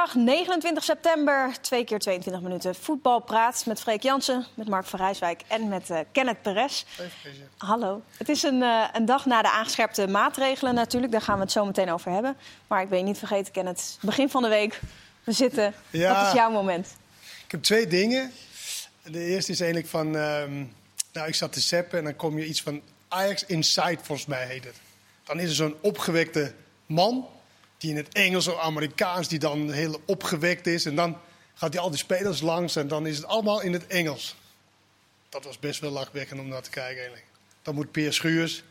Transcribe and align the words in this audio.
Woensdag 0.00 0.24
29 0.24 0.84
september, 0.84 1.52
twee 1.60 1.84
keer 1.84 1.98
22 1.98 2.42
minuten 2.42 2.74
voetbalpraat 2.74 3.66
met 3.66 3.80
Freek 3.80 4.02
Jansen, 4.02 4.46
met 4.54 4.68
Mark 4.68 4.86
van 4.86 4.98
Rijswijk 4.98 5.42
en 5.46 5.68
met 5.68 5.90
uh, 5.90 5.98
Kenneth 6.12 6.42
Perez. 6.42 6.84
Hallo. 7.56 8.02
Het 8.16 8.28
is 8.28 8.42
een, 8.42 8.60
uh, 8.60 8.88
een, 8.92 9.04
dag 9.04 9.26
na 9.26 9.42
de 9.42 9.50
aangescherpte 9.50 10.06
maatregelen 10.06 10.74
natuurlijk, 10.74 11.12
daar 11.12 11.22
gaan 11.22 11.34
we 11.36 11.42
het 11.42 11.52
zo 11.52 11.64
meteen 11.64 11.90
over 11.90 12.12
hebben. 12.12 12.36
Maar 12.66 12.82
ik 12.82 12.88
ben 12.88 12.98
je 12.98 13.04
niet 13.04 13.18
vergeten, 13.18 13.52
Kenneth, 13.52 13.98
begin 14.00 14.30
van 14.30 14.42
de 14.42 14.48
week, 14.48 14.80
we 15.24 15.32
zitten. 15.32 15.74
Ja, 15.90 16.14
Wat 16.14 16.26
is 16.26 16.32
jouw 16.32 16.50
moment? 16.50 16.86
Ik 17.44 17.50
heb 17.50 17.62
twee 17.62 17.86
dingen. 17.86 18.32
De 19.02 19.24
eerste 19.24 19.52
is 19.52 19.60
eigenlijk 19.60 19.90
van, 19.90 20.14
um, 20.14 20.74
nou 21.12 21.28
ik 21.28 21.34
zat 21.34 21.52
te 21.52 21.60
zeppen 21.60 21.98
en 21.98 22.04
dan 22.04 22.16
kom 22.16 22.38
je 22.38 22.46
iets 22.46 22.62
van 22.62 22.80
Ajax 23.08 23.44
Inside 23.44 23.98
volgens 24.02 24.26
mij 24.26 24.46
heet 24.46 24.64
het. 24.64 24.76
Dan 25.24 25.40
is 25.40 25.48
er 25.48 25.54
zo'n 25.54 25.76
opgewekte 25.80 26.54
man 26.86 27.28
die 27.80 27.90
in 27.90 27.96
het 27.96 28.14
Engels 28.14 28.48
of 28.48 28.58
Amerikaans, 28.58 29.28
die 29.28 29.38
dan 29.38 29.70
heel 29.70 30.00
opgewekt 30.06 30.66
is. 30.66 30.84
En 30.84 30.94
dan 30.94 31.18
gaat 31.54 31.72
hij 31.72 31.82
al 31.82 31.90
die 31.90 31.98
spelers 31.98 32.40
langs 32.40 32.76
en 32.76 32.88
dan 32.88 33.06
is 33.06 33.16
het 33.16 33.26
allemaal 33.26 33.60
in 33.60 33.72
het 33.72 33.86
Engels. 33.86 34.36
Dat 35.28 35.44
was 35.44 35.58
best 35.58 35.80
wel 35.80 35.90
lachwekkend 35.90 36.40
om 36.40 36.48
naar 36.48 36.62
te 36.62 36.70
kijken 36.70 36.96
eigenlijk. 36.96 37.26
Dan 37.62 37.74
moet 37.74 37.90
Peer 37.90 38.12
Schuurs, 38.12 38.62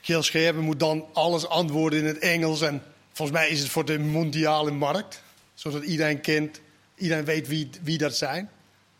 Kjell 0.00 0.22
Scherpen 0.22 0.62
moet 0.62 0.80
dan 0.80 1.06
alles 1.12 1.46
antwoorden 1.48 1.98
in 1.98 2.04
het 2.04 2.18
Engels. 2.18 2.60
En 2.60 2.82
volgens 3.12 3.38
mij 3.38 3.48
is 3.48 3.60
het 3.60 3.68
voor 3.68 3.84
de 3.84 3.98
mondiale 3.98 4.70
markt. 4.70 5.22
Zodat 5.54 5.82
iedereen 5.82 6.20
kent, 6.20 6.60
iedereen 6.94 7.24
weet 7.24 7.48
wie, 7.48 7.70
wie 7.82 7.98
dat 7.98 8.16
zijn. 8.16 8.50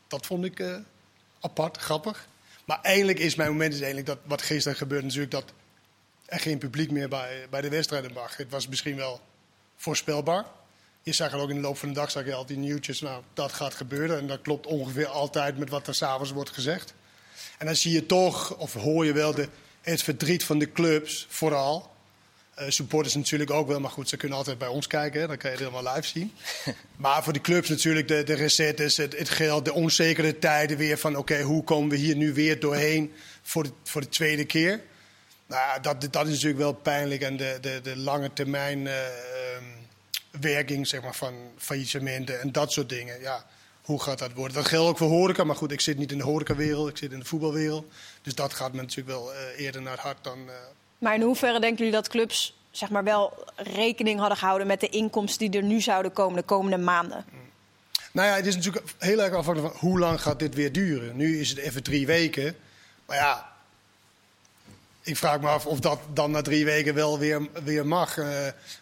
Dat 0.08 0.26
vond 0.26 0.44
ik 0.44 0.58
uh, 0.58 0.76
apart, 1.40 1.76
grappig. 1.76 2.28
Maar 2.64 2.80
eigenlijk 2.82 3.18
is 3.18 3.34
mijn 3.34 3.50
moment 3.50 3.72
is 3.72 3.80
eigenlijk 3.80 4.06
dat 4.06 4.18
wat 4.24 4.42
gisteren 4.42 4.78
gebeurde 4.78 5.04
natuurlijk 5.04 5.32
dat 5.32 5.52
er 6.26 6.40
geen 6.40 6.58
publiek 6.58 6.90
meer 6.90 7.08
bij, 7.08 7.46
bij 7.50 7.60
de 7.60 7.68
wedstrijden 7.68 8.12
mag. 8.12 8.36
Het 8.36 8.50
was 8.50 8.68
misschien 8.68 8.96
wel 8.96 9.20
voorspelbaar. 9.76 10.44
Je 11.02 11.12
zag 11.12 11.32
er 11.32 11.38
ook 11.38 11.48
in 11.50 11.54
de 11.54 11.60
loop 11.60 11.78
van 11.78 11.88
de 11.88 11.94
dag, 11.94 12.10
zag 12.10 12.24
je 12.24 12.34
altijd 12.34 12.58
nieuwtjes, 12.58 13.00
nou, 13.00 13.22
dat 13.34 13.52
gaat 13.52 13.74
gebeuren. 13.74 14.18
En 14.18 14.26
dat 14.26 14.40
klopt 14.42 14.66
ongeveer 14.66 15.06
altijd 15.06 15.58
met 15.58 15.70
wat 15.70 15.86
er 15.86 15.94
s'avonds 15.94 16.30
wordt 16.30 16.50
gezegd. 16.50 16.94
En 17.58 17.66
dan 17.66 17.76
zie 17.76 17.92
je 17.92 18.06
toch, 18.06 18.56
of 18.56 18.72
hoor 18.72 19.04
je 19.04 19.12
wel, 19.12 19.34
de, 19.34 19.48
het 19.80 20.02
verdriet 20.02 20.44
van 20.44 20.58
de 20.58 20.72
clubs 20.72 21.26
vooral. 21.28 21.94
Uh, 22.58 22.64
supporters 22.68 23.14
natuurlijk 23.14 23.50
ook 23.50 23.68
wel, 23.68 23.80
maar 23.80 23.90
goed, 23.90 24.08
ze 24.08 24.16
kunnen 24.16 24.38
altijd 24.38 24.58
bij 24.58 24.68
ons 24.68 24.86
kijken. 24.86 25.20
Hè? 25.20 25.26
Dan 25.26 25.36
kan 25.36 25.50
je 25.50 25.56
het 25.56 25.66
helemaal 25.66 25.94
live 25.94 26.08
zien. 26.08 26.32
maar 26.96 27.24
voor 27.24 27.32
de 27.32 27.40
clubs 27.40 27.68
natuurlijk 27.68 28.08
de, 28.08 28.22
de 28.22 28.34
recettes, 28.34 28.96
het, 28.96 29.18
het 29.18 29.28
geld, 29.28 29.64
de 29.64 29.72
onzekere 29.72 30.38
tijden 30.38 30.76
weer 30.76 30.98
van... 30.98 31.16
oké, 31.16 31.42
hoe 31.42 31.64
komen 31.64 31.90
we 31.90 31.96
hier 31.96 32.16
nu 32.16 32.32
weer 32.32 32.60
doorheen 32.60 33.12
voor 33.42 33.62
de, 33.62 33.70
voor 33.84 34.00
de 34.00 34.08
tweede 34.08 34.44
keer? 34.44 34.80
Nou, 35.46 35.80
dat, 35.80 36.08
dat 36.10 36.26
is 36.26 36.32
natuurlijk 36.32 36.58
wel 36.58 36.72
pijnlijk. 36.72 37.22
En 37.22 37.36
de, 37.36 37.58
de, 37.60 37.80
de 37.82 37.96
lange 37.96 38.32
termijn 38.32 38.78
uh, 38.78 38.92
werking 40.40 40.86
zeg 40.86 41.02
maar, 41.02 41.14
van 41.14 41.34
faillissementen 41.58 42.40
en 42.40 42.52
dat 42.52 42.72
soort 42.72 42.88
dingen. 42.88 43.20
Ja, 43.20 43.46
hoe 43.82 44.02
gaat 44.02 44.18
dat 44.18 44.32
worden? 44.32 44.56
Dat 44.56 44.66
geldt 44.66 44.88
ook 44.88 44.98
voor 44.98 45.08
horeca. 45.08 45.44
Maar 45.44 45.56
goed, 45.56 45.72
ik 45.72 45.80
zit 45.80 45.98
niet 45.98 46.12
in 46.12 46.18
de 46.18 46.24
horecawereld, 46.24 46.88
ik 46.88 46.96
zit 46.96 47.12
in 47.12 47.18
de 47.18 47.24
voetbalwereld. 47.24 47.86
Dus 48.22 48.34
dat 48.34 48.54
gaat 48.54 48.72
me 48.72 48.80
natuurlijk 48.80 49.18
wel 49.18 49.32
uh, 49.32 49.38
eerder 49.56 49.82
naar 49.82 49.92
het 49.92 50.00
hart 50.00 50.24
dan... 50.24 50.38
Uh... 50.38 50.52
Maar 50.98 51.14
in 51.14 51.22
hoeverre 51.22 51.60
denken 51.60 51.78
jullie 51.78 51.92
dat 51.92 52.08
clubs 52.08 52.56
zeg 52.70 52.88
maar, 52.88 53.04
wel 53.04 53.44
rekening 53.56 54.18
hadden 54.18 54.38
gehouden... 54.38 54.66
met 54.66 54.80
de 54.80 54.88
inkomsten 54.88 55.50
die 55.50 55.60
er 55.60 55.66
nu 55.66 55.80
zouden 55.80 56.12
komen 56.12 56.36
de 56.36 56.42
komende 56.42 56.78
maanden? 56.78 57.24
Mm. 57.30 57.38
Nou 58.12 58.28
ja, 58.28 58.34
het 58.34 58.46
is 58.46 58.56
natuurlijk 58.56 58.84
heel 58.98 59.22
erg 59.22 59.34
afhankelijk 59.34 59.72
van 59.72 59.88
hoe 59.88 59.98
lang 59.98 60.20
gaat 60.20 60.38
dit 60.38 60.54
weer 60.54 60.72
duren. 60.72 61.16
Nu 61.16 61.40
is 61.40 61.48
het 61.48 61.58
even 61.58 61.82
drie 61.82 62.06
weken. 62.06 62.56
Maar 63.06 63.16
ja, 63.16 63.55
ik 65.06 65.16
vraag 65.16 65.40
me 65.40 65.48
af 65.48 65.66
of 65.66 65.80
dat 65.80 66.00
dan 66.12 66.30
na 66.30 66.42
drie 66.42 66.64
weken 66.64 66.94
wel 66.94 67.18
weer, 67.18 67.48
weer 67.64 67.86
mag. 67.86 68.16
Uh, 68.16 68.26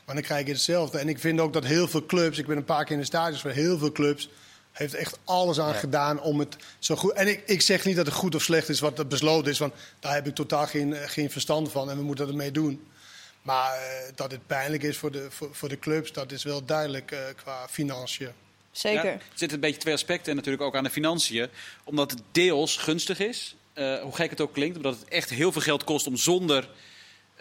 maar 0.04 0.14
dan 0.14 0.22
krijg 0.22 0.46
je 0.46 0.52
hetzelfde. 0.52 0.98
En 0.98 1.08
ik 1.08 1.18
vind 1.18 1.40
ook 1.40 1.52
dat 1.52 1.64
heel 1.64 1.88
veel 1.88 2.06
clubs, 2.06 2.38
ik 2.38 2.46
ben 2.46 2.56
een 2.56 2.64
paar 2.64 2.84
keer 2.84 2.94
in 2.94 3.00
de 3.00 3.06
stadions 3.06 3.40
van 3.40 3.50
heel 3.50 3.78
veel 3.78 3.92
clubs, 3.92 4.28
heeft 4.72 4.94
echt 4.94 5.18
alles 5.24 5.60
aan 5.60 5.74
gedaan 5.74 6.20
om 6.20 6.38
het 6.38 6.56
zo 6.78 6.96
goed. 6.96 7.12
En 7.12 7.28
ik, 7.28 7.42
ik 7.46 7.62
zeg 7.62 7.84
niet 7.84 7.96
dat 7.96 8.06
het 8.06 8.14
goed 8.14 8.34
of 8.34 8.42
slecht 8.42 8.68
is 8.68 8.80
wat 8.80 8.98
er 8.98 9.06
besloten 9.06 9.50
is, 9.50 9.58
want 9.58 9.74
daar 10.00 10.14
heb 10.14 10.26
ik 10.26 10.34
totaal 10.34 10.66
geen, 10.66 10.94
eh, 10.94 11.08
geen 11.08 11.30
verstand 11.30 11.70
van 11.70 11.90
en 11.90 11.96
we 11.96 12.02
moeten 12.02 12.28
ermee 12.28 12.50
doen. 12.50 12.86
Maar 13.42 13.76
uh, 13.76 14.12
dat 14.14 14.30
het 14.30 14.46
pijnlijk 14.46 14.82
is 14.82 14.96
voor 14.96 15.10
de, 15.10 15.26
voor, 15.30 15.48
voor, 15.52 15.68
de 15.68 15.78
clubs, 15.78 16.12
dat 16.12 16.32
is 16.32 16.42
wel 16.42 16.64
duidelijk 16.64 17.10
uh, 17.10 17.18
qua 17.36 17.68
financiën. 17.70 18.30
Zeker. 18.70 19.04
Ja, 19.04 19.12
er 19.12 19.20
zitten 19.34 19.56
een 19.56 19.60
beetje 19.60 19.80
twee 19.80 19.94
aspecten 19.94 20.34
natuurlijk 20.34 20.62
ook 20.62 20.76
aan 20.76 20.84
de 20.84 20.90
financiën. 20.90 21.48
Omdat 21.84 22.10
het 22.10 22.20
deels 22.32 22.76
gunstig 22.76 23.18
is. 23.18 23.56
Uh, 23.74 24.00
hoe 24.00 24.14
gek 24.14 24.30
het 24.30 24.40
ook 24.40 24.52
klinkt, 24.52 24.76
omdat 24.76 24.98
het 24.98 25.08
echt 25.08 25.30
heel 25.30 25.52
veel 25.52 25.62
geld 25.62 25.84
kost 25.84 26.06
om 26.06 26.16
zonder 26.16 26.68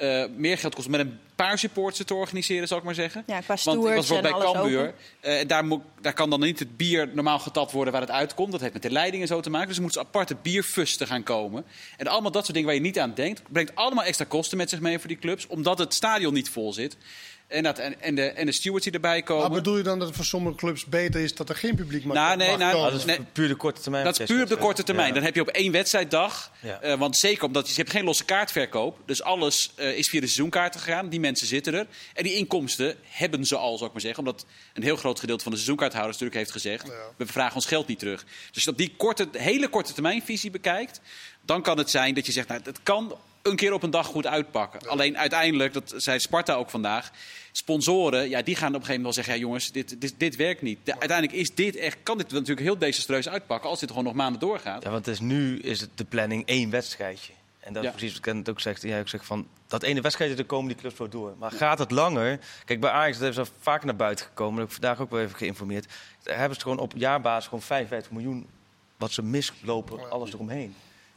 uh, 0.02 0.26
meer 0.36 0.58
geld 0.58 0.76
kost 0.76 0.88
met 0.88 1.00
een 1.00 1.20
paar 1.36 1.58
supporters 1.58 2.08
te 2.08 2.14
organiseren, 2.14 2.68
zal 2.68 2.78
ik 2.78 2.84
maar 2.84 2.94
zeggen. 2.94 3.24
Ja, 3.28 3.40
qua 3.40 3.56
Want 3.64 3.86
ik 3.86 3.96
was 3.96 4.22
bij 4.22 4.32
Cambuur. 4.32 4.94
Uh, 5.22 5.48
daar, 5.48 5.66
daar, 6.02 6.14
kan 6.14 6.30
dan 6.30 6.40
niet 6.40 6.60
het 6.60 6.78
bier 6.78 7.10
normaal 7.14 7.40
getapt 7.40 7.72
worden 7.72 7.94
waar 7.94 8.02
het 8.02 8.12
uitkomt. 8.12 8.52
Dat 8.52 8.62
heeft 8.62 8.74
met 8.74 8.82
de 8.82 8.92
leiding 8.92 9.22
en 9.22 9.28
zo 9.28 9.42
te 9.42 9.50
maken. 9.50 9.68
Dus 9.68 9.76
er 9.76 9.82
moeten 9.82 10.02
aparte 10.02 10.36
bierfusten 10.42 11.08
gaan 11.08 11.24
komen. 11.24 11.66
En 11.98 12.08
allemaal 12.08 12.32
dat 12.32 12.42
soort 12.42 12.54
dingen 12.54 12.68
waar 12.68 12.78
je 12.78 12.84
niet 12.84 13.00
aan 13.00 13.14
denkt, 13.14 13.42
brengt 13.50 13.76
allemaal 13.76 14.04
extra 14.04 14.26
kosten 14.26 14.58
met 14.58 14.70
zich 14.70 14.80
mee 14.80 15.00
voor 15.00 15.08
die 15.08 15.20
clubs, 15.20 15.48
omdat 15.48 15.78
het 15.78 15.94
stadion 15.94 16.34
niet 16.34 16.50
vol 16.50 16.74
zit. 16.74 16.98
En, 17.54 17.64
dat, 17.64 17.80
en, 17.80 18.02
en, 18.02 18.16
de, 18.16 18.26
en 18.26 18.46
de 18.46 18.52
stewards 18.52 18.86
die 18.86 18.94
erbij 18.94 19.22
komen. 19.22 19.44
Maar 19.44 19.58
bedoel 19.58 19.78
je 19.78 19.84
dan 19.84 20.00
dat 20.00 20.08
het 20.08 20.18
voor 20.18 20.26
sommige 20.26 20.56
clubs 20.56 20.86
beter 20.86 21.22
is 21.22 21.36
dat 21.36 21.50
er 21.50 21.56
geen 21.56 21.76
publiek 21.76 22.06
mag, 22.06 22.16
nou, 22.16 22.38
nee, 22.38 22.50
mag 22.50 22.58
nou, 22.58 22.92
Dat 22.92 23.08
is 23.08 23.18
puur 23.32 23.48
de 23.48 23.56
korte 23.56 23.82
termijn. 23.82 24.04
Dat 24.04 24.20
is 24.20 24.28
puur 24.28 24.44
op 24.44 24.50
de 24.50 24.58
korte 24.58 24.84
termijn. 24.84 25.14
Dan 25.14 25.24
heb 25.24 25.36
je 25.36 25.42
op 25.42 25.48
één 25.48 25.72
wedstrijddag. 25.72 26.52
Ja. 26.60 26.84
Uh, 26.84 26.94
want 26.94 27.18
zeker 27.18 27.44
omdat 27.44 27.66
je, 27.66 27.74
je 27.74 27.80
hebt 27.80 27.92
geen 27.92 28.04
losse 28.04 28.26
kaartverkoop. 28.26 28.98
Dus 29.06 29.24
alles 29.24 29.74
uh, 29.80 29.98
is 29.98 30.10
via 30.10 30.20
de 30.20 30.26
seizoenkaarten 30.26 30.80
gegaan. 30.80 31.10
Die 31.10 31.20
mensen 31.20 31.48
zitten 31.48 31.74
er. 31.74 31.88
En 32.14 32.24
die 32.24 32.34
inkomsten 32.34 32.96
hebben 33.04 33.46
ze 33.46 33.56
al, 33.56 33.74
zou 33.74 33.86
ik 33.86 33.92
maar 33.92 34.02
zeggen. 34.02 34.20
Omdat 34.20 34.46
een 34.74 34.84
heel 34.84 34.96
groot 34.96 35.20
gedeelte 35.20 35.44
van 35.44 35.52
de 35.52 35.58
seizoenkaarthouders 35.58 36.20
natuurlijk 36.20 36.46
heeft 36.46 36.62
gezegd... 36.62 36.88
Ja. 36.88 36.94
we 37.18 37.26
vragen 37.26 37.56
ons 37.56 37.66
geld 37.66 37.88
niet 37.88 38.00
terug. 38.00 38.24
Dus 38.24 38.54
als 38.54 38.64
je 38.64 38.70
op 38.70 38.78
die 38.78 38.94
korte, 38.98 39.28
hele 39.32 39.68
korte 39.68 39.94
termijnvisie 39.94 40.52
bekijkt... 40.52 41.02
dan 41.42 41.62
kan 41.62 41.78
het 41.78 41.90
zijn 41.90 42.14
dat 42.14 42.26
je 42.26 42.32
zegt, 42.32 42.48
nou, 42.48 42.62
het 42.64 42.84
kan 42.84 43.18
een 43.44 43.56
keer 43.56 43.74
op 43.74 43.84
een 43.84 43.92
dag 43.92 44.06
goed 44.06 44.28
uitpakken. 44.28 44.80
Ja. 44.84 44.90
Alleen 44.90 45.18
uiteindelijk, 45.18 45.74
dat 45.74 45.94
zei 45.98 46.20
Sparta 46.20 46.54
ook 46.54 46.70
vandaag 46.70 47.12
sponsoren, 47.52 48.30
ja, 48.30 48.42
die 48.42 48.56
gaan 48.56 48.76
op 48.76 48.80
een 48.80 48.86
gegeven 48.86 49.02
moment 49.02 49.04
wel 49.04 49.14
zeggen: 49.14 49.34
ja, 49.34 49.40
jongens, 49.40 49.72
dit, 49.72 50.02
dit, 50.02 50.14
dit 50.18 50.36
werkt 50.36 50.62
niet. 50.62 50.80
De, 50.84 50.92
uiteindelijk 50.92 51.40
is 51.40 51.56
dit 51.56 51.76
echt, 51.76 51.98
kan 52.04 52.18
dit 52.18 52.32
natuurlijk 52.32 52.60
heel 52.60 52.78
desastreus 52.78 53.30
uitpakken 53.30 53.70
als 53.70 53.80
dit 53.80 53.90
gewoon 53.90 54.04
nog 54.04 54.14
maanden 54.14 54.40
doorgaat. 54.40 54.84
Ja, 54.84 54.90
want 54.90 55.08
is, 55.08 55.20
nu 55.20 55.60
is 55.60 55.82
het 55.82 55.90
de 55.96 56.04
planning 56.04 56.46
één 56.46 56.70
wedstrijdje. 56.70 57.34
En 57.60 57.74
dat 57.74 57.84
is 57.84 57.90
precies 57.90 58.14
wat 58.14 58.26
ik 58.26 58.34
het 58.34 58.50
ook 58.50 58.60
zegt. 58.60 58.82
Ja, 58.82 58.98
ik 58.98 59.08
zeg 59.08 59.26
van 59.26 59.48
dat 59.68 59.84
ene 59.84 60.02
wedstrijdje, 60.02 60.38
er 60.38 60.46
komen 60.46 60.68
die 60.68 60.78
clubs 60.78 60.98
wel 60.98 61.10
door. 61.10 61.36
Maar 61.38 61.52
gaat 61.52 61.80
het 61.80 61.92
langer? 61.92 62.40
Kijk, 62.66 62.80
bij 62.80 62.90
Ajax, 62.90 63.18
dat 63.18 63.30
is 63.30 63.38
al 63.38 63.48
vaak 63.60 63.84
naar 63.84 63.96
buiten 63.96 64.26
gekomen. 64.26 64.60
Dat 64.60 64.62
heb 64.62 64.78
ik 64.78 64.84
vandaag 64.84 65.02
ook 65.02 65.12
wel 65.12 65.20
even 65.20 65.36
geïnformeerd. 65.36 65.88
Daar 66.24 66.38
hebben 66.38 66.56
ze 66.56 66.62
gewoon 66.62 66.80
op 66.80 66.94
jaarbasis 66.96 67.44
gewoon 67.44 67.62
55 67.62 68.12
miljoen 68.12 68.48
wat 68.98 69.12
ze 69.12 69.24
mislopen, 69.24 70.10
alles 70.10 70.34
eromheen. 70.34 70.76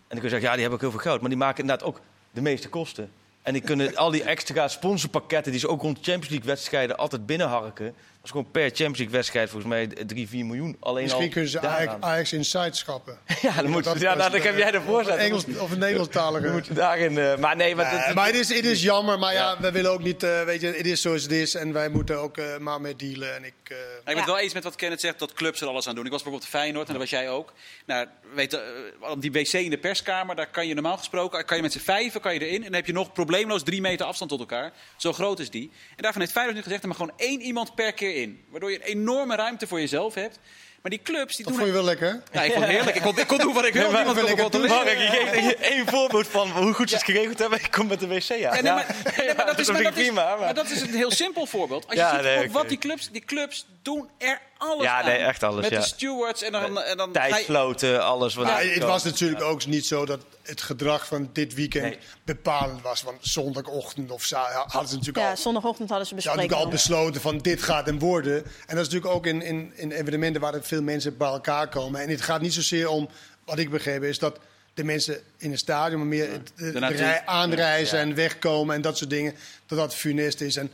En 0.08 0.16
dan 0.16 0.18
kun 0.18 0.22
je 0.22 0.28
zeggen, 0.28 0.48
ja, 0.48 0.52
die 0.52 0.60
hebben 0.60 0.78
ook 0.78 0.90
heel 0.92 1.00
veel 1.00 1.10
geld. 1.10 1.20
Maar 1.20 1.30
die 1.30 1.38
maken 1.38 1.60
inderdaad 1.60 1.88
ook 1.88 2.00
de 2.36 2.42
meeste 2.42 2.68
kosten. 2.68 3.10
En 3.42 3.52
die 3.52 3.62
kunnen 3.62 3.96
al 3.96 4.10
die 4.10 4.22
extra 4.22 4.68
sponsorpakketten 4.68 5.52
die 5.52 5.60
ze 5.60 5.68
ook 5.68 5.82
rond 5.82 5.96
Champions 5.96 6.28
League 6.28 6.46
wedstrijden 6.46 6.96
altijd 6.96 7.26
binnenharken 7.26 7.94
is 8.26 8.30
gewoon 8.30 8.50
per 8.50 8.68
Champions 8.68 8.98
League 8.98 9.14
wedstrijd 9.14 9.50
volgens 9.50 9.72
mij 9.72 9.86
3, 9.86 10.28
4 10.28 10.44
miljoen. 10.44 10.76
Alleen 10.80 11.02
Misschien 11.02 11.24
al 11.24 11.30
kunnen 11.30 11.50
ze 11.50 11.60
Ajax, 11.60 11.92
Ajax 12.00 12.32
Inside 12.32 12.74
schappen. 12.74 13.18
ja, 13.42 13.62
dan 13.62 13.70
moet, 13.70 13.84
dat, 13.84 14.00
ja, 14.00 14.14
nou, 14.14 14.30
dan 14.30 14.40
heb 14.40 14.56
jij 14.56 14.70
de 14.70 14.80
voorzet. 14.80 15.16
Engels, 15.16 15.44
of 15.58 15.70
een 15.70 15.78
Nederlandstalige. 15.78 16.48
moet 16.48 16.74
daarin, 16.74 17.12
uh, 17.12 17.36
maar 17.36 17.56
nee, 17.56 17.74
maar, 17.74 18.04
nee, 18.04 18.14
maar 18.14 18.26
het, 18.26 18.34
is, 18.34 18.48
het 18.48 18.64
is 18.64 18.82
jammer. 18.82 19.18
Maar 19.18 19.32
ja, 19.32 19.50
ja 19.50 19.60
we 19.60 19.70
willen 19.70 19.90
ook 19.90 20.02
niet, 20.02 20.22
uh, 20.22 20.42
weet 20.42 20.60
je, 20.60 20.66
het 20.66 20.86
is 20.86 21.00
zoals 21.00 21.22
het 21.22 21.32
is. 21.32 21.54
En 21.54 21.72
wij 21.72 21.88
moeten 21.88 22.18
ook 22.18 22.36
uh, 22.36 22.56
maar 22.58 22.80
mee 22.80 22.96
dealen. 22.96 23.34
En 23.34 23.44
ik, 23.44 23.54
uh... 23.68 23.76
ik 23.78 24.04
ben 24.04 24.16
het 24.16 24.26
wel 24.26 24.38
eens 24.38 24.54
met 24.54 24.64
wat 24.64 24.76
Kenneth 24.76 25.00
zegt, 25.00 25.18
dat 25.18 25.32
clubs 25.32 25.60
er 25.60 25.68
alles 25.68 25.88
aan 25.88 25.94
doen. 25.94 26.04
Ik 26.04 26.10
was 26.10 26.22
bijvoorbeeld 26.22 26.52
Feyenoord 26.52 26.86
en 26.86 26.92
dat 26.92 27.02
was 27.02 27.10
jij 27.10 27.30
ook. 27.30 27.52
Nou, 27.86 28.06
weet 28.34 28.50
je, 28.50 29.14
die 29.18 29.32
wc 29.32 29.52
in 29.52 29.70
de 29.70 29.78
perskamer, 29.78 30.36
daar 30.36 30.50
kan 30.50 30.66
je 30.66 30.74
normaal 30.74 30.98
gesproken, 30.98 31.44
kan 31.44 31.56
je 31.56 31.62
met 31.62 31.72
z'n 31.72 31.78
vijven 31.78 32.20
kan 32.20 32.34
je 32.34 32.40
erin. 32.40 32.56
En 32.56 32.62
dan 32.62 32.74
heb 32.74 32.86
je 32.86 32.92
nog 32.92 33.12
probleemloos 33.12 33.62
drie 33.62 33.80
meter 33.80 34.06
afstand 34.06 34.30
tot 34.30 34.40
elkaar. 34.40 34.72
Zo 34.96 35.12
groot 35.12 35.38
is 35.38 35.50
die. 35.50 35.70
En 35.96 36.02
daarvan 36.02 36.20
heeft 36.20 36.32
Feyenoord 36.32 36.56
nu 36.56 36.62
gezegd, 36.62 36.82
er 36.82 36.88
mag 36.88 36.96
gewoon 36.96 37.14
één 37.16 37.40
iemand 37.40 37.74
per 37.74 37.92
keer 37.92 38.15
in. 38.20 38.44
Waardoor 38.50 38.70
je 38.70 38.76
een 38.76 38.82
enorme 38.82 39.36
ruimte 39.36 39.66
voor 39.66 39.80
jezelf 39.80 40.14
hebt. 40.14 40.38
Maar 40.82 40.90
die 40.90 41.04
clubs... 41.04 41.36
Die 41.36 41.44
dat 41.44 41.54
doen 41.54 41.62
vond 41.62 41.74
je 41.74 41.82
wel 41.82 41.84
lekker? 41.84 42.22
Ja, 42.32 42.42
ik 42.42 42.52
vond 42.52 42.64
het 42.64 42.74
heerlijk. 42.74 42.96
Ik 42.96 43.02
kon, 43.02 43.18
ik 43.18 43.26
kon 43.26 43.38
doen 43.38 43.54
wat 43.54 43.64
ik 43.64 43.72
wil. 43.72 43.92
Niemand 43.92 44.16
wil 44.16 44.36
wat 44.36 44.68
Mark, 44.68 44.88
je 44.88 45.40
geeft 45.40 45.60
één 45.60 45.86
voorbeeld 45.86 46.26
van 46.26 46.50
hoe 46.50 46.72
goed 46.72 46.88
ze 46.88 46.94
het 46.94 47.04
geregeld 47.04 47.38
hebben. 47.38 47.58
Ik 47.58 47.70
kom 47.70 47.86
met 47.86 48.00
de 48.00 48.06
wc 48.06 48.30
aan. 48.30 48.38
Ja, 48.38 48.52
nee, 48.52 48.62
maar, 48.62 48.96
nee, 49.16 49.34
maar, 49.34 49.46
dat 49.46 49.58
is, 49.58 49.70
maar, 49.70 49.82
dat 49.82 49.96
is, 49.96 50.10
maar 50.10 50.54
dat 50.54 50.70
is 50.70 50.80
een 50.80 50.94
heel 50.94 51.10
simpel 51.10 51.46
voorbeeld. 51.46 51.86
Als 51.88 51.98
je 51.98 52.08
ziet 52.12 52.22
nee, 52.22 52.50
wat 52.50 52.68
die 52.68 52.78
clubs... 52.78 53.10
Die 53.10 53.24
clubs 53.24 53.66
doen 53.82 54.08
er 54.18 54.40
alles 54.58 54.84
ja, 54.84 55.04
nee, 55.04 55.16
echt 55.16 55.42
alles. 55.42 55.62
Met 55.62 55.70
ja. 55.70 55.78
de 55.78 55.84
stewards 55.84 56.42
en 56.42 56.52
dan... 56.52 56.80
En 56.80 56.96
dan 56.96 57.12
Tijdfloten, 57.12 58.04
alles. 58.04 58.34
Wat 58.34 58.46
ja, 58.46 58.58
het 58.58 58.82
was 58.82 59.04
natuurlijk 59.04 59.42
ook 59.42 59.66
niet 59.66 59.86
zo 59.86 60.06
dat 60.06 60.20
het 60.42 60.60
gedrag 60.60 61.06
van 61.06 61.30
dit 61.32 61.54
weekend 61.54 61.84
nee. 61.84 61.98
bepalend 62.24 62.82
was. 62.82 63.02
Want 63.02 63.18
zondagochtend 63.20 64.10
of 64.10 64.24
zo 64.24 64.36
hadden 64.36 64.88
ze 64.88 64.94
natuurlijk 64.94 65.24
ja, 65.24 65.30
al... 65.30 65.36
zondagochtend 65.36 65.88
hadden 65.88 66.06
ze 66.06 66.14
besproken. 66.14 66.42
Ze 66.42 66.48
hadden 66.48 66.66
al 66.66 66.72
besloten 66.72 67.20
van 67.20 67.38
dit 67.38 67.62
gaat 67.62 67.86
hem 67.86 67.98
worden. 67.98 68.36
En 68.36 68.76
dat 68.76 68.86
is 68.86 68.92
natuurlijk 68.92 69.14
ook 69.14 69.26
in, 69.26 69.42
in, 69.42 69.72
in 69.74 69.90
evenementen 69.90 70.40
waar 70.40 70.54
er 70.54 70.64
veel 70.64 70.82
mensen 70.82 71.16
bij 71.16 71.28
elkaar 71.28 71.68
komen. 71.68 72.00
En 72.00 72.08
het 72.08 72.20
gaat 72.20 72.40
niet 72.40 72.54
zozeer 72.54 72.88
om, 72.88 73.08
wat 73.44 73.58
ik 73.58 73.70
begrepen 73.70 74.08
is 74.08 74.18
dat 74.18 74.38
de 74.74 74.84
mensen 74.84 75.20
in 75.38 75.50
het 75.50 75.60
stadion, 75.60 75.98
maar 75.98 76.08
meer 76.08 76.28
de, 76.56 76.72
de, 76.72 76.80
de 76.80 76.86
rij 76.86 77.22
aanreizen 77.26 77.98
ja. 77.98 78.04
en 78.04 78.14
wegkomen 78.14 78.74
en 78.74 78.80
dat 78.80 78.96
soort 78.96 79.10
dingen, 79.10 79.34
dat 79.66 79.78
dat 79.78 79.94
funest 79.94 80.40
is. 80.40 80.56
En 80.56 80.70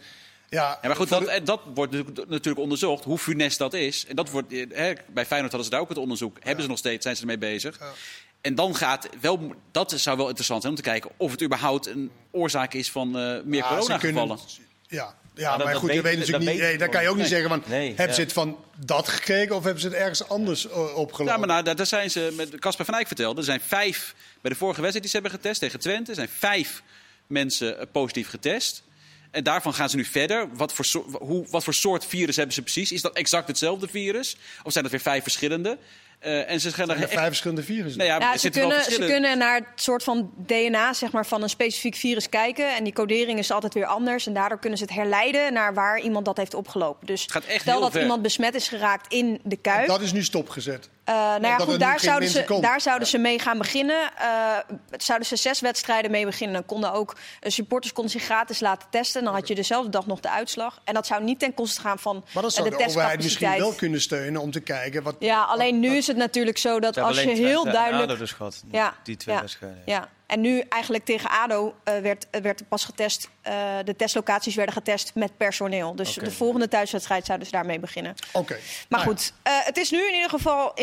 Ja, 0.52 0.78
Ja, 0.82 0.88
maar 0.88 0.96
goed, 0.96 1.08
dat, 1.08 1.20
de- 1.24 1.30
eh, 1.30 1.44
dat 1.44 1.60
wordt 1.74 1.92
natuurlijk- 1.92 2.28
natuurlijk 2.30 2.58
onderzocht, 2.62 3.04
hoe 3.04 3.18
funest 3.18 3.58
dat 3.58 3.74
is. 3.74 4.06
En 4.06 4.16
dat 4.16 4.30
wordt, 4.30 4.52
eh, 4.52 4.66
hè, 4.72 4.92
bij 5.12 5.26
Feyenoord 5.26 5.52
hadden 5.52 5.64
ze 5.64 5.70
daar 5.70 5.80
ook 5.80 5.88
het 5.88 5.98
onderzoek. 5.98 6.36
Hebben 6.42 6.62
ze 6.64 6.70
nog 6.70 6.78
steeds, 6.78 7.02
zijn 7.02 7.14
ze 7.16 7.20
ermee 7.20 7.38
bezig. 7.38 7.78
Ja. 7.78 7.92
En 8.40 8.54
dan 8.54 8.74
gaat 8.76 9.08
wel, 9.20 9.52
dat 9.70 9.92
zou 9.96 10.16
wel 10.16 10.26
interessant 10.26 10.60
zijn 10.62 10.74
om 10.74 10.82
te 10.82 10.88
kijken 10.88 11.10
of 11.16 11.30
het 11.30 11.42
überhaupt 11.42 11.86
een 11.86 12.10
oorzaak 12.30 12.74
is 12.74 12.90
van 12.90 13.06
eh, 13.18 13.36
meer 13.44 13.62
coronagevallen. 13.62 14.00
kunnen- 14.00 14.38
Ja, 14.86 15.14
ja 15.34 15.50
dat- 15.56 15.64
maar 15.64 15.72
dat 15.72 15.80
goed, 15.82 15.88
je 15.92 15.94
weet- 15.94 16.02
weet 16.02 16.12
dat 16.12 16.20
natuurlijk 16.20 16.50
niet. 16.50 16.60
weet 16.60 16.68
Nee, 16.68 16.78
dan 16.78 16.88
kan 16.90 17.02
je 17.02 17.08
ook 17.08 17.16
niet 17.16 17.26
zeggen 17.26 17.48
van. 17.48 17.62
Nee, 17.66 17.86
hebben 17.88 18.06
ja. 18.06 18.12
ze 18.12 18.20
het 18.20 18.32
van 18.32 18.58
dat 18.76 19.08
gekregen 19.08 19.56
of 19.56 19.62
hebben 19.64 19.80
ze 19.82 19.88
het 19.88 19.96
ergens 19.96 20.28
anders 20.28 20.68
opgelopen? 20.68 21.24
Ja, 21.24 21.36
maar 21.36 21.48
nou, 21.48 21.62
daar, 21.62 21.76
daar 21.76 21.86
zijn 21.86 22.10
ze 22.10 22.32
met 22.36 22.58
Casper 22.58 22.84
van 22.84 22.94
Eyck 22.94 23.06
vertelde. 23.06 23.38
Er 23.40 23.44
zijn 23.46 23.60
vijf 23.60 24.14
bij 24.40 24.50
de 24.50 24.56
vorige 24.56 24.80
wedstrijd 24.80 25.02
die 25.04 25.14
ze 25.14 25.20
hebben 25.20 25.40
getest 25.40 25.60
tegen 25.60 25.80
Twente. 25.80 26.10
Er 26.10 26.16
zijn 26.16 26.28
vijf 26.38 26.82
mensen 27.26 27.88
positief 27.92 28.28
getest. 28.28 28.82
En 29.32 29.44
daarvan 29.44 29.74
gaan 29.74 29.88
ze 29.88 29.96
nu 29.96 30.04
verder. 30.04 30.48
Wat 30.52 30.72
voor, 30.72 30.84
soort, 30.84 31.06
hoe, 31.18 31.46
wat 31.50 31.64
voor 31.64 31.74
soort 31.74 32.06
virus 32.06 32.36
hebben 32.36 32.54
ze 32.54 32.62
precies? 32.62 32.92
Is 32.92 33.02
dat 33.02 33.12
exact 33.16 33.48
hetzelfde 33.48 33.88
virus? 33.88 34.36
Of 34.62 34.72
zijn 34.72 34.84
dat 34.84 34.92
weer 34.92 35.02
vijf 35.02 35.22
verschillende? 35.22 35.78
Eh, 36.18 36.50
en 36.50 36.60
ze 36.60 36.72
gaan 36.72 36.90
er 36.90 36.96
Er 36.96 37.02
echt- 37.02 37.12
vijf 37.12 37.26
verschillende 37.26 37.62
virussen. 37.62 37.98
Nou 38.06 38.10
ja, 38.10 38.18
Ja, 38.32 38.36
ze, 38.38 38.50
kunnen, 38.50 38.82
ze 38.84 38.98
kunnen 38.98 39.38
naar 39.38 39.54
het 39.54 39.64
soort 39.74 40.02
van 40.04 40.30
DNA 40.46 40.92
zeg 40.92 41.12
maar, 41.12 41.26
van 41.26 41.42
een 41.42 41.48
specifiek 41.48 41.94
virus 41.94 42.28
kijken. 42.28 42.76
En 42.76 42.84
die 42.84 42.92
codering 42.92 43.38
is 43.38 43.50
altijd 43.50 43.74
weer 43.74 43.86
anders. 43.86 44.26
En 44.26 44.34
daardoor 44.34 44.58
kunnen 44.58 44.78
ze 44.78 44.84
het 44.84 44.92
herleiden 44.94 45.52
naar 45.52 45.74
waar 45.74 46.00
iemand 46.00 46.24
dat 46.24 46.36
heeft 46.36 46.54
opgelopen. 46.54 47.06
Dus 47.06 47.26
gaat 47.30 47.44
echt 47.44 47.60
stel 47.60 47.72
heel 47.72 47.82
dat 47.82 47.92
ver. 47.92 48.00
iemand 48.02 48.22
besmet 48.22 48.54
is 48.54 48.68
geraakt 48.68 49.12
in 49.12 49.40
de 49.44 49.56
kuip. 49.56 49.86
dat 49.86 50.00
is 50.00 50.12
nu 50.12 50.22
stopgezet. 50.24 50.88
Eh, 51.04 51.14
nou 51.14 51.46
ja, 51.46 51.56
dat 51.56 51.68
goed, 51.68 51.80
daar 51.80 52.00
zouden, 52.00 52.28
ze, 52.28 52.58
daar 52.60 52.80
zouden 52.80 53.08
ze 53.08 53.18
mee 53.18 53.38
gaan 53.38 53.58
beginnen. 53.58 54.10
Eh, 54.18 54.56
zouden 54.96 55.28
ze 55.28 55.36
zes 55.36 55.60
wedstrijden 55.60 56.10
mee 56.10 56.24
beginnen. 56.24 56.54
Dan 56.54 56.66
konden 56.66 56.92
ook 56.92 57.16
eh, 57.40 57.50
supporters 57.50 57.92
konden 57.92 58.12
zich 58.12 58.22
gratis 58.22 58.60
laten 58.60 58.88
testen. 58.90 59.24
Dan 59.24 59.34
had 59.34 59.48
je 59.48 59.54
dezelfde 59.54 59.90
dag 59.90 60.06
nog 60.06 60.20
de 60.20 60.30
uitslag. 60.30 60.80
En 60.84 60.94
dat 60.94 61.06
zou 61.06 61.24
niet 61.24 61.38
ten 61.38 61.54
koste 61.54 61.80
gaan 61.80 61.98
van 61.98 62.24
Maar 62.34 62.44
eh, 62.44 62.50
zou 62.50 62.70
de 62.70 62.76
de, 62.76 62.84
overheid 62.84 63.22
misschien 63.22 63.56
wel 63.56 63.72
kunnen 63.72 64.00
steunen 64.00 64.40
om 64.40 64.50
te 64.50 64.60
kijken. 64.60 65.02
Wat, 65.02 65.16
Ja, 65.18 65.42
alleen 65.42 65.80
nu 65.80 65.96
is 65.96 66.06
het 66.06 66.16
natuurlijk 66.16 66.58
zo 66.58 66.80
dat 66.80 66.98
als 66.98 67.22
je 67.22 67.30
heel 67.30 67.64
duidelijk... 67.64 68.18
Dus 68.18 68.32
gehad, 68.32 68.62
Ja, 68.70 68.94
die 69.02 69.16
twee 69.16 69.34
ja, 69.34 69.40
wedstrijden. 69.40 69.82
Ja, 69.86 70.08
en 70.32 70.40
nu 70.40 70.62
eigenlijk 70.68 71.04
tegen 71.04 71.30
ADO 71.30 71.74
eh, 71.84 71.98
werd, 71.98 72.26
eh, 72.30 72.40
werd 72.40 72.68
pas 72.68 72.84
getest. 72.84 73.30
eh, 73.42 73.54
de 73.84 73.96
testlocaties 73.96 74.54
werden 74.54 74.74
getest 74.74 75.14
met 75.14 75.36
personeel. 75.36 75.96
Dus 75.96 76.14
de 76.14 76.30
volgende 76.30 76.68
thuiswedstrijd 76.68 77.26
zouden 77.26 77.46
ze 77.46 77.52
daarmee 77.52 77.80
beginnen. 77.80 78.14
Oké. 78.32 78.52
Maar 78.52 78.60
Nou 78.88 79.02
ja. 79.02 79.08
goed, 79.08 79.32
het 79.42 79.76
is 79.76 79.90
nu 79.90 80.08
in 80.08 80.14
ieder 80.14 80.30
geval 80.30 80.74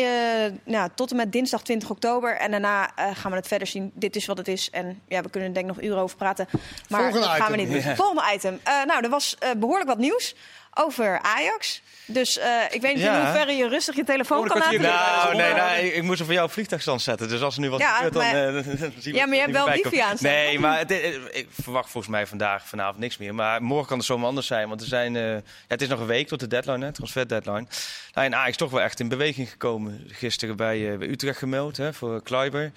nou, 0.64 0.90
tot 0.94 1.10
en 1.10 1.16
met 1.16 1.32
dinsdag 1.32 1.62
20 1.62 1.90
oktober. 1.90 2.36
En 2.36 2.50
daarna 2.50 2.90
gaan 2.96 3.30
we 3.30 3.36
het 3.36 3.46
verder 3.46 3.66
zien. 3.66 3.90
Dit 3.94 4.16
is 4.16 4.26
wat 4.26 4.38
het 4.38 4.48
is. 4.48 4.70
En 4.70 5.00
ja, 5.08 5.22
we 5.22 5.30
kunnen 5.30 5.48
er 5.48 5.54
denk 5.54 5.68
ik 5.70 5.76
nog 5.76 5.84
uren 5.84 5.98
over 6.02 6.16
praten. 6.16 6.48
Maar 6.88 7.00
Volgende 7.00 7.26
dat 7.26 7.36
gaan 7.36 7.52
we 7.52 7.58
item. 7.58 7.74
niet 7.74 7.84
doen. 7.84 7.96
Volgende 7.96 8.34
item. 8.34 8.60
Nou, 8.86 9.04
er 9.04 9.10
was 9.10 9.36
eh, 9.38 9.50
behoorlijk 9.56 9.88
wat 9.88 9.98
nieuws 9.98 10.34
over 10.74 11.18
Ajax. 11.22 11.82
Dus 12.06 12.38
eh, 12.38 12.48
ik 12.70 12.80
weet 12.80 12.94
niet 12.94 13.02
Ja. 13.04 13.18
in 13.18 13.24
hoeverre 13.24 13.52
je 13.52 13.68
rustig 13.68 13.96
je 13.96 14.04
telefoon 14.04 14.38
Oh, 14.38 14.46
kan 14.46 14.58
laten. 14.58 14.80
Nou, 14.80 15.36
nee, 15.36 15.52
nee, 15.54 15.86
ik, 15.86 15.94
ik 15.94 16.02
moest 16.02 16.18
er 16.20 16.24
voor 16.24 16.34
jou 16.34 16.50
vliegtuigstand 16.50 17.02
zetten. 17.02 17.28
Dus 17.28 17.40
als 17.40 17.54
er 17.54 17.60
nu 17.60 17.70
wat 17.70 17.80
Ja, 17.80 17.94
gebeurt, 17.94 18.12
dan, 18.12 18.22
maar- 18.22 18.46
eh, 18.46 18.54
dan 18.80 18.92
zien 18.98 19.12
we 19.12 19.18
Ja, 19.18 19.26
maar 19.26 19.34
je 19.34 19.40
hebt 19.40 19.52
wel 19.52 19.70
wifi 19.70 19.98
aanstaan. 19.98 20.30
Nee, 20.32 20.58
maar 20.58 20.78
het, 20.78 20.90
eh, 20.90 21.14
ik 21.30 21.46
verwacht 21.62 21.90
volgens 21.90 22.12
mij 22.12 22.26
vandaag, 22.26 22.66
vanavond 22.66 22.98
niks 22.98 23.16
meer. 23.16 23.34
Maar 23.34 23.62
morgen 23.62 23.86
kan 23.88 23.96
het 23.96 24.06
zomaar 24.06 24.26
anders 24.28 24.46
zijn. 24.46 24.68
Want 24.68 24.80
er 24.80 24.86
zijn, 24.86 25.16
eh, 25.16 25.32
ja, 25.32 25.40
het 25.68 25.82
is 25.82 25.88
nog 25.88 26.00
een 26.00 26.06
week 26.06 26.28
tot 26.28 26.40
de 26.40 26.46
deadline, 26.46 26.84
hè, 26.84 26.92
transfer 26.92 27.28
deadline. 27.28 27.66
Nou, 28.12 28.26
en 28.26 28.34
Ajax 28.34 28.56
toch 28.56 28.70
wel 28.70 28.80
echt 28.80 29.00
in 29.00 29.08
beweging 29.08 29.50
gekomen. 29.50 30.04
Gisteren 30.08 30.56
bij, 30.56 30.92
eh, 30.92 30.98
bij 30.98 31.08
Utrecht 31.08 31.38
gemeld 31.38 31.76
hè, 31.76 31.92
voor 31.92 32.22
Kluiber. 32.22 32.72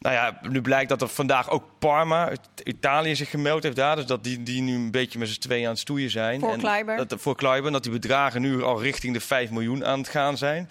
Nou 0.00 0.14
ja, 0.14 0.38
nu 0.42 0.60
blijkt 0.60 0.88
dat 0.88 1.02
er 1.02 1.08
vandaag 1.08 1.50
ook 1.50 1.64
Parma 1.78 2.28
uit 2.28 2.40
Italië 2.64 3.16
zich 3.16 3.30
gemeld 3.30 3.62
heeft 3.62 3.76
daar. 3.76 3.96
Dus 3.96 4.06
dat 4.06 4.24
die, 4.24 4.42
die 4.42 4.62
nu 4.62 4.74
een 4.74 4.90
beetje 4.90 5.18
met 5.18 5.28
z'n 5.28 5.40
tweeën 5.40 5.64
aan 5.64 5.70
het 5.70 5.78
stoeien 5.78 6.10
zijn. 6.10 6.40
Voor 6.40 6.52
En 6.52 6.58
Kluiber. 6.58 6.96
Dat, 6.96 7.20
voor 7.20 7.36
Kluiber. 7.36 7.72
Dat 7.72 7.82
die 7.82 7.92
bedragen 7.92 8.40
nu 8.40 8.62
al 8.62 8.82
richting 8.82 9.14
de 9.14 9.20
5 9.20 9.50
miljoen 9.50 9.84
aan 9.84 9.98
het 9.98 10.08
gaan 10.08 10.36
zijn. 10.38 10.68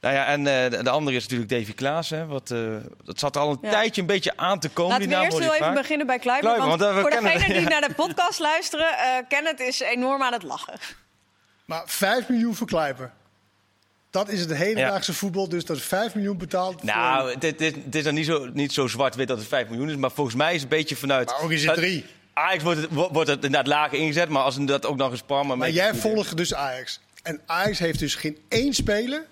Nou 0.00 0.14
ja, 0.14 0.26
en 0.26 0.46
eh, 0.46 0.70
de, 0.70 0.82
de 0.82 0.90
andere 0.90 1.16
is 1.16 1.22
natuurlijk 1.22 1.50
Davy 1.50 1.74
Klaas. 1.74 2.10
Hè, 2.10 2.26
wat, 2.26 2.50
eh, 2.50 2.58
dat 3.04 3.18
zat 3.18 3.36
al 3.36 3.50
een 3.50 3.58
Ja. 3.62 3.70
tijdje 3.70 4.00
een 4.00 4.06
beetje 4.06 4.36
aan 4.36 4.58
te 4.58 4.68
komen. 4.68 4.92
Laten 4.92 5.08
die 5.08 5.16
we 5.16 5.24
eerst 5.24 5.38
je 5.38 5.44
even 5.44 5.56
vaak. 5.56 5.74
beginnen 5.74 6.06
bij 6.06 6.18
Kluiber. 6.18 6.50
Kluiber, 6.50 6.68
want 6.68 6.80
want, 6.80 6.94
eh, 6.94 7.00
voor 7.00 7.10
degenen 7.10 7.48
die 7.48 7.60
ja. 7.60 7.68
naar 7.68 7.88
de 7.88 7.94
podcast 8.04 8.38
luisteren, 8.38 8.98
eh 8.98 9.04
Kenneth 9.28 9.60
is 9.60 9.80
enorm 9.80 10.22
aan 10.22 10.32
het 10.32 10.42
lachen. 10.42 10.74
Maar 11.64 11.82
5 11.86 12.28
miljoen 12.28 12.54
voor 12.54 12.66
Kluiper. 12.66 13.12
Dat 14.12 14.28
is 14.28 14.40
het 14.40 14.54
hedendaagse 14.54 15.12
voetbal, 15.14 15.48
dus 15.48 15.64
dat 15.64 15.76
is 15.76 15.82
5 15.82 16.14
miljoen 16.14 16.36
betaald. 16.36 16.82
Nou, 16.82 17.34
het, 17.38 17.60
is- 17.94 18.04
dan 18.04 18.14
niet 18.14 18.26
zo, 18.26 18.50
niet 18.52 18.72
zo 18.72 18.86
zwart-wit 18.86 19.28
dat 19.28 19.38
het 19.38 19.46
5 19.46 19.68
miljoen 19.68 19.90
is. 19.90 19.96
Maar 19.96 20.10
volgens 20.10 20.36
mij 20.36 20.54
is 20.54 20.62
het 20.62 20.72
een 20.72 20.78
beetje 20.78 20.96
vanuit... 20.96 21.26
maar 21.26 21.40
ook 21.42 21.50
is 21.50 21.60
het 21.60 21.70
uit- 21.70 21.78
3. 21.78 22.04
Ajax 22.32 22.62
wordt 22.62 22.80
het, 22.80 22.90
wo- 22.90 23.12
wordt 23.12 23.28
het 23.28 23.44
inderdaad 23.44 23.66
lager 23.66 23.98
ingezet. 23.98 24.28
Maar 24.28 24.42
als 24.42 24.56
dat 24.66 24.86
ook 24.86 24.96
nog 24.96 25.10
eens 25.10 25.22
Parma... 25.22 25.54
Maar 25.54 25.70
jij 25.70 25.94
volgt 25.94 26.36
dus 26.36 26.54
Ajax. 26.54 27.00
En 27.22 27.40
Ajax 27.46 27.78
heeft 27.78 27.98
dus 27.98 28.14
geen 28.14 28.38
één 28.48 28.72
speler 28.74 29.26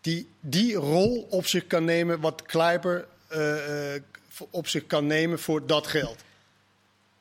die 0.00 0.28
die 0.40 0.74
rol 0.74 1.26
op 1.30 1.46
zich 1.46 1.66
kan 1.66 1.84
nemen 1.84 2.20
wat 2.20 2.42
Kluiper 2.42 3.06
eh, 3.28 3.94
eh, 3.94 4.02
op 4.50 4.68
zich 4.68 4.86
kan 4.86 5.06
nemen 5.06 5.38
voor 5.38 5.66
dat 5.66 5.86
geld. 5.86 6.16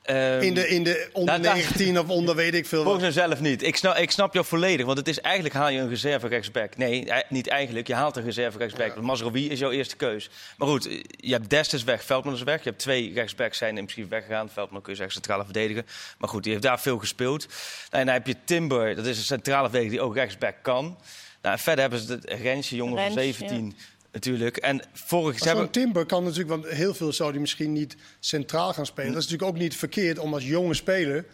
Ehm, 0.05 0.41
In 0.41 0.53
de, 0.53 0.67
in 0.67 0.83
de 0.83 1.09
onder 1.13 1.33
nou, 1.33 1.43
daar- 1.43 1.55
19 1.55 1.99
of 1.99 2.09
onder 2.09 2.35
weet 2.35 2.53
ik 2.53 2.65
veel 2.65 2.83
wat. 2.83 2.93
Volgens 2.93 3.15
henzelf 3.15 3.39
niet. 3.41 3.63
Ik 3.63 3.75
snap, 3.75 3.95
ik 3.97 4.11
snap 4.11 4.33
jou 4.33 4.45
volledig. 4.45 4.85
Want 4.85 4.97
het 4.97 5.07
is 5.07 5.19
eigenlijk 5.21 5.55
haal 5.55 5.69
je 5.69 5.79
een 5.79 5.89
reserve 5.89 6.27
rechtsback. 6.27 6.77
Nee, 6.77 7.05
eh, 7.09 7.29
niet 7.29 7.47
eigenlijk. 7.47 7.87
Je 7.87 7.93
haalt 7.93 8.15
een 8.15 8.23
reserve 8.23 8.57
rechtsback. 8.57 9.01
Mazraoui 9.01 9.49
is 9.49 9.59
jouw 9.59 9.71
eerste 9.71 9.95
keus. 9.95 10.29
Maar 10.57 10.67
goed, 10.67 10.83
je 11.09 11.31
hebt 11.31 11.49
Dest 11.49 11.73
is 11.73 11.83
weg, 11.83 12.03
Veldman 12.03 12.33
is 12.33 12.43
weg. 12.43 12.63
Je 12.63 12.69
hebt 12.69 12.81
twee 12.81 13.13
rechtsbacks 13.13 13.57
zijn 13.57 13.77
in 13.77 13.83
principe 13.85 14.07
weggegaan. 14.07 14.49
Veldman 14.49 14.81
kun 14.81 14.91
je 14.91 14.97
zeggen 14.97 15.13
centrale 15.15 15.43
verdediger. 15.43 15.83
Maar 16.17 16.29
goed, 16.29 16.43
die 16.43 16.51
heeft 16.51 16.63
daar 16.63 16.79
veel 16.79 16.97
gespeeld. 16.97 17.47
Nou, 17.47 17.55
en 17.89 18.05
dan 18.05 18.13
heb 18.13 18.27
je 18.27 18.35
Timber, 18.45 18.95
dat 18.95 19.05
is 19.05 19.17
een 19.17 19.23
centrale 19.23 19.63
verdediger 19.69 19.97
die 19.97 20.01
ook 20.07 20.15
rechtsback 20.15 20.55
kan. 20.61 20.97
Nou, 21.41 21.57
en 21.57 21.63
verder 21.63 21.81
hebben 21.81 21.99
ze 21.99 22.11
het 22.11 22.25
Rensje, 22.41 22.75
jongen 22.75 22.95
van 22.95 23.03
Rens, 23.03 23.37
17 23.37 23.75
natuurlijk. 24.15 24.57
En 24.57 24.81
vorig 24.93 25.43
hebben... 25.43 25.63
Zo'n 25.63 25.71
Timber 25.71 26.05
kan 26.05 26.23
natuurlijk, 26.23 26.49
want 26.49 26.67
heel 26.67 26.93
veel 26.93 27.13
zou 27.13 27.31
die 27.31 27.41
misschien 27.41 27.73
niet 27.73 27.95
centraal 28.19 28.73
gaan 28.73 28.85
spelen. 28.85 29.11
Dat 29.13 29.23
is 29.23 29.29
natuurlijk 29.29 29.55
ook 29.55 29.61
niet 29.61 29.75
verkeerd 29.75 30.19
om 30.19 30.33
als 30.33 30.45
jonge 30.45 30.73
speler, 30.73 31.25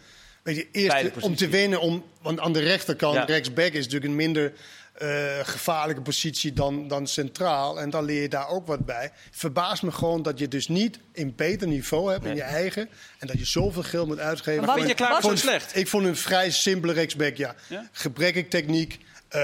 weet 0.42 0.56
je, 0.56 0.68
eerst 0.72 1.20
om 1.20 1.36
te 1.36 1.48
winnen. 1.48 1.80
Om, 1.80 2.04
want 2.22 2.40
aan 2.40 2.52
de 2.52 2.60
rechterkant, 2.60 3.14
Ja. 3.14 3.24
rechtsback 3.24 3.72
is 3.72 3.84
natuurlijk 3.84 4.04
een 4.10 4.16
minder 4.16 4.52
eh, 4.92 5.38
gevaarlijke 5.42 6.02
positie 6.02 6.52
dan, 6.52 6.88
dan 6.88 7.06
centraal. 7.06 7.80
En 7.80 7.90
dan 7.90 8.04
leer 8.04 8.22
je 8.22 8.28
daar 8.28 8.48
ook 8.48 8.66
wat 8.66 8.84
bij. 8.86 9.12
Verbaast 9.30 9.82
me 9.82 9.92
gewoon 9.92 10.22
dat 10.22 10.38
je 10.38 10.48
dus 10.48 10.68
niet 10.68 10.98
een 11.12 11.34
beter 11.36 11.68
niveau 11.68 12.12
hebt 12.12 12.24
in 12.24 12.34
je 12.34 12.42
eigen. 12.42 12.88
En 13.18 13.26
dat 13.26 13.38
je 13.38 13.44
zoveel 13.44 13.82
geld 13.82 14.06
moet 14.06 14.18
uitgeven. 14.18 14.64
Maar 14.64 14.76
vind 14.76 14.88
je 14.88 14.94
klaar 14.94 15.22
zo 15.22 15.36
slecht? 15.36 15.76
Ik 15.76 15.88
vond 15.88 16.06
een 16.06 16.16
vrij 16.16 16.50
simpele 16.50 16.92
rechtsback, 16.92 17.36
ja. 17.36 17.54
Ja? 17.68 17.88
Gebrekkig 17.92 18.48
techniek. 18.48 18.98
eh, 19.28 19.40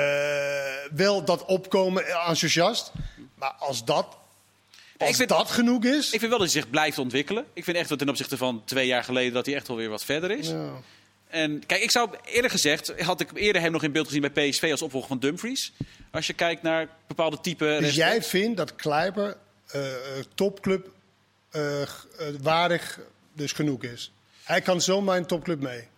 wel 0.95 1.25
dat 1.25 1.45
opkomen, 1.45 2.07
eh, 2.07 2.29
enthousiast. 2.29 2.93
Maar 3.39 3.53
als 3.59 3.85
dat, 3.85 4.07
als 4.99 5.09
Ik 5.11 5.17
vind- 5.17 5.29
dat 5.29 5.51
genoeg 5.51 5.85
is... 5.85 6.05
Ik 6.13 6.19
vind 6.19 6.31
wel 6.31 6.39
dat 6.39 6.53
hij 6.53 6.61
zich 6.61 6.71
blijft 6.71 6.99
ontwikkelen. 6.99 7.47
Ik 7.53 7.65
vind 7.65 7.77
echt 7.77 7.89
dat 7.89 7.99
ten 7.99 8.09
opzichte 8.09 8.37
van 8.37 8.63
twee 8.65 8.87
jaar 8.87 9.05
geleden 9.05 9.33
dat 9.33 9.47
hij 9.47 9.55
echt 9.55 9.69
wel 9.69 9.77
weer 9.77 9.89
wat 9.89 10.05
verder 10.05 10.31
is. 10.31 10.49
Ja. 10.49 10.71
En 11.29 11.67
kijk, 11.67 11.83
ik 11.83 11.91
zou 11.91 12.11
eerder 12.25 12.51
gezegd, 12.51 13.01
had 13.01 13.21
ik 13.21 13.31
eerder 13.35 13.63
hem 13.63 13.73
nog 13.73 13.83
in 13.83 13.93
beeld 13.93 14.07
gezien 14.07 14.31
bij 14.33 14.49
PSV 14.49 14.69
als 14.71 14.83
opvolger 14.83 15.09
van 15.09 15.19
Dumfries. 15.19 15.73
Als 16.11 16.27
je 16.27 16.33
kijkt 16.33 16.63
naar 16.63 16.89
bepaalde 17.07 17.41
type. 17.41 17.77
Dus 17.81 17.95
jij 17.95 18.23
vindt 18.23 18.57
dat 18.57 18.75
Kleiber 18.75 19.37
eh, 19.67 19.93
eh, 19.93 20.25
topclub 20.35 20.89
eh, 21.51 21.83
waardig 22.43 22.99
dus 23.33 23.53
genoeg 23.53 23.83
is? 23.83 24.13
Hij 24.45 24.61
kan 24.61 24.81
zomaar 24.81 25.17
in 25.17 25.27
topclub 25.27 25.61
mee. 25.61 25.89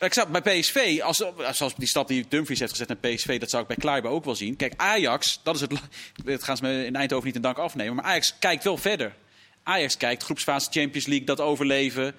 Ik 0.00 0.12
zou 0.14 0.28
bij 0.28 0.40
PSV, 0.60 0.98
als, 1.02 1.24
zoals 1.52 1.74
die 1.74 1.88
stap 1.88 2.08
die 2.08 2.26
Dumfries 2.28 2.58
heeft 2.58 2.70
gezet 2.70 2.88
naar 2.88 2.96
PSV, 3.14 3.38
dat 3.40 3.50
zou 3.50 3.62
ik 3.62 3.68
bij 3.68 3.76
Kleiber 3.76 4.10
ook 4.10 4.24
wel 4.24 4.34
zien. 4.34 4.56
Kijk, 4.56 4.72
Ajax, 4.76 5.40
dat 5.42 5.54
is 5.54 5.60
het. 5.60 5.72
Dat 6.24 6.42
gaan 6.42 6.56
ze 6.56 6.62
me 6.62 6.84
in 6.84 6.96
Eindhoven 6.96 7.26
niet 7.26 7.36
in 7.36 7.42
dank 7.42 7.56
afnemen. 7.58 7.94
Maar 7.94 8.04
Ajax 8.04 8.34
kijkt 8.38 8.64
wel 8.64 8.76
verder. 8.76 9.14
Ajax 9.62 9.96
kijkt 9.96 10.22
groepsfase 10.22 10.70
Champions 10.70 11.06
League, 11.06 11.26
dat 11.26 11.40
overleven. 11.40 12.14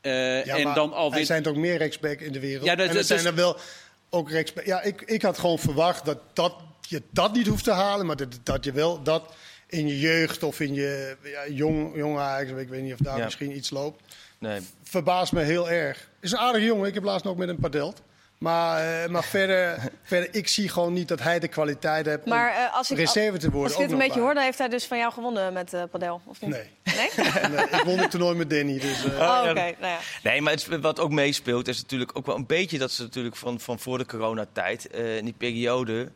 eh, 0.00 0.44
Ja, 0.44 0.56
en 0.56 0.64
maar 0.64 0.74
dan 0.74 0.90
Er 0.90 0.96
alweer. 0.96 1.24
zijn 1.26 1.42
toch 1.42 1.56
meer 1.56 1.76
rechtsback 1.76 2.20
in 2.20 2.32
de 2.32 2.40
wereld? 2.40 2.64
Ja, 2.64 2.74
dat- 2.74 2.84
en 2.84 2.90
er 2.90 2.96
dat- 2.96 3.06
zijn 3.06 3.18
dus- 3.18 3.28
er 3.28 3.34
wel 3.34 3.56
ook 4.10 4.30
rechtsback. 4.30 4.64
Ja, 4.64 4.82
ik, 4.82 5.00
ik 5.02 5.22
had 5.22 5.38
gewoon 5.38 5.58
verwacht 5.58 6.04
dat, 6.04 6.18
dat 6.32 6.54
je 6.88 7.02
dat 7.10 7.32
niet 7.32 7.46
hoeft 7.46 7.64
te 7.64 7.72
halen, 7.72 8.06
maar 8.06 8.16
dat, 8.16 8.38
dat 8.42 8.64
je 8.64 8.72
wel 8.72 9.02
dat 9.02 9.34
in 9.68 9.86
je 9.88 9.98
jeugd 9.98 10.42
of 10.42 10.60
in 10.60 10.74
je 10.74 11.16
ja, 11.22 11.48
jong, 11.48 11.96
jong 11.96 12.18
Ajax, 12.18 12.50
ik 12.50 12.68
weet 12.68 12.82
niet 12.82 12.92
of 12.92 12.98
daar 12.98 13.18
Ja. 13.18 13.24
misschien 13.24 13.56
iets 13.56 13.70
loopt. 13.70 14.02
Nee. 14.38 14.60
Verbaast 14.82 15.32
me 15.32 15.40
heel 15.42 15.70
erg. 15.70 16.08
Is 16.24 16.32
een 16.32 16.38
aardige 16.38 16.64
jongen. 16.64 16.88
Ik 16.88 16.94
heb 16.94 17.02
laatst 17.02 17.24
nog 17.24 17.36
met 17.36 17.48
hem 17.48 17.58
padeld. 17.58 18.02
Maar, 18.38 19.02
eh, 19.02 19.10
maar 19.10 19.24
verder, 19.24 19.78
verder, 20.02 20.34
ik 20.34 20.48
zie 20.48 20.68
gewoon 20.68 20.92
niet 20.92 21.08
dat 21.08 21.20
hij 21.20 21.38
de 21.38 21.48
kwaliteit 21.48 22.06
heeft 22.06 22.26
Maar 22.26 22.50
om 22.50 22.56
eh, 22.56 22.74
als 22.74 22.90
ik, 22.90 22.96
reserve 22.96 23.38
te 23.38 23.50
worden. 23.50 23.72
als 23.72 23.82
ik 23.82 23.88
dit 23.88 23.98
een 23.98 24.06
beetje 24.06 24.20
hoor, 24.20 24.34
dan 24.34 24.42
heeft 24.42 24.58
hij 24.58 24.68
dus 24.68 24.86
van 24.86 24.98
jou 24.98 25.12
gewonnen 25.12 25.52
met 25.52 25.72
eh 25.72 25.82
Padel, 25.90 26.20
of 26.24 26.40
niet? 26.40 26.50
Nee. 26.50 26.70
Nee? 26.84 27.10
nee, 27.50 27.64
ik 27.64 27.82
won 27.84 27.98
het 27.98 28.10
toernooi 28.10 28.36
met 28.36 28.50
Danny. 28.50 28.78
Dus, 28.78 29.04
eh, 29.04 29.20
Oh, 29.20 29.40
oké. 29.48 29.52
Nou 29.52 29.74
ja. 29.80 29.98
Nee, 30.22 30.40
maar 30.40 30.52
het, 30.52 30.80
wat 30.80 31.00
ook 31.00 31.10
meespeelt 31.10 31.68
is 31.68 31.80
natuurlijk 31.80 32.10
ook 32.14 32.26
wel 32.26 32.36
een 32.36 32.46
beetje 32.46 32.78
dat 32.78 32.90
ze 32.90 33.02
natuurlijk 33.02 33.36
van, 33.36 33.60
van 33.60 33.78
voor 33.78 33.98
de 33.98 34.06
coronatijd, 34.06 34.86
eh 34.86 35.16
in 35.16 35.24
die 35.24 35.34
periode, 35.38 36.10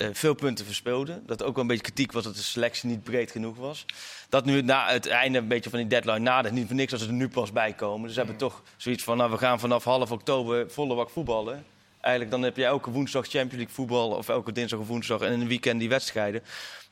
eh, 0.00 0.08
veel 0.12 0.34
punten 0.34 0.64
verspeelde. 0.64 1.20
Dat 1.26 1.42
ook 1.42 1.54
wel 1.54 1.62
een 1.62 1.70
beetje 1.70 1.82
kritiek 1.82 2.12
was 2.12 2.24
dat 2.24 2.34
de 2.34 2.42
selectie 2.42 2.88
niet 2.88 3.02
breed 3.02 3.30
genoeg 3.30 3.56
was. 3.56 3.86
Dat 4.28 4.44
nu 4.44 4.62
na 4.62 4.88
het 4.88 5.06
einde 5.06 5.38
een 5.38 5.48
beetje 5.48 5.70
van 5.70 5.78
die 5.78 5.88
deadline 5.88 6.18
nadert. 6.18 6.54
Niet 6.54 6.66
voor 6.66 6.76
niks 6.76 6.92
als 6.92 7.02
ze 7.02 7.08
er 7.08 7.14
nu 7.14 7.28
pas 7.28 7.52
bij 7.52 7.72
komen. 7.72 8.02
Dus 8.02 8.12
ze 8.12 8.18
hebben 8.18 8.36
toch 8.36 8.62
zoiets 8.76 9.04
van, 9.04 9.16
nou, 9.16 9.30
we 9.30 9.38
gaan 9.38 9.60
vanaf 9.60 9.84
half 9.84 10.10
oktober 10.10 10.70
volle 10.70 10.94
wak 10.94 11.10
voetballen. 11.10 11.64
Eigenlijk 12.00 12.34
dan 12.34 12.42
heb 12.42 12.56
je 12.56 12.64
elke 12.64 12.90
woensdag 12.90 13.22
Champions 13.24 13.54
League 13.56 13.74
voetbal... 13.74 14.10
of 14.10 14.28
elke 14.28 14.52
dinsdag 14.52 14.78
of 14.80 14.86
woensdag 14.86 15.20
en 15.20 15.32
in 15.32 15.40
een 15.40 15.48
weekend 15.48 15.80
die 15.80 15.88
wedstrijden. 15.88 16.42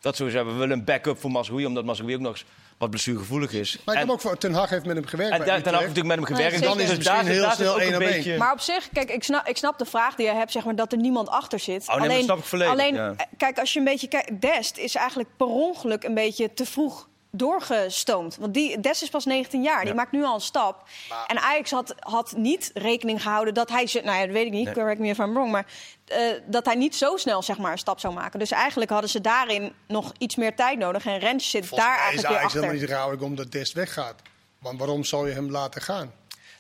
Dat 0.00 0.16
sowieso 0.16 0.36
hebben 0.36 0.54
we 0.54 0.60
willen 0.60 0.78
een 0.78 0.84
backup 0.84 1.20
voor 1.20 1.30
Mazraoui... 1.30 1.66
omdat 1.66 1.84
Mazraoui 1.84 2.14
ook 2.14 2.20
nog 2.20 2.32
eens 2.32 2.44
wat 2.78 2.90
blessuregevoelig 2.90 3.52
is. 3.52 3.78
Maar 3.84 3.94
ik 3.94 4.00
En- 4.00 4.06
heb 4.06 4.14
ook 4.16 4.20
voor 4.22 4.38
Ten 4.38 4.54
Hag 4.54 4.70
heeft 4.70 4.84
met 4.84 4.96
hem 4.96 5.06
gewerkt. 5.06 5.32
en 5.32 5.38
daar 5.38 5.48
heb 5.48 5.58
Utrecht. 5.58 5.80
natuurlijk 5.80 6.06
met 6.06 6.16
hem 6.16 6.24
gewerkt. 6.36 6.52
zeker. 6.58 6.68
Dan 6.68 6.80
is 6.80 6.90
het 6.90 7.04
daar 7.04 7.16
misschien 7.24 7.40
heel 7.42 7.50
snel 7.50 7.80
één 7.80 7.94
op 7.94 8.00
één. 8.00 8.10
beetje- 8.10 8.36
Maar 8.36 8.52
op 8.52 8.60
zich, 8.60 8.88
kijk, 8.92 9.10
ik 9.10 9.24
snap, 9.24 9.46
ik 9.48 9.56
snap 9.56 9.78
de 9.78 9.84
vraag 9.84 10.14
die 10.14 10.26
je 10.26 10.32
hebt, 10.32 10.52
zeg 10.52 10.64
maar, 10.64 10.76
dat 10.76 10.92
er 10.92 10.98
niemand 10.98 11.28
achter 11.28 11.58
zit. 11.58 11.82
Oh, 11.88 11.88
nee, 11.88 11.98
maar 11.98 12.08
dat 12.16 12.24
snap 12.24 12.38
ik 12.38 12.44
volledig, 12.44 12.72
alleen 12.72 12.94
ja. 12.94 13.14
eh, 13.16 13.26
kijk, 13.36 13.58
als 13.58 13.72
je 13.72 13.78
een 13.78 13.84
beetje 13.84 14.08
kijkt, 14.08 14.40
Dest 14.40 14.76
is 14.76 14.94
eigenlijk 14.94 15.28
per 15.36 15.46
ongeluk 15.46 16.04
een 16.04 16.14
beetje 16.14 16.54
te 16.54 16.64
vroeg 16.66 17.07
doorgestoomd. 17.30 18.36
Want 18.36 18.54
die, 18.54 18.80
Dest 18.80 19.02
is 19.02 19.08
pas 19.08 19.24
19 19.24 19.62
jaar, 19.62 19.78
die 19.80 19.88
Ja. 19.88 19.94
maakt 19.94 20.12
nu 20.12 20.24
al 20.24 20.34
een 20.34 20.40
stap. 20.40 20.82
En 21.26 21.38
Ajax 21.38 21.70
had, 21.70 21.94
had 21.98 22.32
niet 22.36 22.70
rekening 22.74 23.22
gehouden 23.22 23.54
dat 23.54 23.68
hij, 23.68 23.86
ze- 23.86 24.00
nou 24.04 24.18
ja, 24.18 24.24
dat 24.24 24.34
weet 24.34 24.46
ik 24.46 24.52
niet, 24.52 24.64
Nee. 24.64 24.74
correct 24.74 24.98
me 25.00 25.08
if 25.08 25.18
I'm 25.18 25.32
wrong, 25.32 25.50
maar 25.50 25.66
eh, 26.06 26.20
dat 26.46 26.64
hij 26.64 26.74
niet 26.74 26.96
zo 26.96 27.16
snel 27.16 27.42
zeg 27.42 27.58
maar, 27.58 27.72
een 27.72 27.78
stap 27.78 28.00
zou 28.00 28.14
maken. 28.14 28.38
Dus 28.38 28.50
eigenlijk 28.50 28.90
hadden 28.90 29.10
ze 29.10 29.20
daarin 29.20 29.72
nog 29.86 30.12
iets 30.18 30.36
meer 30.36 30.54
tijd 30.56 30.78
nodig. 30.78 31.06
En 31.06 31.18
Rens 31.18 31.50
zit 31.50 31.66
Volgens 31.66 31.88
daar 31.88 31.98
is 31.98 32.02
eigenlijk 32.04 32.28
weer 32.28 32.36
Ajax 32.38 32.44
achter. 32.54 32.60
helemaal 32.70 32.86
niet 32.88 32.96
rouwig 32.98 33.20
omdat 33.20 33.50
Dest 33.52 33.72
weggaat. 33.72 34.14
Want 34.58 34.78
waarom 34.78 35.04
zou 35.04 35.28
je 35.28 35.34
hem 35.34 35.50
laten 35.50 35.82
gaan? 35.82 36.12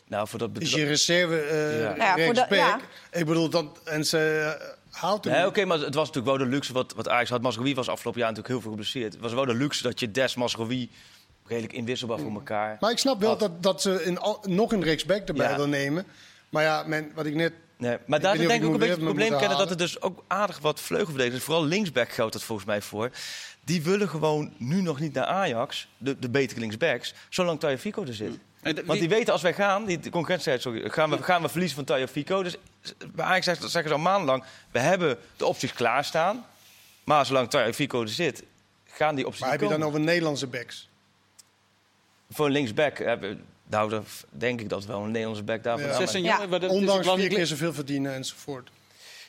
Nou, 0.06 0.28
voor 0.28 0.38
dat 0.38 0.48
Is 0.52 0.58
bedrag- 0.58 0.78
je 0.80 0.86
reserve 0.86 1.40
eh 1.40 1.80
Ja. 1.80 1.94
Ja, 1.96 2.24
voor 2.24 2.34
de- 2.34 2.40
rechtsback? 2.40 2.80
ja. 3.10 3.18
Ik 3.18 3.26
bedoel, 3.26 3.48
dat, 3.50 3.64
en 3.84 4.04
ze 4.04 4.54
uh, 4.60 4.68
hem 5.00 5.32
Nee, 5.32 5.46
oké, 5.46 5.64
maar 5.64 5.78
het 5.78 5.94
was 5.94 6.06
natuurlijk 6.06 6.36
wel 6.36 6.46
de 6.46 6.54
luxe 6.54 6.72
wat, 6.72 6.92
wat 6.96 7.08
Ajax 7.08 7.30
had. 7.30 7.42
Mazraoui 7.42 7.74
was 7.74 7.88
afgelopen 7.88 8.20
jaar 8.20 8.28
natuurlijk 8.28 8.54
heel 8.54 8.62
veel 8.62 8.70
geblesseerd. 8.76 9.12
Het 9.12 9.22
was 9.22 9.32
wel 9.32 9.44
de 9.44 9.54
luxe 9.54 9.82
dat 9.82 10.00
je 10.00 10.10
Des, 10.10 10.34
Mazraoui 10.34 10.90
redelijk 11.46 11.72
inwisselbaar 11.72 12.18
voor 12.18 12.32
elkaar... 12.32 12.76
Maar 12.80 12.90
ik 12.90 12.98
snap 12.98 13.20
wel 13.20 13.28
Had. 13.30 13.38
dat, 13.40 13.62
dat 13.62 13.82
ze 13.82 14.16
al- 14.20 14.44
nog 14.48 14.72
een 14.72 14.82
rechtsback 14.82 15.28
erbij 15.28 15.48
Ja. 15.50 15.56
wil 15.56 15.66
nemen. 15.68 16.04
Maar 16.48 16.62
ja, 16.62 16.82
men, 16.86 17.10
wat 17.14 17.26
ik 17.26 17.34
net... 17.34 17.52
Nee, 17.76 17.96
maar 18.06 18.20
daar 18.20 18.36
denk 18.36 18.50
ik 18.50 18.64
ook 18.64 18.72
een 18.72 18.78
beetje 18.78 18.94
het 18.94 19.04
probleem 19.04 19.38
kennen 19.38 19.58
dat 19.58 19.70
er 19.70 19.76
dus 19.76 20.02
ook 20.02 20.24
aardig 20.26 20.58
wat 20.58 20.80
vleugelverdedigers, 20.80 21.44
vooral 21.44 21.64
linksback 21.64 22.08
geldt 22.10 22.32
dat 22.32 22.42
volgens 22.42 22.66
mij 22.66 22.82
voor, 22.82 23.10
die 23.64 23.82
willen 23.82 24.08
gewoon 24.08 24.52
nu 24.56 24.82
nog 24.82 25.00
niet 25.00 25.12
naar 25.12 25.24
Ajax, 25.24 25.88
de, 25.98 26.18
de 26.18 26.28
betere 26.30 26.60
linksbacks, 26.60 27.14
zolang 27.28 27.60
Tayo 27.60 27.76
Fico 27.76 28.04
er 28.04 28.14
zit. 28.14 28.38
Want 28.62 28.98
die 29.00 29.08
weten 29.08 29.32
als 29.32 29.42
wij 29.42 29.54
gaan, 29.54 29.84
die 29.84 29.98
de 29.98 30.10
concurrentie 30.10 30.50
zei, 30.50 30.60
sorry, 30.60 30.90
gaan 30.90 31.10
we, 31.10 31.22
gaan 31.22 31.42
we 31.42 31.48
verliezen 31.48 31.76
van 31.76 31.84
Tayo 31.84 32.06
Fico. 32.06 32.42
Dus 32.42 32.56
bij 33.12 33.24
Ajax 33.24 33.44
zeggen 33.44 33.70
zeggen 33.70 33.90
ze 33.90 33.96
al 33.96 34.02
maandenlang, 34.02 34.44
we 34.70 34.78
hebben 34.78 35.18
de 35.36 35.46
opties 35.46 35.72
klaarstaan, 35.72 36.44
maar 37.04 37.26
zolang 37.26 37.50
Tayo 37.50 37.72
Fico 37.72 38.02
er 38.02 38.08
zit, 38.08 38.42
gaan 38.86 39.14
die 39.14 39.24
opties 39.26 39.40
Maar 39.42 39.50
heb 39.50 39.60
je 39.60 39.68
dan 39.68 39.82
over 39.82 40.00
Nederlandse 40.00 40.46
backs? 40.46 40.88
Voor 42.30 42.46
een 42.46 42.52
linksback 42.52 42.98
hebben, 42.98 43.44
nou, 43.66 43.90
dat 43.90 44.04
denk 44.30 44.60
ik 44.60 44.68
dat 44.68 44.84
wel 44.84 45.00
een 45.02 45.10
Nederlandse 45.10 45.42
back 45.44 45.62
daarvan 45.62 45.88
Ja. 45.88 45.96
Zes 45.96 46.14
en 46.14 46.22
Ja. 46.22 46.38
jongen, 46.42 46.68
Ondanks 46.70 47.08
vier 47.14 47.28
keer 47.28 47.46
zoveel 47.46 47.72
verdienen 47.74 48.14
enzovoort. 48.14 48.70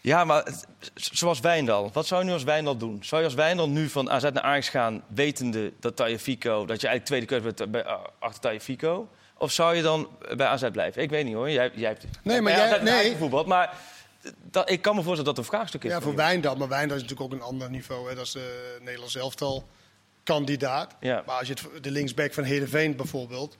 Ja, 0.01 0.23
maar 0.25 0.43
het- 0.43 0.65
zoals 0.93 1.39
Wijndal. 1.39 1.89
Wat 1.93 2.07
zou 2.07 2.21
je 2.21 2.27
nu 2.27 2.33
als 2.33 2.43
Wijndal 2.43 2.77
doen? 2.77 2.99
Zou 3.03 3.21
je 3.21 3.27
als 3.27 3.35
Wijndal 3.35 3.69
nu 3.69 3.89
van 3.89 4.09
AZ 4.11 4.23
naar 4.23 4.41
Ajax 4.41 4.69
gaan, 4.69 5.03
wetende 5.07 5.71
dat 5.79 5.95
Tagliafico, 5.95 6.65
dat 6.65 6.81
je 6.81 6.87
eigenlijk 6.87 7.05
tweede 7.05 7.25
keuze 7.25 7.43
bent 7.53 7.71
bij, 7.71 7.85
uh, 7.85 7.93
achter 8.19 8.41
Tagliafico? 8.41 9.07
Of 9.39 9.51
zou 9.51 9.75
je 9.75 9.81
dan 9.81 10.09
bij 10.35 10.47
AZ 10.47 10.69
blijven? 10.71 11.01
Ik 11.01 11.09
weet 11.09 11.25
niet 11.25 11.33
hoor. 11.33 11.49
Jij, 11.49 11.71
jij 11.75 11.89
hebt 11.89 12.05
Nee, 12.23 12.41
maar 12.41 12.51
jij- 12.51 12.79
nee. 12.81 13.11
gevoetbald, 13.11 13.45
maar 13.47 13.73
dat, 14.51 14.69
ik 14.69 14.81
kan 14.81 14.95
me 14.95 15.01
voorstellen 15.03 15.25
dat 15.25 15.35
dat 15.35 15.45
een 15.45 15.51
vraagstuk 15.51 15.83
is. 15.83 15.91
Ja, 15.91 16.01
voor. 16.01 16.15
Wijndal. 16.15 16.55
Maar 16.55 16.67
Wijndal 16.67 16.97
is 16.97 17.01
natuurlijk 17.01 17.33
ook 17.33 17.39
een 17.39 17.45
ander 17.45 17.69
niveau. 17.69 18.09
Hè. 18.09 18.15
Dat 18.15 18.25
is 18.25 18.31
de 18.31 18.77
Nederlands 18.81 19.15
elftal 19.15 19.67
kandidaat. 20.23 20.95
Ja. 20.99 21.23
Maar 21.25 21.35
als 21.37 21.47
je 21.47 21.53
het, 21.73 21.83
de 21.83 21.91
linksback 21.91 22.33
van 22.33 22.43
Heerenveen 22.43 22.95
bijvoorbeeld... 22.95 23.55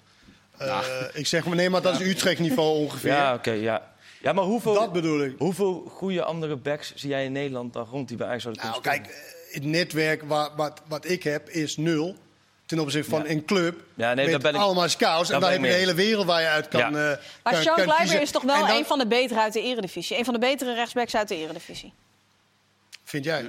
eh, 0.57 0.79
ik 1.13 1.27
zeg 1.27 1.45
maar, 1.45 1.55
nee, 1.55 1.69
maar 1.69 1.81
dat 1.81 1.99
is 1.99 2.07
Utrecht 2.07 2.39
niveau 2.39 2.77
ongeveer. 2.83 3.11
Ja, 3.11 3.33
oké, 3.33 3.51
ja. 3.51 3.93
Ja, 4.21 4.33
maar 4.33 4.43
hoeveel, 4.43 4.73
Dat 4.73 4.91
bedoel 4.91 5.23
ik. 5.23 5.35
hoeveel 5.37 5.83
goede 5.89 6.23
andere 6.23 6.55
backs 6.55 6.93
zie 6.95 7.09
jij 7.09 7.25
in 7.25 7.31
Nederland 7.31 7.73
dan 7.73 7.85
rond 7.85 8.07
die 8.07 8.17
bij 8.17 8.27
Ajax 8.27 8.43
zouden 8.43 8.63
Nou, 8.63 8.81
kunnen 8.81 9.01
kijk, 9.01 9.13
eh, 9.15 9.53
het 9.53 9.63
netwerk 9.63 10.23
wat, 10.23 10.51
wat, 10.55 10.81
wat 10.87 11.09
ik 11.09 11.23
heb 11.23 11.49
is 11.49 11.77
nul. 11.77 12.15
Ten 12.69 12.79
opzichte 12.79 13.09
van 13.09 13.23
Ja. 13.23 13.29
een 13.29 13.45
club 13.45 13.81
Ja, 13.95 14.13
nee, 14.13 14.29
met 14.31 14.41
ben 14.41 14.53
ik- 14.55 14.59
allemaal 14.61 14.89
scouts. 14.89 15.29
En 15.29 15.39
dan 15.39 15.51
heb 15.51 15.61
je 15.61 15.67
de 15.67 15.73
hele 15.73 15.93
wereld 15.93 16.25
waar 16.25 16.41
je 16.41 16.47
uit 16.47 16.67
kan, 16.67 16.79
Ja. 16.79 16.85
eh 16.87 16.93
Maar 17.43 17.53
kan, 17.53 17.61
Sean 17.61 17.75
Kleiber 17.81 18.21
is 18.21 18.31
toch 18.31 18.43
wel 18.43 18.59
dan- 18.67 18.75
een 18.75 18.85
van 18.85 18.99
de 18.99 19.07
betere 19.07 19.39
uit 19.39 19.53
de 19.53 19.61
eredivisie. 19.61 20.17
Een 20.17 20.25
van 20.25 20.33
de 20.33 20.39
betere 20.39 20.73
rechtsbacks 20.73 21.15
uit 21.15 21.27
de 21.27 21.35
eredivisie. 21.35 21.93
Vind 23.03 23.23
jij? 23.25 23.41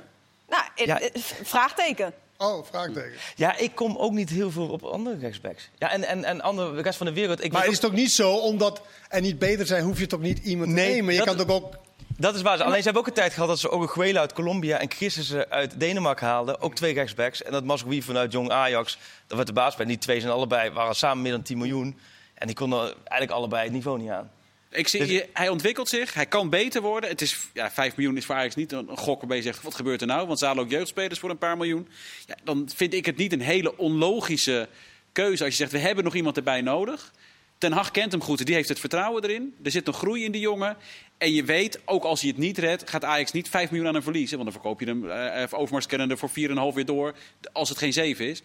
Nou, 0.48 0.62
eh, 0.74 0.86
Ja. 0.86 1.00
eh, 1.00 1.08
vraagteken. 1.42 2.12
Oh, 2.38 2.64
vraagteken. 2.66 3.12
Ja, 3.36 3.56
ik 3.56 3.74
kom 3.74 3.96
ook 3.96 4.12
niet 4.12 4.30
heel 4.30 4.50
veel 4.50 4.68
op 4.68 4.82
andere 4.82 5.18
rechtsbacks. 5.18 5.68
Ja, 5.78 5.90
en, 5.90 6.04
en, 6.04 6.24
en 6.24 6.40
andere, 6.40 6.74
de 6.74 6.82
rest 6.82 6.96
van 6.98 7.06
de 7.06 7.12
wereld. 7.12 7.44
Ik 7.44 7.52
Maar 7.52 7.60
weet 7.62 7.70
het 7.70 7.82
is 7.82 7.88
toch 7.88 7.98
niet 7.98 8.10
zo, 8.12 8.32
omdat 8.36 8.80
er 9.08 9.20
niet 9.20 9.38
beter 9.38 9.66
zijn, 9.66 9.82
hoef 9.84 9.98
je 9.98 10.06
toch 10.06 10.20
niet 10.20 10.38
iemand 10.38 10.68
te 10.68 10.74
Nee, 10.74 10.94
nemen? 10.94 11.12
Je 11.14 11.18
dat- 11.24 11.28
kan 11.36 11.46
toch 11.46 11.56
ook... 11.56 11.74
Dat 12.20 12.34
is 12.34 12.42
waar. 12.42 12.62
Alleen 12.62 12.76
ze 12.78 12.82
hebben 12.84 13.02
ook 13.02 13.08
een 13.08 13.14
tijd 13.14 13.32
gehad 13.32 13.48
dat 13.48 13.58
ze 13.58 13.70
Oruguela 13.70 14.20
uit 14.20 14.32
Colombia 14.32 14.78
en 14.78 14.90
Christensen 14.90 15.50
uit 15.50 15.80
Denemarken 15.80 16.26
haalden. 16.26 16.60
Ook 16.60 16.74
twee 16.74 16.94
rechtsbacks. 16.94 17.42
En 17.42 17.52
dat 17.52 17.64
Mazraoui 17.64 18.02
vanuit 18.02 18.32
Jong 18.32 18.50
Ajax, 18.50 18.98
dat 19.26 19.36
werd 19.36 19.48
de 19.48 19.54
baas 19.54 19.76
bij. 19.76 19.86
Die 19.86 19.98
twee 19.98 20.20
zijn 20.20 20.32
allebei, 20.32 20.70
waren 20.70 20.94
samen 20.94 21.22
meer 21.22 21.32
dan 21.32 21.42
10 21.42 21.58
miljoen. 21.58 21.98
En 22.34 22.46
die 22.46 22.56
konden 22.56 22.80
eigenlijk 22.80 23.30
allebei 23.30 23.62
het 23.64 23.72
niveau 23.72 23.98
niet 23.98 24.10
aan. 24.10 24.30
Ik 24.70 24.88
zie, 24.88 25.00
Dus- 25.00 25.10
je- 25.10 25.28
hij 25.32 25.48
ontwikkelt 25.48 25.88
zich, 25.88 26.14
hij 26.14 26.26
kan 26.26 26.50
beter 26.50 26.82
worden. 26.82 27.10
Het 27.10 27.20
is, 27.20 27.38
ja, 27.54 27.70
5 27.70 27.96
miljoen 27.96 28.16
is 28.16 28.24
voor 28.24 28.34
Ajax 28.34 28.54
niet 28.54 28.72
een, 28.72 28.88
een 28.88 28.96
gok 28.96 29.18
waarbij 29.18 29.36
je 29.36 29.42
zegt, 29.42 29.62
wat 29.62 29.74
gebeurt 29.74 30.00
er 30.00 30.06
nou? 30.06 30.26
Want 30.26 30.38
ze 30.38 30.46
halen 30.46 30.62
ook 30.64 30.70
jeugdspelers 30.70 31.18
voor 31.18 31.30
een 31.30 31.38
paar 31.38 31.56
miljoen. 31.56 31.88
Ja, 32.26 32.34
dan 32.44 32.70
vind 32.74 32.94
ik 32.94 33.06
het 33.06 33.16
niet 33.16 33.32
een 33.32 33.40
hele 33.40 33.76
onlogische 33.78 34.68
keuze 35.12 35.44
als 35.44 35.52
je 35.52 35.58
zegt, 35.58 35.72
we 35.72 35.78
hebben 35.78 36.04
nog 36.04 36.14
iemand 36.14 36.36
erbij 36.36 36.60
nodig. 36.60 37.12
Ten 37.58 37.72
Hag 37.72 37.90
kent 37.90 38.12
hem 38.12 38.22
goed, 38.22 38.46
die 38.46 38.54
heeft 38.54 38.68
het 38.68 38.80
vertrouwen 38.80 39.22
erin. 39.24 39.54
Er 39.62 39.70
zit 39.70 39.84
nog 39.86 39.96
groei 39.98 40.24
in 40.24 40.32
die 40.32 40.40
jongen. 40.40 40.76
En 41.20 41.32
je 41.32 41.44
weet, 41.44 41.80
ook 41.84 42.04
als 42.04 42.20
hij 42.20 42.28
het 42.30 42.38
niet 42.38 42.58
redt, 42.58 42.90
gaat 42.90 43.04
Ajax 43.04 43.32
niet 43.32 43.48
5 43.48 43.70
miljoen 43.70 43.88
aan 43.88 43.94
hem 43.94 44.02
verliezen. 44.02 44.38
Want 44.38 44.50
dan 44.50 44.60
verkoop 44.60 44.80
je 44.80 44.86
hem 44.86 45.10
eh 45.10 45.58
Overmars 45.58 45.86
kennende 45.86 46.16
voor 46.16 46.28
4,5 46.28 46.34
weer 46.74 46.84
door, 46.84 47.14
als 47.52 47.68
het 47.68 47.78
geen 47.78 47.92
7 47.92 48.28
is. 48.28 48.42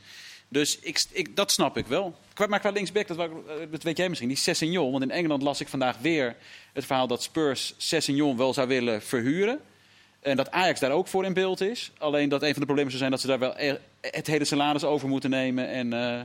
Dus 0.48 0.80
ik, 0.80 1.04
ik, 1.12 1.36
dat 1.36 1.52
snap 1.52 1.78
ik 1.78 1.88
wel. 1.88 2.16
Maar 2.48 2.60
qua 2.60 2.70
linksback, 2.70 3.08
dat, 3.08 3.18
eh, 3.18 3.28
weet 3.82 3.98
jij 3.98 4.10
misschien, 4.10 4.30
die 4.30 4.38
Sessignon. 4.38 4.92
Want 4.92 5.04
in 5.04 5.12
Engeland 5.12 5.42
las 5.42 5.62
ik 5.62 5.68
vandaag 5.68 5.98
weer 5.98 6.36
het 6.74 6.86
verhaal 6.86 7.08
dat 7.08 7.24
Spurs 7.24 7.74
Sessignon 7.78 8.38
wel 8.38 8.54
zou 8.54 8.68
willen 8.68 9.02
verhuren. 9.02 9.60
En 10.20 10.38
dat 10.38 10.52
Ajax 10.52 10.80
daar 10.80 10.92
ook 10.92 11.08
voor 11.08 11.26
in 11.26 11.34
beeld 11.34 11.62
is. 11.62 11.92
Alleen 11.98 12.30
dat 12.30 12.42
een 12.42 12.52
van 12.52 12.60
de 12.60 12.66
problemen 12.66 12.92
zou 12.92 13.00
zijn 13.00 13.12
dat 13.12 13.22
ze 13.22 13.28
daar 13.28 13.40
wel 13.40 13.54
e- 13.58 13.78
het 14.02 14.28
hele 14.28 14.46
salaris 14.46 14.84
over 14.84 15.08
moeten 15.08 15.30
nemen. 15.30 15.70
En, 15.70 15.94
eh, 15.94 16.20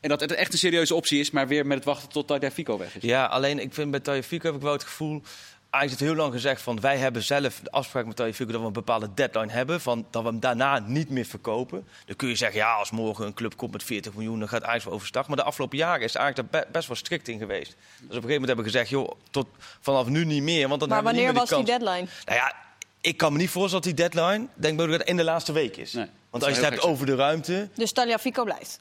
en 0.00 0.08
dat 0.08 0.20
het 0.20 0.32
echt 0.32 0.52
een 0.52 0.58
serieuze 0.58 0.94
optie 0.94 1.20
is, 1.20 1.30
maar 1.30 1.48
weer 1.48 1.66
met 1.66 1.76
het 1.76 1.86
wachten 1.86 2.08
tot 2.08 2.28
daar 2.28 2.50
Fico 2.50 2.78
weg 2.78 2.96
is. 2.96 3.02
Ja, 3.02 3.24
alleen 3.26 3.58
ik 3.58 3.74
vind 3.74 3.90
bij 3.90 4.00
Tagliafico 4.00 4.46
heb 4.46 4.54
ik 4.54 4.62
wel 4.62 4.72
het 4.72 4.84
gevoel... 4.84 5.22
Ajax 5.70 5.88
heeft 5.90 6.02
heel 6.02 6.14
lang 6.14 6.32
gezegd 6.32 6.62
van 6.62 6.80
wij 6.80 6.96
hebben 6.96 7.22
zelf 7.22 7.60
de 7.62 7.70
afspraak 7.70 8.06
met 8.06 8.16
Tagliafico 8.16 8.52
dat 8.52 8.60
we 8.60 8.66
een 8.66 8.72
bepaalde 8.72 9.08
deadline 9.14 9.52
hebben. 9.52 9.80
Van 9.80 10.06
dat 10.10 10.22
we 10.22 10.28
hem 10.28 10.40
daarna 10.40 10.78
niet 10.78 11.10
meer 11.10 11.24
verkopen. 11.24 11.86
Dan 12.06 12.16
kun 12.16 12.28
je 12.28 12.34
zeggen, 12.34 12.58
ja, 12.58 12.72
als 12.72 12.90
morgen 12.90 13.26
een 13.26 13.34
club 13.34 13.56
komt 13.56 13.72
met 13.72 13.82
40 13.82 14.12
miljoen, 14.14 14.38
dan 14.38 14.48
gaat 14.48 14.62
Ajax 14.62 14.84
wel 14.84 14.92
overstag. 14.92 15.26
Maar 15.28 15.36
de 15.36 15.42
afgelopen 15.42 15.78
jaren 15.78 16.02
is 16.04 16.16
Ajax 16.16 16.34
daar 16.36 16.44
be- 16.44 16.66
best 16.72 16.86
wel 16.88 16.96
strikt 16.96 17.28
in 17.28 17.38
geweest. 17.38 17.66
Dus 17.70 17.76
op 17.76 18.00
een 18.00 18.06
gegeven 18.08 18.28
moment 18.28 18.46
hebben 18.46 18.64
we 18.64 18.70
gezegd, 18.70 18.88
joh, 18.90 19.10
tot 19.30 19.46
vanaf 19.80 20.06
nu 20.06 20.24
niet 20.24 20.42
meer. 20.42 20.68
Want 20.68 20.80
dan 20.80 20.88
Maar 20.88 20.96
hebben 21.02 21.14
we 21.16 21.20
wanneer 21.26 21.40
niet 21.42 21.50
meer 21.50 21.58
was 21.58 21.78
die 21.78 21.78
deadline? 21.78 22.08
Nou 22.24 22.38
ja, 22.38 22.54
ik 23.00 23.16
kan 23.16 23.32
me 23.32 23.38
niet 23.38 23.50
voorstellen 23.50 23.84
dat 23.84 23.96
die 23.96 24.08
deadline, 24.08 24.46
denk 24.54 24.80
ik 24.80 24.88
dat 24.90 24.98
het 24.98 25.08
in 25.08 25.16
de 25.16 25.24
laatste 25.24 25.52
week 25.52 25.76
is. 25.76 25.92
Nee, 25.92 26.06
Want 26.30 26.44
als 26.44 26.56
je 26.56 26.60
het 26.60 26.70
hebt 26.70 26.82
over 26.84 27.06
de 27.06 27.14
ruimte, 27.14 27.68
Dus 27.74 27.92
Tagliafico 27.92 28.44
blijft. 28.44 28.80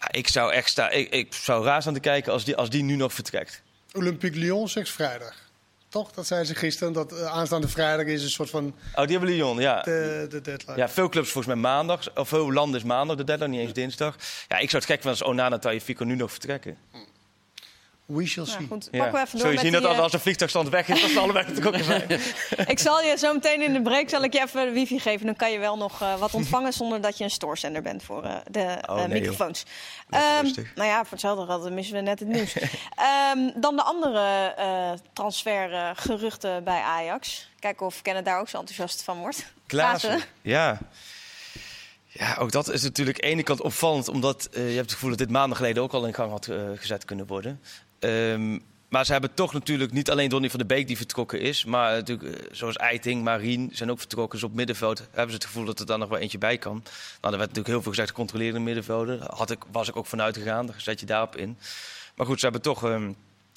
ja, 0.00 0.12
ik 0.12 0.28
zou 0.28 0.52
echt 0.52 0.68
staan, 0.70 0.92
ik, 0.92 1.10
ik 1.10 1.34
zou 1.34 1.64
raar 1.64 1.80
staan 1.80 1.94
te 1.94 2.00
kijken 2.00 2.32
als 2.32 2.44
die, 2.44 2.56
als 2.56 2.70
die 2.70 2.82
nu 2.82 2.96
nog 2.96 3.12
vertrekt. 3.12 3.62
Olympique 3.92 4.38
Lyon 4.38 4.68
zegt 4.68 4.90
vrijdag. 4.90 5.41
Toch? 5.92 6.12
Dat 6.12 6.26
zei 6.26 6.44
ze 6.44 6.54
gisteren. 6.54 6.92
Dat 6.92 7.12
eh, 7.12 7.26
aanstaande 7.26 7.68
vrijdag 7.68 8.06
is 8.06 8.22
een 8.22 8.30
soort 8.30 8.50
van 8.50 8.74
Oh, 8.94 9.02
die 9.06 9.16
hebben 9.16 9.34
Lyon, 9.34 9.58
ja. 9.58 9.82
de, 9.82 10.26
de 10.30 10.40
deadline. 10.40 10.76
Ja, 10.76 10.88
veel 10.88 11.08
clubs 11.08 11.30
volgens 11.30 11.54
mij 11.54 11.62
maandag, 11.62 12.14
of 12.14 12.28
veel 12.28 12.52
landen 12.52 12.80
is 12.80 12.86
maandag 12.86 13.16
de 13.16 13.24
deadline, 13.24 13.50
niet 13.50 13.60
eens 13.60 13.72
dinsdag. 13.72 14.16
Ja, 14.48 14.58
ik 14.58 14.70
zou 14.70 14.82
het 14.82 14.92
gek 14.92 15.02
vinden 15.02 15.10
als 15.10 15.22
Onana 15.22 15.58
Tagliafico 15.58 16.04
nu 16.04 16.14
nog 16.14 16.30
vertrekken. 16.30 16.76
We 18.12 18.26
shall 18.26 18.44
Nou, 18.44 18.56
see. 18.58 18.66
goed, 18.66 18.88
Ja. 18.90 18.98
pakken 18.98 19.12
we 19.20 19.26
even 19.26 19.30
door 19.38 19.40
Zul 19.40 19.50
je 19.50 19.58
zien 19.58 19.70
die, 19.72 19.80
dat 19.80 19.88
als, 19.88 19.96
eh, 19.96 20.02
als 20.02 20.12
de 20.12 20.18
vliegtuigstand 20.18 20.68
weg 20.68 20.88
is, 20.88 21.00
dat 21.00 21.10
ze 21.10 21.18
allebei 21.20 21.46
natuurlijk 21.48 21.76
ook 21.76 21.82
zijn. 22.08 22.20
Ik 22.66 22.78
zal 22.78 23.00
je 23.02 23.16
zo 23.18 23.32
meteen 23.34 23.62
in 23.62 23.72
de 23.72 23.82
break 23.82 24.08
zal 24.08 24.22
ik 24.22 24.32
je 24.32 24.40
even 24.40 24.72
wifi 24.72 24.98
geven. 25.00 25.26
Dan 25.26 25.36
kan 25.36 25.52
je 25.52 25.58
wel 25.58 25.76
nog 25.76 26.02
eh, 26.02 26.18
wat 26.18 26.34
ontvangen 26.34 26.72
zonder 26.72 27.00
dat 27.00 27.18
je 27.18 27.24
een 27.24 27.30
stoorzender 27.30 27.82
bent 27.82 28.02
voor 28.02 28.24
eh, 28.24 28.36
de 28.50 28.78
Oh, 28.86 28.96
nee, 28.96 29.08
microfoons. 29.20 29.64
Ehm, 30.10 30.40
rustig. 30.42 30.74
nou 30.74 30.88
ja, 30.88 30.98
voor 31.02 31.10
hetzelfde 31.10 31.46
geld 31.46 31.62
dan 31.62 31.74
missen 31.74 31.94
we 31.94 32.00
net 32.00 32.18
het 32.18 32.28
nieuws. 32.28 32.52
Ehm, 32.94 33.50
dan 33.60 33.76
de 33.76 33.82
andere 33.82 34.54
eh 34.56 34.90
transfergeruchten 35.12 36.64
bij 36.64 36.80
Ajax. 36.80 37.50
Kijken 37.58 37.86
of 37.86 38.02
Kenneth 38.02 38.24
daar 38.24 38.40
ook 38.40 38.48
zo 38.48 38.58
enthousiast 38.58 39.02
van 39.02 39.18
wordt. 39.18 39.52
Klaassen. 39.66 40.20
Ja. 40.42 40.78
Ja, 42.14 42.36
ook 42.38 42.52
dat 42.52 42.68
is 42.68 42.82
natuurlijk 42.82 43.16
aan 43.22 43.28
de 43.28 43.34
ene 43.34 43.42
kant 43.42 43.60
opvallend, 43.60 44.08
omdat 44.08 44.48
eh, 44.52 44.68
je 44.68 44.74
hebt 44.74 44.80
het 44.84 44.92
gevoel 44.92 45.08
dat 45.10 45.18
dit 45.18 45.30
maanden 45.30 45.56
geleden 45.56 45.82
ook 45.82 45.92
al 45.92 46.06
in 46.06 46.14
gang 46.14 46.30
had 46.30 46.48
gezet 46.74 47.04
kunnen 47.04 47.26
worden. 47.26 47.60
Ehm, 48.02 48.58
Maar 48.88 49.04
ze 49.04 49.12
hebben 49.12 49.34
toch 49.34 49.52
natuurlijk 49.52 49.92
niet 49.92 50.10
alleen 50.10 50.28
Donny 50.28 50.50
van 50.50 50.58
de 50.58 50.66
Beek 50.66 50.86
die 50.86 50.96
vertrokken 50.96 51.40
is. 51.40 51.64
Maar 51.64 51.92
natuurlijk, 51.92 52.38
eh, 52.38 52.46
zoals 52.50 52.76
Eiting, 52.76 53.22
Marien 53.24 53.70
zijn 53.72 53.90
ook 53.90 53.98
vertrokken. 53.98 54.38
Dus 54.38 54.48
op 54.48 54.54
middenveld 54.54 54.98
hebben 54.98 55.28
ze 55.28 55.34
het 55.34 55.44
gevoel 55.44 55.64
dat 55.64 55.80
er 55.80 55.86
dan 55.86 55.98
nog 55.98 56.08
wel 56.08 56.18
eentje 56.18 56.38
bij 56.38 56.58
kan. 56.58 56.82
Nou, 57.20 57.32
er 57.32 57.38
werd 57.38 57.38
natuurlijk 57.38 57.66
heel 57.66 57.82
veel 57.82 57.90
gezegd, 57.90 58.12
controlerende 58.12 58.60
middenvelden. 58.60 59.20
Had 59.34 59.50
ik, 59.50 59.64
was 59.70 59.88
ik 59.88 59.96
ook 59.96 60.06
vanuit 60.06 60.36
gegaan, 60.36 60.66
dan 60.66 60.74
zet 60.78 61.00
je 61.00 61.06
daarop 61.06 61.36
in. 61.36 61.58
Maar 62.16 62.26
goed, 62.26 62.38
ze 62.38 62.44
hebben 62.44 62.62
toch 62.62 62.84
um, 62.84 63.16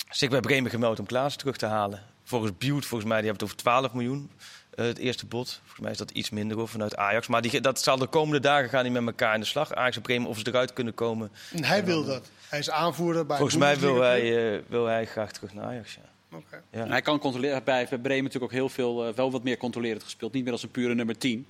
zich 0.10 0.30
bij 0.30 0.40
Bremen 0.40 0.72
gemeld 0.72 1.00
om 1.00 1.06
Klaas 1.06 1.36
terug 1.36 1.58
te 1.58 1.66
halen. 1.66 2.04
Volgens 2.24 2.52
Buurt, 2.58 2.86
volgens 2.86 3.10
mij, 3.10 3.22
die 3.22 3.30
hebben 3.30 3.48
het 3.48 3.56
over 3.58 3.72
12 3.72 3.94
miljoen. 3.94 4.32
Uh, 4.76 4.86
het 4.86 4.98
eerste 4.98 5.26
bod. 5.26 5.60
Volgens 5.62 5.80
mij 5.80 5.92
is 5.92 5.98
dat 5.98 6.12
iets 6.12 6.30
minder 6.30 6.58
hoor, 6.58 6.68
vanuit 6.68 6.96
Ajax. 6.96 7.28
Maar 7.28 7.42
die, 7.42 7.62
dat 7.62 7.82
zal 7.82 7.98
de 7.98 8.08
komende 8.08 8.40
dagen 8.40 8.70
gaan 8.70 8.84
die 8.84 8.92
met 8.92 9.06
elkaar 9.06 9.34
in 9.34 9.40
de 9.40 9.46
slag. 9.46 9.74
Ajax 9.74 9.96
en 9.96 10.02
Bremen 10.02 10.30
of 10.30 10.38
ze 10.38 10.48
eruit 10.48 10.74
kunnen 10.74 10.94
komen. 10.94 11.32
En 11.54 11.64
hij 11.64 11.86
wil 11.86 12.06
dat. 12.06 12.30
Hij 12.50 12.60
is 12.60 12.70
aanvoerder 12.70 13.26
bij 13.26 13.38
Volgens 13.38 13.58
mij 13.58 13.80
wil 13.80 14.02
hij, 14.02 14.54
uh, 14.56 14.62
wil 14.68 14.86
hij 14.86 15.06
graag 15.06 15.32
terug 15.32 15.54
naar 15.54 15.66
Ajax. 15.66 15.94
Ja. 15.94 16.38
Okay. 16.38 16.62
ja. 16.72 16.88
Hij 16.88 17.02
kan 17.02 17.20
controleren. 17.20 17.64
Bij 17.64 17.86
Bremen 17.86 18.24
natuurlijk 18.24 18.44
ook 18.44 18.52
heel 18.52 18.70
veel, 18.70 19.08
uh, 19.08 19.14
wel 19.14 19.32
wat 19.32 19.44
meer 19.44 19.58
controlerend 19.58 20.04
gespeeld. 20.04 20.34
Niet 20.34 20.44
meer 20.44 20.54
als 20.54 20.64
een 20.64 20.72
pure 20.72 20.96
nummer 20.96 21.18
10. 21.18 21.48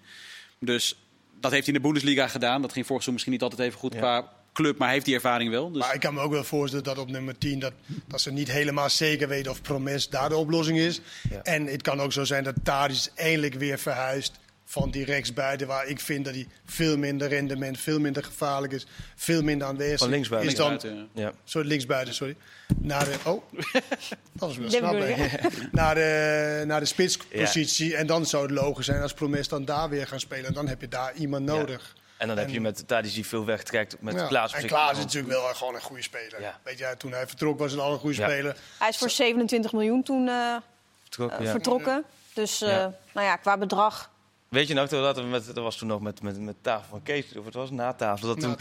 Dus 0.60 0.96
dat 1.39 1.51
heeft 1.51 1.65
hij 1.65 1.75
in 1.75 1.82
de 1.82 1.88
Bundesliga 1.88 2.27
gedaan. 2.27 2.62
Dat 2.62 2.74
ging 2.74 2.86
vorig 2.86 3.03
seizoen 3.03 3.13
misschien 3.13 3.34
niet 3.34 3.41
altijd 3.41 3.62
even 3.62 3.79
goed 3.79 3.94
ja. 3.94 4.00
qua 4.00 4.34
club, 4.56 4.78
maar 4.78 4.92
heeft 4.92 5.06
die 5.06 5.16
ervaring 5.16 5.50
wel. 5.50 5.72
Dus... 5.72 5.82
Maar 5.82 5.94
ik 5.94 6.00
kan 6.00 6.14
me 6.14 6.20
ook 6.22 6.32
wel 6.32 6.44
voorstellen 6.44 6.86
dat 6.86 6.98
op 6.98 7.10
nummer 7.10 7.38
10 7.38 7.60
dat, 7.60 7.74
dat 8.08 8.22
ze 8.22 8.32
niet 8.32 8.52
helemaal 8.52 8.90
zeker 8.90 9.28
weten 9.28 9.52
of 9.52 9.62
Promes 9.62 10.10
daar 10.10 10.30
de 10.30 10.36
oplossing 10.36 10.78
is. 10.78 11.02
Ja. 11.30 11.42
En 11.42 11.66
het 11.66 11.82
kan 11.82 12.00
ook 12.00 12.14
zo 12.14 12.24
zijn 12.24 12.44
dat 12.44 12.56
Tadic 12.64 13.12
eindelijk 13.16 13.54
weer 13.54 13.80
verhuist 13.80 14.40
van 14.66 14.92
die 14.92 15.06
rechtsbuiten, 15.06 15.68
waar 15.68 15.88
ik 15.88 16.00
vind 16.00 16.26
dat 16.26 16.34
hij 16.34 16.48
veel 16.66 16.98
minder 16.98 17.28
rendement, 17.28 17.80
veel 17.80 18.00
minder 18.00 18.24
gevaarlijk 18.24 18.74
is, 18.74 18.86
veel 19.16 19.42
minder 19.42 19.68
aanwezig 19.68 20.00
van 20.00 20.10
linksbuiten. 20.10 20.52
is. 20.52 20.58
Dan, 20.58 20.70
linksbuiten, 20.70 21.10
ja. 21.14 21.34
Sorry, 21.44 21.68
linksbuiten, 21.68 22.14
sorry. 22.14 22.36
Naar 22.78 23.06
de, 23.06 23.16
oh, 23.24 23.44
dat 24.32 24.50
is 24.50 24.58
wel 24.58 24.70
snap. 24.70 24.94
Naar 25.72 25.96
de, 25.96 26.64
naar 26.68 26.80
de 26.80 26.86
spitspositie. 26.86 27.90
Ja. 27.90 27.98
En 27.98 28.08
dan 28.08 28.26
zou 28.26 28.44
het 28.44 28.52
logisch 28.52 28.86
zijn 28.86 29.02
als 29.02 29.14
Promes 29.14 29.48
dan 29.48 29.66
daar 29.66 29.90
weer 29.90 30.08
gaan 30.08 30.20
spelen. 30.20 30.46
En 30.46 30.54
dan 30.54 30.68
heb 30.68 30.82
je 30.82 30.88
daar 30.88 31.16
iemand 31.16 31.46
nodig. 31.46 31.94
Ja. 31.96 32.04
En 32.29 32.36
dan 32.36 32.46
heb 32.46 32.53
je 32.53 32.62
met 32.62 32.88
Tadic 32.88 33.13
die 33.13 33.25
veel 33.25 33.46
wegtrekt 33.46 33.96
met 34.00 34.15
ja. 34.15 34.27
Klaas. 34.27 34.53
En 34.53 34.67
Klaas 34.67 34.91
is 34.91 34.98
natuurlijk 34.98 35.34
wel 35.34 35.53
gewoon 35.53 35.75
een 35.75 35.82
goede 35.82 36.01
speler. 36.01 36.41
Ja. 36.41 36.60
Weet 36.63 36.77
je, 36.77 36.96
toen 36.98 37.12
hij 37.12 37.27
vertrok 37.27 37.60
was 37.60 37.72
hij 37.72 37.82
al 37.82 37.91
een 37.94 38.00
goede 38.00 38.17
ja. 38.17 38.27
speler. 38.27 38.58
Hij 38.79 38.89
is 38.89 38.98
voor 38.98 39.10
27 39.10 39.72
miljoen 39.72 40.03
toen 40.03 40.27
uh, 40.27 40.55
Vertrok, 41.01 41.39
uh, 41.39 41.51
vertrokken. 41.51 42.03
Dus 42.34 42.62
uh, 42.62 42.70
nou 43.13 43.25
ja, 43.27 43.36
qua 43.36 43.58
bedrag 43.58 44.13
Weet 44.50 44.67
je 44.67 44.74
nog, 44.74 44.89
dat, 44.89 45.17
we 45.17 45.24
met, 45.24 45.46
dat 45.46 45.63
was 45.63 45.75
toen 45.75 45.88
nog 45.88 46.01
met, 46.01 46.22
met, 46.22 46.39
met 46.39 46.55
tafel 46.62 46.89
van 46.89 47.03
Kees, 47.03 47.36
of 47.38 47.46
het 47.46 47.53
was 47.53 47.72
na 47.72 47.94
tafel. 47.94 48.27
Dat, 48.27 48.39
toen, 48.39 48.58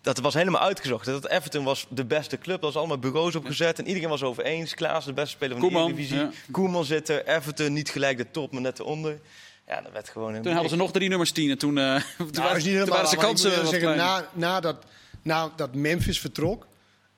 dat 0.00 0.18
was 0.18 0.34
helemaal 0.34 0.60
uitgezocht. 0.60 1.06
Dat 1.06 1.28
Everton 1.28 1.64
was 1.64 1.86
de 1.88 2.04
beste 2.04 2.38
club. 2.38 2.56
Er 2.56 2.64
was 2.64 2.76
allemaal 2.76 2.98
bureaus 2.98 3.34
opgezet. 3.34 3.78
En 3.78 3.86
iedereen 3.86 4.08
was 4.08 4.22
over 4.22 4.44
eens. 4.44 4.74
Klaas, 4.74 5.04
de 5.04 5.12
beste 5.12 5.30
speler 5.30 5.58
van 5.58 5.68
Koeman, 5.68 5.86
de 5.86 5.94
divisie. 5.94 6.18
Ja. 6.18 6.30
Koeman 6.50 6.84
zit 6.84 7.08
er. 7.08 7.26
Everton 7.26 7.72
niet 7.72 7.90
gelijk 7.90 8.16
de 8.16 8.30
top, 8.30 8.52
maar 8.52 8.60
net 8.60 8.78
eronder. 8.78 9.20
Ja, 9.68 9.80
dat 9.80 9.92
werd 9.92 10.08
gewoon... 10.08 10.42
Toen 10.42 10.52
hadden 10.52 10.70
ze 10.70 10.76
nog 10.76 10.92
drie 10.92 11.08
nummers 11.08 11.32
tien. 11.32 11.50
En 11.50 11.58
toen, 11.58 11.76
uh, 11.76 11.94
toen, 12.16 12.28
nou, 12.30 12.48
waren, 12.48 12.62
toen 12.62 12.88
waren 12.88 13.08
ze 13.08 13.16
kansen 13.16 13.66
zeggen, 13.66 13.96
na, 13.96 14.28
na, 14.32 14.60
dat, 14.60 14.84
na 15.22 15.50
dat 15.56 15.74
Memphis 15.74 16.20
vertrok... 16.20 16.66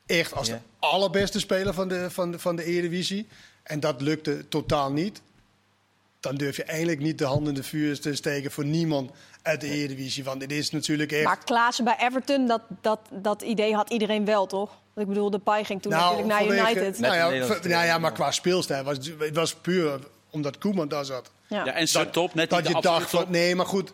echt 0.07 0.35
als 0.35 0.47
ja. 0.47 0.54
de 0.54 0.61
allerbeste 0.87 1.38
speler 1.38 1.75
van 1.75 1.88
de, 1.88 2.11
van, 2.11 2.30
de, 2.30 2.38
van 2.38 2.57
de 2.57 2.64
Eredivisie... 2.64 3.28
en 3.62 3.80
dat 3.80 4.00
lukte 4.00 4.49
totaal 4.49 4.92
niet 4.92 5.21
dan 6.21 6.37
durf 6.37 6.57
je 6.57 6.64
eigenlijk 6.64 7.00
niet 7.00 7.19
de 7.19 7.25
hand 7.25 7.49
in 7.49 7.54
de 7.54 7.62
vuur 7.62 8.00
te 8.00 8.14
steken 8.14 8.50
voor 8.50 8.64
niemand 8.64 9.11
uit 9.42 9.61
de 9.61 9.66
Eredivisie. 9.66 10.25
Want 10.25 10.40
dit 10.40 10.52
is 10.52 10.71
natuurlijk 10.71 11.12
echt... 11.12 11.25
Maar 11.25 11.45
Klaassen 11.45 11.85
bij 11.85 11.97
Everton, 11.99 12.47
dat, 12.47 12.62
dat, 12.80 13.00
dat 13.11 13.42
idee 13.42 13.75
had 13.75 13.90
iedereen 13.90 14.25
wel, 14.25 14.47
toch? 14.47 14.71
Ik 14.97 15.07
bedoel, 15.07 15.30
de 15.30 15.38
Pai 15.38 15.64
ging 15.64 15.83
toen 15.83 15.92
nou, 15.92 16.02
natuurlijk 16.02 16.28
naar 16.28 16.57
vanwege, 16.57 16.80
United. 16.80 17.00
Nou 17.00 17.14
ja, 17.14 17.28
nou 17.69 17.87
ja, 17.87 17.99
maar 17.99 18.12
qua 18.12 18.30
speelstijl 18.30 18.85
was 18.85 18.97
het 19.19 19.35
was 19.35 19.54
puur 19.54 20.00
omdat 20.31 20.59
Koeman 20.59 20.89
daar 20.89 21.05
zat. 21.05 21.31
Ja, 21.47 21.65
ja 21.65 21.75
en 21.75 21.89
zo 21.89 22.11
top, 22.11 22.35
net 22.35 22.51
dat 22.51 22.69
je 22.69 22.81
dacht 22.81 23.11
van, 23.11 23.27
nee, 23.29 23.55
maar 23.55 23.67
goed... 23.67 23.93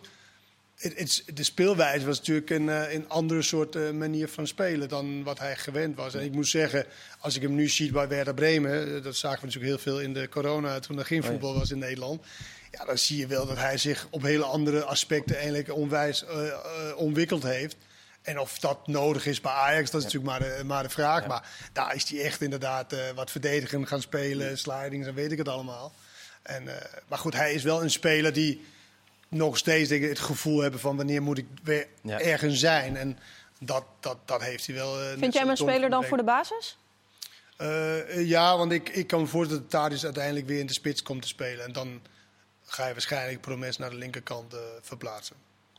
Het, 0.77 0.97
het, 0.97 1.23
de 1.33 1.43
speelwijze 1.43 2.05
was 2.05 2.17
natuurlijk 2.17 2.49
een, 2.49 2.67
een 2.67 3.09
andere 3.09 3.41
soort 3.41 3.75
uh, 3.75 3.91
manier 3.91 4.29
van 4.29 4.47
spelen 4.47 4.89
dan 4.89 5.23
wat 5.23 5.39
hij 5.39 5.55
gewend 5.55 5.95
was. 5.95 6.13
En 6.13 6.23
ik 6.23 6.31
moet 6.31 6.47
zeggen, 6.47 6.85
als 7.19 7.35
ik 7.35 7.41
hem 7.41 7.55
nu 7.55 7.69
zie 7.69 7.91
bij 7.91 8.07
Werder 8.07 8.33
Bremen, 8.33 9.03
dat 9.03 9.15
zagen 9.15 9.39
we 9.39 9.45
natuurlijk 9.45 9.73
heel 9.73 9.93
veel 9.93 10.01
in 10.01 10.13
de 10.13 10.29
corona 10.29 10.79
toen 10.79 10.99
er 10.99 11.05
geen 11.05 11.23
voetbal 11.23 11.53
was 11.53 11.71
in 11.71 11.79
Nederland. 11.79 12.25
Ja, 12.71 12.85
dan 12.85 12.97
zie 12.97 13.17
je 13.17 13.27
wel 13.27 13.45
dat 13.47 13.57
hij 13.57 13.77
zich 13.77 14.07
op 14.09 14.21
hele 14.21 14.43
andere 14.43 14.83
aspecten 14.83 15.35
eigenlijk 15.35 15.73
onwijs 15.73 16.23
uh, 16.23 16.53
ontwikkeld 16.95 17.43
heeft. 17.43 17.75
En 18.21 18.39
of 18.39 18.59
dat 18.59 18.87
nodig 18.87 19.25
is 19.25 19.41
bij 19.41 19.51
Ajax, 19.51 19.91
dat 19.91 20.03
is 20.03 20.11
ja. 20.11 20.17
natuurlijk 20.17 20.45
maar 20.45 20.57
de, 20.57 20.63
maar 20.63 20.83
de 20.83 20.89
vraag. 20.89 21.21
Ja. 21.21 21.27
Maar 21.27 21.49
daar 21.73 21.95
is 21.95 22.09
hij 22.09 22.21
echt 22.21 22.41
inderdaad 22.41 22.95
wat 23.15 23.31
verdedigend 23.31 23.87
gaan 23.87 24.01
spelen, 24.01 24.57
slidings 24.57 25.07
en 25.07 25.13
weet 25.13 25.31
ik 25.31 25.37
het 25.37 25.49
allemaal. 25.49 25.93
En, 26.47 26.63
maar 27.07 27.19
goed, 27.19 27.33
hij 27.33 27.53
is 27.53 27.63
wel 27.63 27.83
een 27.83 27.91
speler 27.91 28.33
die 28.33 28.65
nog 29.29 29.57
steeds 29.57 29.89
denk 29.89 30.03
ik, 30.03 30.09
het 30.09 30.19
gevoel 30.19 30.61
hebben 30.61 30.79
van 30.79 30.97
wanneer 30.97 31.21
moet 31.21 31.37
ik 31.37 31.45
weer 31.63 31.87
ja. 32.01 32.19
ergens 32.19 32.59
zijn. 32.59 32.97
En 32.97 33.19
dat, 33.59 33.83
dat, 33.99 34.17
dat 34.25 34.43
heeft 34.43 34.65
hij 34.65 34.75
wel. 34.75 35.01
Uh, 35.01 35.07
Vind 35.17 35.33
jij 35.33 35.41
hem 35.41 35.51
een 35.51 35.57
speler 35.57 35.89
dan 35.89 36.03
voor 36.03 36.17
de 36.17 36.23
basis? 36.23 36.77
Uh, 37.61 38.27
ja, 38.27 38.57
want 38.57 38.71
ik, 38.71 38.89
ik 38.89 39.07
kan 39.07 39.21
me 39.21 39.27
voorstellen 39.27 39.61
dat 39.61 39.71
Tadis 39.71 40.03
uiteindelijk 40.03 40.47
weer 40.47 40.59
in 40.59 40.65
de 40.65 40.73
spits 40.73 41.03
komt 41.03 41.21
te 41.21 41.27
spelen. 41.27 41.65
En 41.65 41.71
dan 41.71 42.01
ga 42.65 42.87
je 42.87 42.93
waarschijnlijk 42.93 43.41
Promes 43.41 43.77
naar 43.77 43.89
de 43.89 43.95
linkerkant 43.95 44.53
uh, 44.53 44.59
verplaatsen. 44.81 45.35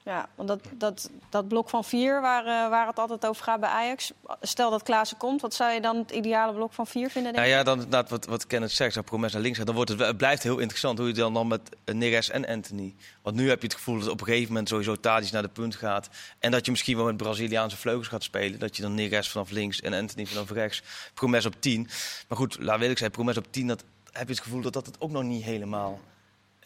Ja, 0.09 0.29
want 0.35 0.49
dat, 0.49 0.61
dat, 0.73 1.11
dat 1.29 1.49
blok 1.49 1.69
van 1.69 1.85
vier 1.85 2.21
waar, 2.21 2.45
uh, 2.45 2.69
waar 2.71 2.87
het 2.87 2.99
altijd 2.99 3.27
over 3.27 3.45
gaat 3.45 3.61
bij 3.61 3.69
Ajax. 3.69 4.13
Stel 4.41 4.71
dat 4.71 4.83
Klaassen 4.83 5.17
komt, 5.17 5.41
wat 5.41 5.55
zou 5.55 5.73
je 5.73 5.81
dan 5.81 5.97
het 5.97 6.11
ideale 6.11 6.53
blok 6.53 6.73
van 6.73 6.87
vier 6.87 7.11
vinden? 7.11 7.35
Nou 7.35 7.47
ja, 7.47 7.63
dan 7.63 7.75
inderdaad 7.75 8.11
wat, 8.11 8.27
wat 8.27 8.47
Kenneth 8.47 8.71
zegt, 8.71 8.97
als 8.97 9.05
Promes 9.05 9.33
naar 9.33 9.43
links 9.43 9.59
gaat, 9.59 9.67
dan 9.67 9.75
wordt 9.75 9.91
het, 9.91 10.01
het 10.01 10.17
blijft 10.17 10.43
heel 10.43 10.59
interessant 10.59 10.99
hoe 10.99 11.07
je 11.07 11.15
dan, 11.15 11.35
dan 11.35 11.49
met 11.49 11.61
Neres 11.85 12.31
en 12.31 12.47
Anthony. 12.47 12.95
Want 13.23 13.37
nu 13.37 13.49
heb 13.49 13.61
je 13.61 13.67
het 13.67 13.77
gevoel 13.77 13.99
dat 13.99 14.09
op 14.09 14.21
een 14.21 14.27
gegeven 14.27 14.49
moment 14.49 14.69
sowieso 14.69 14.97
Tadic 14.97 15.31
naar 15.31 15.43
de 15.43 15.49
punt 15.49 15.75
gaat. 15.75 16.09
En 16.39 16.51
dat 16.51 16.65
je 16.65 16.71
misschien 16.71 16.97
wel 16.97 17.07
met 17.07 17.17
Braziliaanse 17.17 17.77
vleugels 17.77 18.09
gaat 18.09 18.23
spelen. 18.23 18.59
Dat 18.59 18.77
je 18.77 18.83
dan 18.83 18.95
Neres 18.95 19.29
vanaf 19.29 19.51
links 19.51 19.81
en 19.81 19.93
Anthony 19.93 20.27
vanaf 20.27 20.51
rechts. 20.51 20.83
Promes 21.15 21.47
op 21.47 21.55
10. 21.59 21.89
Maar 22.29 22.39
goed, 22.39 22.57
laat 22.61 22.79
wil 22.79 22.91
ik 22.91 22.99
zeggen, 22.99 23.17
Promes 23.17 23.37
op 23.37 23.53
10, 23.53 23.67
dat 23.67 23.85
heb 24.13 24.29
je 24.29 24.35
het 24.35 24.43
gevoel 24.43 24.61
dat 24.61 24.73
dat 24.73 24.87
het 24.87 25.01
ook 25.01 25.11
nog 25.11 25.23
niet 25.23 25.45
helemaal 25.45 26.01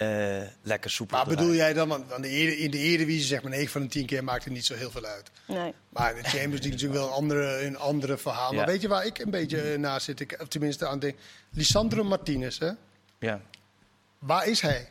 uh, 0.02 0.48
lekker 0.62 0.90
soepel. 0.90 1.16
Maar 1.16 1.26
bedoel 1.26 1.54
jij 1.54 1.72
dan, 1.72 1.88
want 1.88 2.10
in 2.24 2.70
de 2.70 2.78
Eredivisie 2.78 3.26
zeg 3.26 3.42
maar 3.42 3.50
9 3.50 3.68
van 3.68 3.82
de 3.82 3.88
10 3.88 4.06
keer 4.06 4.24
maakt 4.24 4.44
het 4.44 4.52
niet 4.52 4.64
zo 4.64 4.74
heel 4.74 4.90
veel 4.90 5.04
uit. 5.04 5.30
Nee. 5.46 5.74
Maar 5.88 6.14
de 6.14 6.22
Champions 6.22 6.60
League 6.60 6.70
natuurlijk 6.70 7.00
wel 7.00 7.06
een 7.06 7.14
andere, 7.14 7.64
een 7.64 7.76
andere 7.76 8.18
verhaal. 8.18 8.50
Ja. 8.50 8.56
Maar 8.56 8.66
weet 8.66 8.80
je 8.80 8.88
waar 8.88 9.06
ik 9.06 9.18
een 9.18 9.30
beetje 9.30 9.78
naast 9.78 10.04
zit? 10.04 10.20
Ik, 10.20 10.36
of 10.40 10.48
tenminste 10.48 10.86
aan 10.86 10.98
denk. 10.98 11.16
Lisandro 11.50 12.04
Martinez, 12.04 12.58
hè? 12.58 12.70
Ja. 13.18 13.40
Waar 14.18 14.46
is 14.46 14.60
hij? 14.60 14.88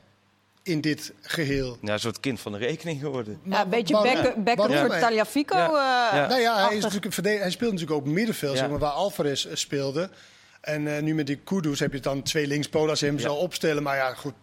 In 0.64 0.82
dit 0.82 1.14
geheel. 1.22 1.78
Ja, 1.82 1.94
een 1.94 2.00
soort 2.00 2.20
kind 2.20 2.40
van 2.40 2.52
de 2.52 2.58
rekening 2.58 3.00
geworden. 3.00 3.40
Ja, 3.44 3.62
een 3.62 3.70
beetje 3.70 4.34
bekken 4.38 4.78
voor 4.78 4.90
Taliafico. 4.90 5.56
Ja. 5.58 5.68
Uh, 6.12 6.18
ja. 6.18 6.28
Nou 6.28 6.42
ja, 6.42 6.68
hij, 6.68 6.78
is 6.78 6.84
natuurlijk 6.84 7.16
hij 7.16 7.52
speelt 7.52 7.72
natuurlijk 7.72 8.00
ook 8.00 8.06
middenveld, 8.06 8.58
zeg 8.58 8.70
maar, 8.70 8.80
waar 8.80 8.92
Alvarez 8.92 9.48
speelde. 9.54 10.10
En 10.62 10.86
uh, 10.86 11.00
nu 11.00 11.16
met 11.16 11.28
die 11.28 11.36
Kudus 11.36 11.80
heb 11.80 11.94
je 11.94 12.00
dan 12.00 12.24
twee 12.24 12.48
hij 12.48 12.98
hem 13.00 13.20
zal 13.20 13.38
opstellen. 13.38 13.84
Maar 13.84 13.96
ja, 13.96 14.14
goed, 14.14 14.34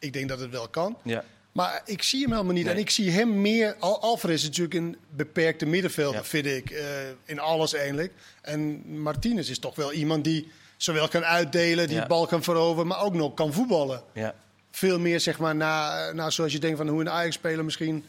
ik 0.00 0.12
denk 0.12 0.28
dat 0.28 0.40
het 0.40 0.50
wel 0.50 0.68
kan. 0.68 0.98
Ja. 1.02 1.24
Maar 1.52 1.82
ik 1.84 2.02
zie 2.02 2.20
hem 2.20 2.30
helemaal 2.30 2.54
niet. 2.54 2.64
Nee. 2.64 2.74
En 2.74 2.80
ik 2.80 2.90
zie 2.90 3.10
hem 3.10 3.40
meer. 3.40 3.76
Al 3.78 4.00
Alvarez 4.00 4.36
is 4.36 4.44
natuurlijk 4.44 4.74
een 4.74 4.96
beperkte 5.10 5.66
middenvelder, 5.66 6.20
ja. 6.20 6.26
vind 6.26 6.46
ik. 6.46 6.70
Uh, 6.70 6.80
in 7.24 7.38
alles 7.38 7.74
eigenlijk. 7.74 8.12
En 8.42 8.82
Martinez 9.00 9.50
is 9.50 9.58
toch 9.58 9.74
wel 9.74 9.92
iemand 9.92 10.24
die 10.24 10.48
zowel 10.76 11.08
kan 11.08 11.24
uitdelen, 11.24 11.88
die 11.88 11.96
ja. 11.96 12.06
bal 12.06 12.26
kan 12.26 12.42
veroveren, 12.42 12.86
maar 12.86 13.02
ook 13.02 13.14
nog 13.14 13.34
kan 13.34 13.52
voetballen. 13.52 14.02
Ja. 14.14 14.34
Veel 14.70 14.98
meer, 14.98 15.20
zeg 15.20 15.38
maar, 15.38 15.56
na, 15.56 16.12
na 16.12 16.30
zoals 16.30 16.52
je 16.52 16.58
denkt 16.58 16.76
van 16.76 16.88
hoe 16.88 17.00
een 17.00 17.10
Ajax-speler 17.10 17.64
misschien 17.64 18.04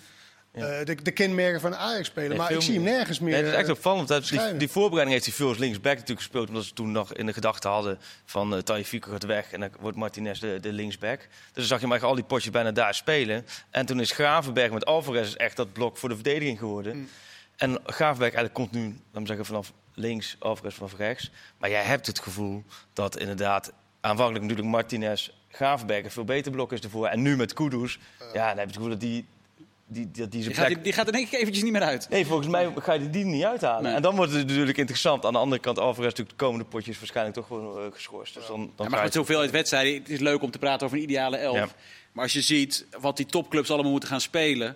ja. 0.54 0.80
Uh, 0.80 0.86
de, 0.86 0.96
de, 1.02 1.12
kenmerken 1.12 1.62
van 1.62 1.76
Ajax 1.76 2.08
spelen. 2.08 2.30
Nee, 2.30 2.38
maar 2.38 2.52
ik 2.52 2.62
zie 2.62 2.74
hem 2.74 2.84
nergens 2.84 3.20
meer. 3.20 3.34
Nee, 3.34 3.44
dat 3.44 3.52
is 3.52 3.58
echt 3.58 3.70
opvallend. 3.70 4.30
Die, 4.30 4.58
die 4.58 4.70
voorbereiding 4.70 5.12
heeft 5.12 5.26
hij 5.26 5.34
veel 5.34 5.48
als 5.48 5.58
linksback 5.58 5.94
natuurlijk 5.94 6.20
gespeeld. 6.20 6.48
Omdat 6.48 6.64
ze 6.64 6.74
toen 6.74 6.92
nog 6.92 7.14
in 7.14 7.26
de 7.26 7.34
gedachte 7.34 7.68
hadden 7.68 8.00
van 8.26 8.54
uh, 8.54 8.60
Tajifico 8.60 9.12
gaat 9.12 9.24
weg. 9.24 9.52
En 9.52 9.60
dan 9.60 9.70
wordt 9.80 9.98
Martinez 9.98 10.40
de, 10.40 10.58
de 10.62 10.72
linksback. 10.72 11.20
Dus 11.20 11.30
dan 11.54 11.64
zag 11.64 11.82
je 11.82 11.88
maar 11.88 12.06
al 12.06 12.16
die 12.16 12.24
potjes 12.24 12.52
bijna 12.52 12.72
daar 12.72 12.94
spelen. 12.94 13.46
En 13.70 13.86
toen 13.86 14.00
is 14.00 14.12
Gravenberg 14.12 14.72
met 14.72 14.86
Alvarez 14.86 15.34
echt 15.34 15.56
dat 15.56 15.74
blok 15.74 15.98
voor 15.98 16.10
de 16.10 16.16
verdediging 16.16 16.60
geworden. 16.60 16.96
Mm. 16.96 17.10
En 17.56 17.80
Gravenberg 17.86 18.34
eigenlijk 18.34 18.54
komt 18.54 18.72
nu, 18.72 18.84
laten 18.84 19.22
we 19.22 19.28
zeggen, 19.28 19.46
vanaf 19.46 19.72
links, 19.94 20.36
Alvarez 20.40 20.76
vanaf 20.76 20.98
rechts. 20.98 21.32
Maar 21.58 21.70
jij 21.70 21.84
hebt 21.84 22.08
het 22.08 22.20
gevoel 22.20 22.64
dat 22.94 23.18
inderdaad 23.18 23.74
aanvankelijk 24.02 24.44
natuurlijk 24.44 24.72
Martinez... 24.72 25.30
Gravenberg 25.54 26.04
een 26.04 26.12
veel 26.12 26.24
beter 26.24 26.52
blok 26.52 26.72
is 26.72 26.80
ervoor. 26.80 27.08
En 27.08 27.22
nu 27.22 27.36
met 27.36 27.54
Kudus, 27.54 28.00
uh. 28.22 28.34
ja, 28.34 28.48
dan 28.48 28.58
heb 28.58 28.58
je 28.58 28.62
het 28.62 28.74
gevoel 28.74 28.90
dat 28.90 29.00
die 29.00 29.26
die, 29.94 30.12
die, 30.12 30.28
die, 30.28 30.44
die, 30.44 30.54
gaat, 30.54 30.68
die, 30.68 30.82
die, 30.82 30.94
gaat 30.94 31.06
er 31.06 31.12
denk 31.12 31.28
ik 31.28 31.34
eventjes 31.34 31.64
niet 31.64 31.72
meer 31.72 31.82
uit. 31.82 32.10
Nee, 32.10 32.26
volgens 32.26 32.48
mij 32.48 32.74
ga 32.78 32.94
je 32.94 33.10
die 33.10 33.26
niet 33.26 33.44
uithalen. 33.44 33.84
Nee. 33.84 33.94
En 33.94 34.02
dan 34.02 34.16
wordt 34.16 34.32
het 34.32 34.48
natuurlijk 34.48 34.78
interessant. 34.78 35.26
Aan 35.26 35.34
de 35.34 35.40
andere 35.40 35.62
kant, 35.62 35.80
Alvarez 35.80 36.10
natuurlijk 36.10 36.38
de 36.38 36.46
komende 36.46 36.66
potjes 36.66 36.98
waarschijnlijk 36.98 37.36
toch 37.36 37.48
gewoon 37.48 37.86
uh, 37.86 37.92
geschorst. 37.94 38.34
Dus 38.34 38.48
dan, 38.48 38.72
dan 38.76 38.86
ja, 38.86 38.92
maar 38.92 39.04
met 39.04 39.14
zoveel 39.14 39.40
uit 39.40 39.52
wedstrijden, 39.52 39.94
het 39.94 40.10
is 40.10 40.20
leuk 40.20 40.42
om 40.42 40.52
te 40.52 40.60
praten 40.60 40.86
over 40.86 40.98
een 40.98 41.04
ideale 41.04 41.38
elf. 41.38 41.56
Ja. 41.56 41.68
Maar 42.12 42.24
als 42.24 42.34
je 42.34 42.42
ziet 42.42 42.86
wat 43.00 43.18
die 43.18 43.26
topclubs 43.26 43.72
allemaal 43.72 43.92
moeten 43.92 44.10
gaan 44.10 44.22
spelen... 44.22 44.76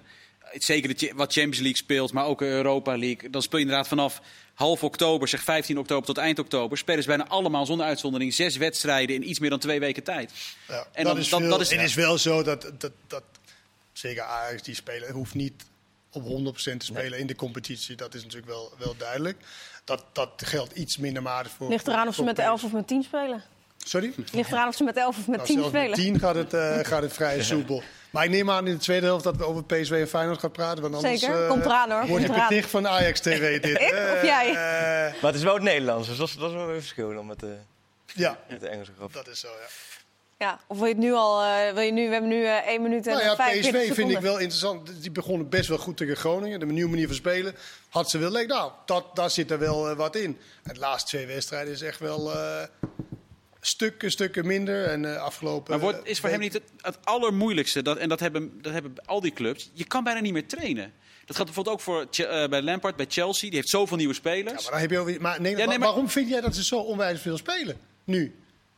zeker 0.54 0.98
de, 0.98 1.12
wat 1.16 1.34
Champions 1.34 1.60
League 1.60 1.78
speelt, 1.78 2.14
maar 2.14 2.26
ook 2.26 2.42
Europa 2.42 2.98
League. 2.98 3.30
Dan 3.30 3.42
speel 3.42 3.60
je 3.60 3.66
inderdaad 3.66 3.88
vanaf 3.88 4.22
half 4.54 4.84
oktober, 4.84 5.28
zeg 5.28 5.44
15 5.44 5.78
oktober 5.78 6.06
tot 6.06 6.18
eind 6.18 6.40
oktober, 6.40 6.78
spelen 6.78 7.02
ze 7.02 7.08
bijna 7.08 7.28
allemaal 7.28 7.66
zonder 7.66 7.86
uitzondering 7.86 8.34
zes 8.34 8.58
wedstrijden 8.58 9.16
in 9.16 9.30
iets 9.30 9.40
meer 9.40 9.50
dan 9.50 9.60
twee 9.60 9.80
weken 9.80 10.04
tijd. 10.04 10.32
Ja, 10.68 10.88
en 10.92 11.04
dat, 11.04 11.18
is 11.18 11.30
dat, 11.30 11.42
dat 11.42 11.62
is, 11.62 11.72
het 11.72 11.82
is 11.82 11.94
wel 11.94 12.18
zo 12.18 12.44
dat, 12.44 12.72
dat, 12.78 12.92
dat 13.08 13.24
zeker 13.98 14.24
Ajax 14.24 14.62
die 14.62 14.76
spelen, 14.76 15.12
hoeft 15.12 15.34
niet 15.34 15.66
op 16.12 16.24
100% 16.24 16.56
te 16.56 16.86
spelen 16.86 17.20
in 17.20 17.28
de 17.28 17.36
competitie. 17.36 17.96
Dat 17.96 18.14
is 18.14 18.24
natuurlijk 18.24 18.52
wel, 18.52 18.72
wel 18.78 18.96
duidelijk. 18.98 19.38
Dat, 19.84 20.04
dat 20.12 20.30
geldt 20.36 20.74
iets 20.74 20.98
minder 20.98 21.22
maar 21.22 21.46
voor. 21.58 21.70
Ligt 21.70 21.88
eraan 21.88 22.08
of 22.08 22.16
ze 22.16 22.24
met 22.24 22.40
11 22.40 22.64
of 22.64 22.72
met 22.72 22.88
10 22.88 23.04
spelen. 23.04 23.44
Sorry? 23.78 24.14
Ligt 24.32 24.52
eraan 24.52 24.68
of 24.68 24.76
ze 24.76 24.84
met 24.84 24.98
11 24.98 25.18
of 25.18 25.28
met 25.28 25.46
10 25.46 25.58
nou, 25.58 25.70
spelen. 25.70 25.90
Met 25.90 26.00
10 26.00 26.20
gaat 26.20 26.36
het, 26.36 26.54
uh, 26.54 26.80
gaat 26.92 27.02
het 27.02 27.14
vrij 27.14 27.44
soepel. 27.44 27.84
Maar 28.10 28.24
ik 28.24 28.30
neem 28.30 28.52
aan 28.52 28.68
in 28.68 28.74
de 28.74 28.80
tweede 28.80 29.06
helft 29.06 29.24
dat 29.24 29.38
we 29.38 29.44
over 29.44 29.64
PSV 29.64 29.92
en 29.92 30.08
Feyenoord 30.08 30.40
gaan 30.40 30.52
praten. 30.52 30.82
Want 30.82 30.96
anders, 30.96 31.20
Zeker, 31.20 31.42
uh, 31.42 31.50
komt 31.50 31.66
eraan 31.66 31.92
hoor. 31.92 32.08
Wordt 32.08 32.28
het 32.28 32.50
dicht 32.50 32.70
van 32.70 32.88
Ajax 32.88 33.20
TV 33.20 33.60
dit. 33.62 33.82
ik 33.82 33.92
of 34.16 34.24
jij? 34.24 34.50
Uh, 34.50 35.22
maar 35.22 35.32
het 35.32 35.36
is 35.36 35.44
wel 35.44 35.54
het 35.54 35.64
Nederlands, 35.64 36.08
dus 36.08 36.18
dat 36.18 36.28
is, 36.28 36.36
dat 36.36 36.50
is 36.50 36.56
wel 36.56 36.70
een 36.70 36.82
verschil 36.82 37.14
dan 37.14 37.26
met 37.26 37.40
de, 37.40 37.56
ja, 38.14 38.40
met 38.50 38.60
de 38.60 38.68
Engelse 38.68 38.92
grap. 38.98 39.14
Dat 39.14 39.28
is 39.28 39.40
zo, 39.40 39.48
ja. 39.48 39.68
Ja, 40.38 40.60
of 40.68 40.78
wil 40.78 40.88
je 40.88 40.94
het 40.94 41.04
nu 41.04 41.14
al? 41.14 41.44
Uh, 41.44 41.74
wil 41.74 41.84
je 41.84 41.92
nu, 41.92 42.06
we 42.06 42.12
hebben 42.12 42.30
nu 42.30 42.42
uh, 42.42 42.68
1 42.68 42.82
minuut 42.82 43.08
en 43.08 43.14
nou 43.14 43.26
ja, 43.26 43.36
45 43.36 43.82
PSV 43.82 43.94
vind 43.94 44.12
ik 44.12 44.20
wel 44.20 44.38
interessant. 44.38 45.02
Die 45.02 45.12
begonnen 45.12 45.50
best 45.50 45.68
wel 45.68 45.78
goed 45.78 45.98
tegen 45.98 46.16
Groningen. 46.16 46.60
De 46.60 46.66
nieuwe 46.66 46.90
manier 46.90 47.08
van 47.08 47.16
spelen 47.16 47.56
had 47.90 48.10
ze 48.10 48.18
wel 48.18 48.32
leuk. 48.32 48.48
Nou, 48.48 48.72
dat, 48.86 49.16
daar 49.16 49.30
zit 49.30 49.52
er 49.52 49.60
wel 49.60 49.90
uh, 49.92 49.98
wat 49.98 50.16
in. 50.16 50.38
En 50.64 50.74
de 50.74 50.80
laatste 50.80 51.10
twee 51.10 51.26
wedstrijden 51.26 51.74
is 51.74 51.82
echt 51.82 52.00
wel 52.00 52.32
stukken, 53.60 54.12
stukken 54.12 54.48
minder. 54.48 54.86
En 54.86 55.22
afgelopen. 55.22 55.72
Maar 55.72 55.80
wordt, 55.80 56.08
is 56.08 56.20
voor 56.20 56.30
hem 56.30 56.40
niet 56.40 56.54
het, 56.54 56.64
het 56.82 56.98
allermoeilijkste? 57.04 57.82
Dat, 57.82 57.98
en 57.98 58.10
dat 58.10 58.20
hebben, 58.20 58.62
dat 58.62 58.74
hebben 58.74 58.94
al 59.06 59.22
die 59.22 59.34
clubs. 59.34 59.70
Je 59.74 59.86
kan 59.86 60.04
bijna 60.04 60.20
niet 60.20 60.34
meer 60.34 60.48
trainen. 60.48 60.94
Dat 61.26 61.36
gaat 61.36 61.46
bijvoorbeeld 61.46 61.76
ook 61.76 61.82
voor 61.82 62.08
bij 62.50 62.62
Lampard, 62.62 62.96
bij 62.96 63.06
Chelsea. 63.10 63.50
Die 63.50 63.58
heeft 63.58 63.70
zoveel 63.70 63.98
nieuwe 63.98 64.14
spelers. 64.14 64.64
Ja, 64.64 64.72
maar, 64.72 64.88
dan 64.88 64.98
heb 64.98 65.10
je 65.10 65.20
maar, 65.20 65.42
nee, 65.42 65.52
ja, 65.52 65.58
nee, 65.58 65.68
maar 65.68 65.88
waarom 65.88 66.10
vind 66.10 66.30
jij 66.30 66.42
dat 66.42 66.56
ze 66.56 66.64
zo 66.64 66.80
onwijs 66.80 67.22
veel 67.22 67.38
spelen 67.38 67.78
nu? 68.04 68.36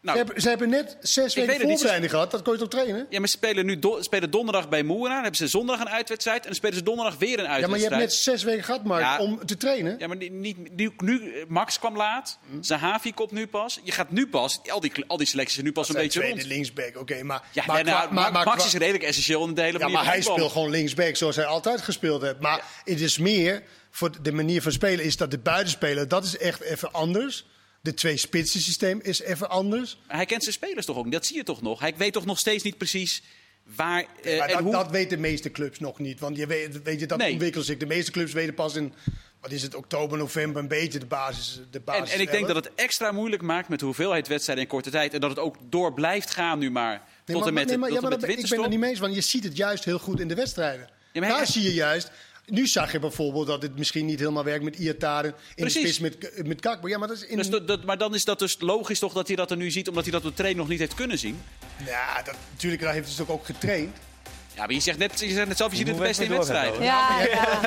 Nou, 0.08 0.20
ze, 0.20 0.26
hebben, 0.26 0.42
ze, 0.42 0.50
hebben, 0.50 0.70
net 0.70 0.98
zes 1.00 1.36
weken 1.36 1.70
voorbereiding 1.70 2.12
gehad. 2.12 2.32
Dat 2.32 2.42
kon 2.42 2.54
je 2.54 2.60
toch 2.60 2.70
trainen? 2.70 3.08
Ja, 3.10 3.20
maar 3.20 3.28
ze 3.28 3.36
spelen 3.38 3.66
nu 3.66 3.80
spelen 4.00 4.32
donderdag 4.32 4.70
bij 4.70 4.84
Moera. 4.84 5.14
Dan 5.14 5.22
hebben 5.22 5.36
ze 5.36 5.48
zondag 5.48 5.80
een 5.80 5.90
uitwedstrijd. 5.90 6.40
En 6.40 6.46
dan 6.46 6.56
spelen 6.56 6.76
ze 6.76 6.84
donderdag 6.84 7.18
weer 7.18 7.40
een 7.40 7.48
uitwedstrijd. 7.48 7.62
Ja, 7.62 7.68
maar 7.68 7.80
je 7.80 8.04
hebt 8.04 8.12
net 8.12 8.14
zes 8.14 8.44
weken 8.44 8.64
gehad, 8.64 8.84
Mark, 8.84 9.20
om 9.20 9.46
te 9.46 9.58
trainen. 9.58 9.96
Ja, 10.00 10.08
maar 10.08 10.18
niet, 10.18 10.76
nu, 10.76 10.92
nu, 10.98 11.34
Max 11.48 11.80
kwam 11.80 11.96
laat. 11.96 12.38
Hm. 12.50 12.62
Zahavi 12.62 13.14
komt 13.14 13.32
nu 13.32 13.48
pas. 13.48 13.80
Je 13.84 13.92
gaat 13.92 14.12
nu 14.12 14.28
pas. 14.28 14.60
Al 14.68 14.80
die, 14.80 14.92
al 15.08 15.18
die 15.18 15.28
selecties 15.28 15.54
zijn 15.54 15.66
nu 15.66 15.72
pas 15.72 15.90
een 15.90 15.96
beetje 15.96 16.28
rond. 16.28 16.46
linksback, 16.46 16.98
oké. 16.98 17.24
maar, 17.24 17.44
ja, 17.52 17.64
maar, 17.68 17.84
nou, 17.84 18.14
maar, 18.14 18.32
Max 18.32 18.66
is 18.66 18.74
redelijk 18.74 19.04
essentieel 19.04 19.48
in 19.48 19.54
de 19.54 19.62
hele 19.62 19.80
Ja, 19.80 19.88
maar 19.88 20.06
hij 20.06 20.22
speelt 20.22 20.52
gewoon 20.52 20.70
linksback 20.70 21.16
zoals 21.16 21.36
hij 21.36 21.46
altijd 21.46 21.82
gespeeld 21.82 22.22
heeft. 22.22 22.40
Maar 22.40 22.64
het 22.84 23.02
is 23.02 23.18
meer... 23.18 23.64
Voor 23.92 24.22
de 24.22 24.32
manier 24.32 24.62
van 24.62 24.72
spelen 24.72 25.06
is 25.06 25.18
dat 25.18 25.32
de 25.32 25.38
buitenspeler... 25.38 26.08
dat 26.08 26.24
is 26.24 26.38
echt 26.38 26.62
even 26.62 26.92
anders 26.92 27.46
de 27.88 27.94
twee 27.94 28.18
spitsen 28.18 28.62
systeem 28.62 29.00
is 29.04 29.22
even 29.22 29.50
anders. 29.50 30.00
hij 30.08 30.26
kent 30.26 30.44
zijn 30.44 30.56
spelers 30.56 30.86
toch 30.86 30.98
ook 30.98 31.12
Dat 31.12 31.26
zie 31.26 31.36
je 31.36 31.44
toch 31.44 31.62
nog? 31.62 31.80
Hij 31.80 31.94
weet 31.98 32.14
toch 32.14 32.26
nog 32.26 32.40
steeds 32.40 32.64
niet 32.64 32.78
precies 32.78 33.24
waar 33.76 34.06
uh, 34.24 34.42
en 34.42 34.48
dat, 34.48 34.60
hoe... 34.60 34.72
dat 34.72 34.92
weten 34.92 35.10
de 35.10 35.18
meeste 35.18 35.52
clubs 35.52 35.80
nog 35.80 36.00
niet. 36.00 36.20
Want 36.20 36.38
je 36.38 36.48
weet, 36.48 36.84
weet 36.84 37.00
je, 37.00 37.06
dat 37.06 37.18
nee. 37.18 37.32
ontwikkelt 37.32 37.66
zich. 37.66 37.78
De 37.78 37.86
meeste 37.86 38.12
clubs 38.12 38.34
weten 38.34 38.54
pas 38.54 38.76
in 38.76 38.94
wat 39.42 39.52
is 39.52 39.62
het, 39.62 39.76
oktober, 39.76 40.18
november 40.18 40.62
een 40.62 40.68
beetje 40.68 41.00
de 41.00 41.06
basis. 41.06 41.62
De 41.72 41.80
basis 41.80 42.10
en, 42.10 42.16
en 42.16 42.22
ik 42.22 42.32
denk 42.32 42.48
dat 42.48 42.56
het 42.56 42.72
extra 42.76 43.12
moeilijk 43.12 43.42
maakt 43.42 43.70
met 43.70 43.80
de 43.80 43.86
hoeveelheid 43.86 44.28
wedstrijden 44.28 44.64
in 44.64 44.70
korte 44.70 44.90
tijd. 44.90 45.14
En 45.14 45.20
dat 45.20 45.30
het 45.30 45.40
ook 45.40 45.56
door 45.70 45.94
blijft 45.94 46.30
gaan 46.30 46.60
nu 46.60 46.72
maar. 46.72 47.02
tot 47.26 47.48
en 47.48 47.54
met, 47.54 47.68
nee, 47.68 47.78
maar, 47.78 47.92
ja, 47.92 48.02
maar 48.02 48.10
met 48.10 48.28
ik 48.28 48.50
ben 48.50 48.64
er 48.64 48.70
niet 48.70 48.80
mee 48.80 48.90
eens, 48.90 49.00
want 49.00 49.16
je 49.16 49.22
ziet 49.22 49.44
het 49.44 49.58
juist 49.58 49.86
heel 49.86 50.00
goed 50.00 50.20
in 50.20 50.28
de 50.28 50.36
wedstrijden. 50.36 50.90
Ja, 51.14 51.22
Daar 51.22 51.48
zie 51.48 51.64
je 51.64 51.74
juist 51.74 52.12
nu 52.50 52.68
zag 52.68 52.92
je 52.92 53.00
bijvoorbeeld 53.00 53.48
dat 53.48 53.62
het 53.62 53.78
misschien 53.78 54.06
niet 54.06 54.20
helemaal 54.20 54.44
werkt 54.44 54.64
met 54.64 54.76
Iataren 54.76 55.34
in 55.56 55.64
de 55.64 55.70
spits 55.70 56.00
met, 56.00 56.46
met 56.46 56.60
Kakbo. 56.60 56.88
Ja, 56.88 56.98
maar, 56.98 57.08
dat 57.08 57.18
is 57.18 57.26
in... 57.26 57.38
dus 57.38 57.50
dat, 57.50 57.84
maar 57.84 57.98
dan 57.98 58.16
is 58.16 58.26
dat 58.26 58.40
dus 58.40 58.58
logisch 58.60 59.00
toch 59.00 59.14
dat 59.14 59.28
hij 59.28 59.36
dat 59.36 59.52
er 59.52 59.58
nu 59.58 59.72
ziet, 59.72 59.88
omdat 59.88 60.04
hij 60.04 60.12
dat 60.12 60.24
op 60.26 60.30
de 60.30 60.36
train 60.36 60.56
nog 60.56 60.68
niet 60.68 60.80
heeft 60.80 60.94
kunnen 60.94 61.18
zien? 61.18 61.42
Ja, 61.86 62.22
dat, 62.24 62.36
natuurlijk 62.52 62.82
hij 62.82 62.94
heeft 62.94 63.08
hij 63.08 63.18
dus 63.18 63.36
ook 63.36 63.46
getraind. 63.46 63.98
Ja, 64.56 64.66
maar 64.66 64.74
je 64.74 64.80
zegt 64.80 64.98
net, 64.98 65.20
je 65.20 65.34
zegt 65.34 65.48
net 65.48 65.58
zelf, 65.58 65.72
je 65.72 65.78
ziet 65.78 65.88
het 65.88 65.98
de 65.98 66.04
beste 66.04 66.24
in 66.24 66.32
wedstrijden. 66.32 66.84
Ja, 66.84 67.22
ja. 67.22 67.60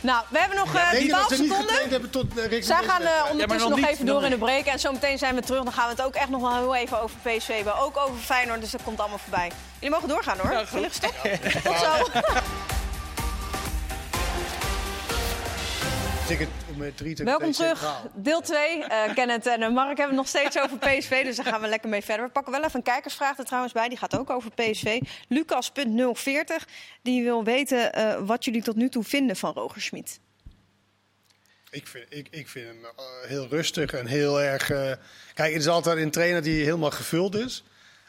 Nou, 0.00 0.24
we 0.30 0.38
hebben 0.38 0.58
nog 0.58 0.74
uh, 0.74 0.90
die 0.90 1.08
12 1.08 1.32
seconden. 1.34 2.10
Tot, 2.10 2.26
uh, 2.36 2.62
Zij 2.62 2.82
gaan 2.82 3.02
uh, 3.02 3.26
ondertussen 3.30 3.70
nog, 3.70 3.80
nog 3.80 3.88
even 3.88 4.06
door 4.06 4.24
in 4.24 4.30
de 4.30 4.38
break. 4.38 4.64
En 4.64 4.78
zo 4.78 4.92
meteen 4.92 5.18
zijn 5.18 5.34
we 5.34 5.40
terug. 5.40 5.62
Dan 5.62 5.72
gaan 5.72 5.84
we 5.84 5.90
het 5.90 6.02
ook 6.02 6.14
echt 6.14 6.28
nog 6.28 6.40
wel 6.40 6.54
heel 6.54 6.74
even 6.74 7.02
over 7.02 7.16
PSV 7.22 7.48
hebben. 7.48 7.78
Ook 7.78 7.96
over 7.96 8.18
Feyenoord, 8.20 8.60
dus 8.60 8.70
dat 8.70 8.82
komt 8.82 8.98
allemaal 8.98 9.18
voorbij. 9.18 9.50
Jullie 9.74 9.90
mogen 9.90 10.08
doorgaan 10.08 10.38
hoor. 10.38 10.52
Ja, 10.52 10.64
goed. 10.64 11.00
Tot 11.64 11.78
zo. 11.78 12.20
Welkom 16.28 17.52
terug, 17.52 18.02
deel 18.14 18.40
2. 18.40 18.76
Uh, 18.78 19.04
eh, 19.04 19.14
Kenneth 19.14 19.46
en 19.46 19.60
uh, 19.60 19.70
Mark 19.70 19.86
hebben 19.98 20.06
het 20.06 20.16
nog 20.16 20.28
steeds 20.28 20.58
over 20.58 20.78
PSV, 20.78 21.24
dus 21.24 21.36
daar 21.36 21.44
gaan 21.44 21.60
we 21.60 21.68
lekker 21.68 21.88
mee 21.88 22.02
verder. 22.02 22.26
We 22.26 22.32
pakken 22.32 22.52
wel 22.52 22.64
even 22.64 22.76
een 22.76 22.82
kijkersvraag 22.82 23.38
er 23.38 23.44
trouwens 23.44 23.72
bij, 23.72 23.88
die 23.88 23.98
gaat 23.98 24.18
ook 24.18 24.30
over 24.30 24.50
PSV. 24.50 25.00
Lucas.040, 25.28 26.64
die 27.02 27.22
wil 27.22 27.44
weten 27.44 27.98
uh, 27.98 28.18
wat 28.26 28.44
jullie 28.44 28.62
tot 28.62 28.76
nu 28.76 28.88
toe 28.88 29.04
vinden 29.04 29.36
van 29.36 29.52
Roger 29.52 29.82
Schmid. 29.82 30.20
Ik 31.70 31.86
vind, 31.86 32.06
ik, 32.08 32.28
ik 32.30 32.48
vind 32.48 32.66
hem 32.66 32.86
heel 33.26 33.46
rustig 33.48 33.92
en 33.92 34.06
heel 34.06 34.40
erg... 34.40 34.66
kijk, 35.34 35.52
het 35.52 35.62
is 35.62 35.68
altijd 35.68 35.98
een 35.98 36.10
trainer 36.10 36.42
die 36.42 36.64
helemaal 36.64 36.90
gevuld 36.90 37.34
is. 37.34 37.64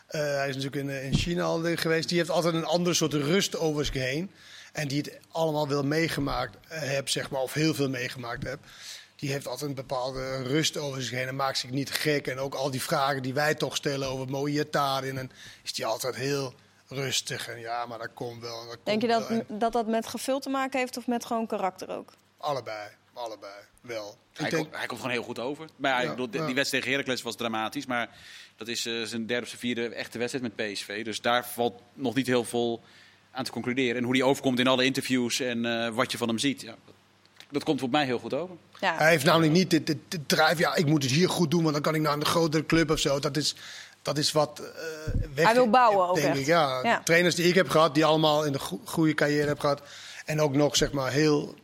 hij 0.08 0.49
is 0.49 0.55
natuurlijk 0.55 0.89
in, 0.89 1.03
in 1.03 1.13
China 1.13 1.43
al 1.43 1.62
geweest. 1.75 2.10
Die 2.10 2.17
heeft 2.17 2.29
altijd 2.29 2.53
een 2.53 2.65
ander 2.65 2.95
soort 2.95 3.13
rust 3.13 3.58
over 3.58 3.86
zich 3.86 3.93
heen 3.93 4.32
en 4.71 4.88
die 4.88 5.01
het 5.01 5.19
allemaal 5.32 5.67
wel 5.67 5.84
meegemaakt 5.84 6.55
uh, 6.55 6.79
hebt, 6.79 7.12
zeg 7.12 7.29
maar, 7.29 7.41
of 7.41 7.53
heel 7.53 7.73
veel 7.73 7.89
meegemaakt 7.89 8.43
hebt, 8.43 8.67
die 9.15 9.32
heeft 9.32 9.47
altijd 9.47 9.69
een 9.69 9.75
bepaalde 9.75 10.43
rust 10.43 10.77
over 10.77 11.01
zich 11.01 11.12
heen 11.12 11.27
en 11.27 11.36
maakt 11.36 11.58
zich 11.58 11.69
niet 11.69 11.91
gek. 11.91 12.27
En 12.27 12.39
ook 12.39 12.53
al 12.53 12.71
die 12.71 12.82
vragen 12.82 13.21
die 13.21 13.34
wij 13.34 13.55
toch 13.55 13.75
stellen 13.75 14.08
over 14.08 14.29
Moïatarin, 14.29 15.17
en 15.17 15.32
is 15.63 15.73
die 15.73 15.86
altijd 15.86 16.15
heel 16.15 16.53
rustig. 16.88 17.47
En 17.47 17.60
ja, 17.60 17.86
maar 17.86 17.97
dat 17.97 18.13
komt 18.13 18.41
wel. 18.41 18.67
Dat 18.67 18.77
Denk 18.84 19.01
je 19.01 19.08
dat, 19.08 19.43
dat 19.47 19.73
dat 19.73 19.88
met 19.88 20.08
gevuld 20.08 20.41
te 20.41 20.49
maken 20.49 20.79
heeft 20.79 20.97
of 20.97 21.08
met 21.08 21.25
gewoon 21.25 21.47
karakter 21.47 21.89
ook? 21.89 22.13
Allebei, 22.38 22.89
allebei, 23.13 23.53
wel. 23.82 24.17
Hij, 24.34 24.49
denk... 24.49 24.63
komt, 24.63 24.75
hij 24.75 24.86
komt 24.86 24.99
gewoon 24.99 25.15
heel 25.15 25.23
goed 25.23 25.39
over. 25.39 25.69
Maar 25.75 26.03
ja, 26.03 26.10
bedoel, 26.10 26.29
die 26.29 26.39
wedstrijd 26.39 26.69
tegen 26.69 26.91
Heracles 26.91 27.21
was 27.21 27.36
dramatisch, 27.36 27.86
maar 27.86 28.10
dat 28.55 28.67
is 28.67 28.86
uh, 28.86 29.03
zijn 29.05 29.25
derde 29.25 29.43
of 29.43 29.47
zijn 29.47 29.62
vierde 29.62 29.89
echte 29.95 30.17
wedstrijd 30.17 30.55
met 30.55 30.71
PSV. 30.71 31.03
Dus 31.03 31.21
daar 31.21 31.47
valt 31.47 31.82
nog 31.93 32.15
niet 32.15 32.27
heel 32.27 32.43
veel 32.43 32.84
aan 33.31 33.43
te 33.43 33.51
concluderen. 33.51 33.95
En 33.95 34.03
hoe 34.03 34.13
die 34.13 34.23
overkomt 34.23 34.59
in 34.59 34.67
alle 34.67 34.85
interviews 34.85 35.39
en 35.39 35.65
uh, 35.65 35.89
wat 35.89 36.11
je 36.11 36.17
van 36.17 36.27
hem 36.27 36.37
ziet. 36.37 36.61
Ja, 36.61 36.75
dat, 37.49 37.63
komt 37.63 37.79
voor 37.79 37.89
mij 37.89 38.05
heel 38.05 38.19
goed 38.19 38.33
over. 38.33 38.55
Ja. 38.79 38.97
Hij 38.97 39.09
heeft 39.09 39.25
namelijk 39.25 39.51
niet 39.51 39.69
de, 39.69 39.83
de, 39.83 39.97
de 40.07 40.25
drive, 40.25 40.57
ja, 40.57 40.75
ik 40.75 40.85
moet 40.85 41.03
het 41.03 41.11
hier 41.11 41.29
goed 41.29 41.51
doen, 41.51 41.61
want 41.61 41.73
dan 41.73 41.83
kan 41.83 41.95
ik 41.95 42.01
naar 42.01 42.13
een 42.13 42.25
grotere 42.25 42.65
club 42.65 42.91
of 42.91 42.99
zo. 42.99 43.19
Dat 43.19 43.37
is, 43.37 43.55
dat 44.01 44.17
is 44.17 44.31
wat 44.31 44.61
uh, 44.61 44.67
weg, 45.33 45.45
Hij 45.45 45.53
wil 45.53 45.69
bouwen 45.69 46.09
ook 46.09 46.15
denk 46.15 46.35
ik. 46.35 46.45
Ja. 46.45 46.79
ja. 46.83 47.01
trainers 47.03 47.35
die 47.35 47.47
ik 47.47 47.55
heb 47.55 47.69
gehad, 47.69 47.93
die 47.93 48.05
allemaal 48.05 48.45
in 48.45 48.53
een 48.53 48.79
goede 48.85 49.13
carrière 49.13 49.47
heb 49.47 49.59
gehad. 49.59 49.81
En 50.25 50.41
ook 50.41 50.53
nog, 50.53 50.75
zeg 50.75 50.91
maar, 50.91 51.11
heel 51.11 51.55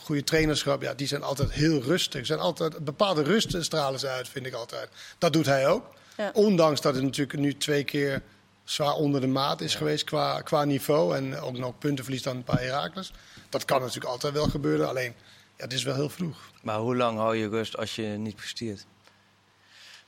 goede 0.00 0.24
trainerschap. 0.24 0.82
Ja, 0.82 0.94
die 0.94 1.06
zijn 1.06 1.22
altijd 1.22 1.52
heel 1.52 1.80
rustig. 1.80 2.26
Zijn 2.26 2.38
altijd, 2.38 2.78
bepaalde 2.78 3.22
rust 3.22 3.64
stralen 3.64 4.00
ze 4.00 4.08
uit, 4.08 4.28
vind 4.28 4.46
ik 4.46 4.54
altijd. 4.54 4.88
Dat 5.18 5.32
doet 5.32 5.46
hij 5.46 5.68
ook. 5.68 5.94
Ja. 6.16 6.30
Ondanks 6.32 6.80
dat 6.80 6.94
het 6.94 7.02
natuurlijk 7.02 7.38
nu 7.38 7.56
twee 7.56 7.84
keer 7.84 8.22
zwaar 8.64 8.94
onder 8.94 9.20
de 9.20 9.26
maat 9.26 9.60
is 9.60 9.74
geweest 9.74 10.04
qua, 10.04 10.40
qua 10.40 10.64
niveau. 10.64 11.16
En 11.16 11.40
ook 11.40 11.58
nog 11.58 11.78
punten 11.78 12.04
verliest 12.04 12.24
dan 12.24 12.42
bij 12.44 12.64
Herakles. 12.64 13.12
Dat 13.48 13.64
kan 13.64 13.80
natuurlijk 13.80 14.06
altijd 14.06 14.32
wel 14.32 14.48
gebeuren. 14.48 14.88
Alleen, 14.88 15.14
ja, 15.56 15.64
het 15.64 15.72
is 15.72 15.82
wel 15.82 15.94
heel 15.94 16.08
vroeg. 16.08 16.50
Maar 16.62 16.78
hoe 16.78 16.96
lang 16.96 17.18
hou 17.18 17.36
je 17.36 17.48
rust 17.48 17.76
als 17.76 17.96
je 17.96 18.02
niet 18.02 18.36
presteert? 18.36 18.86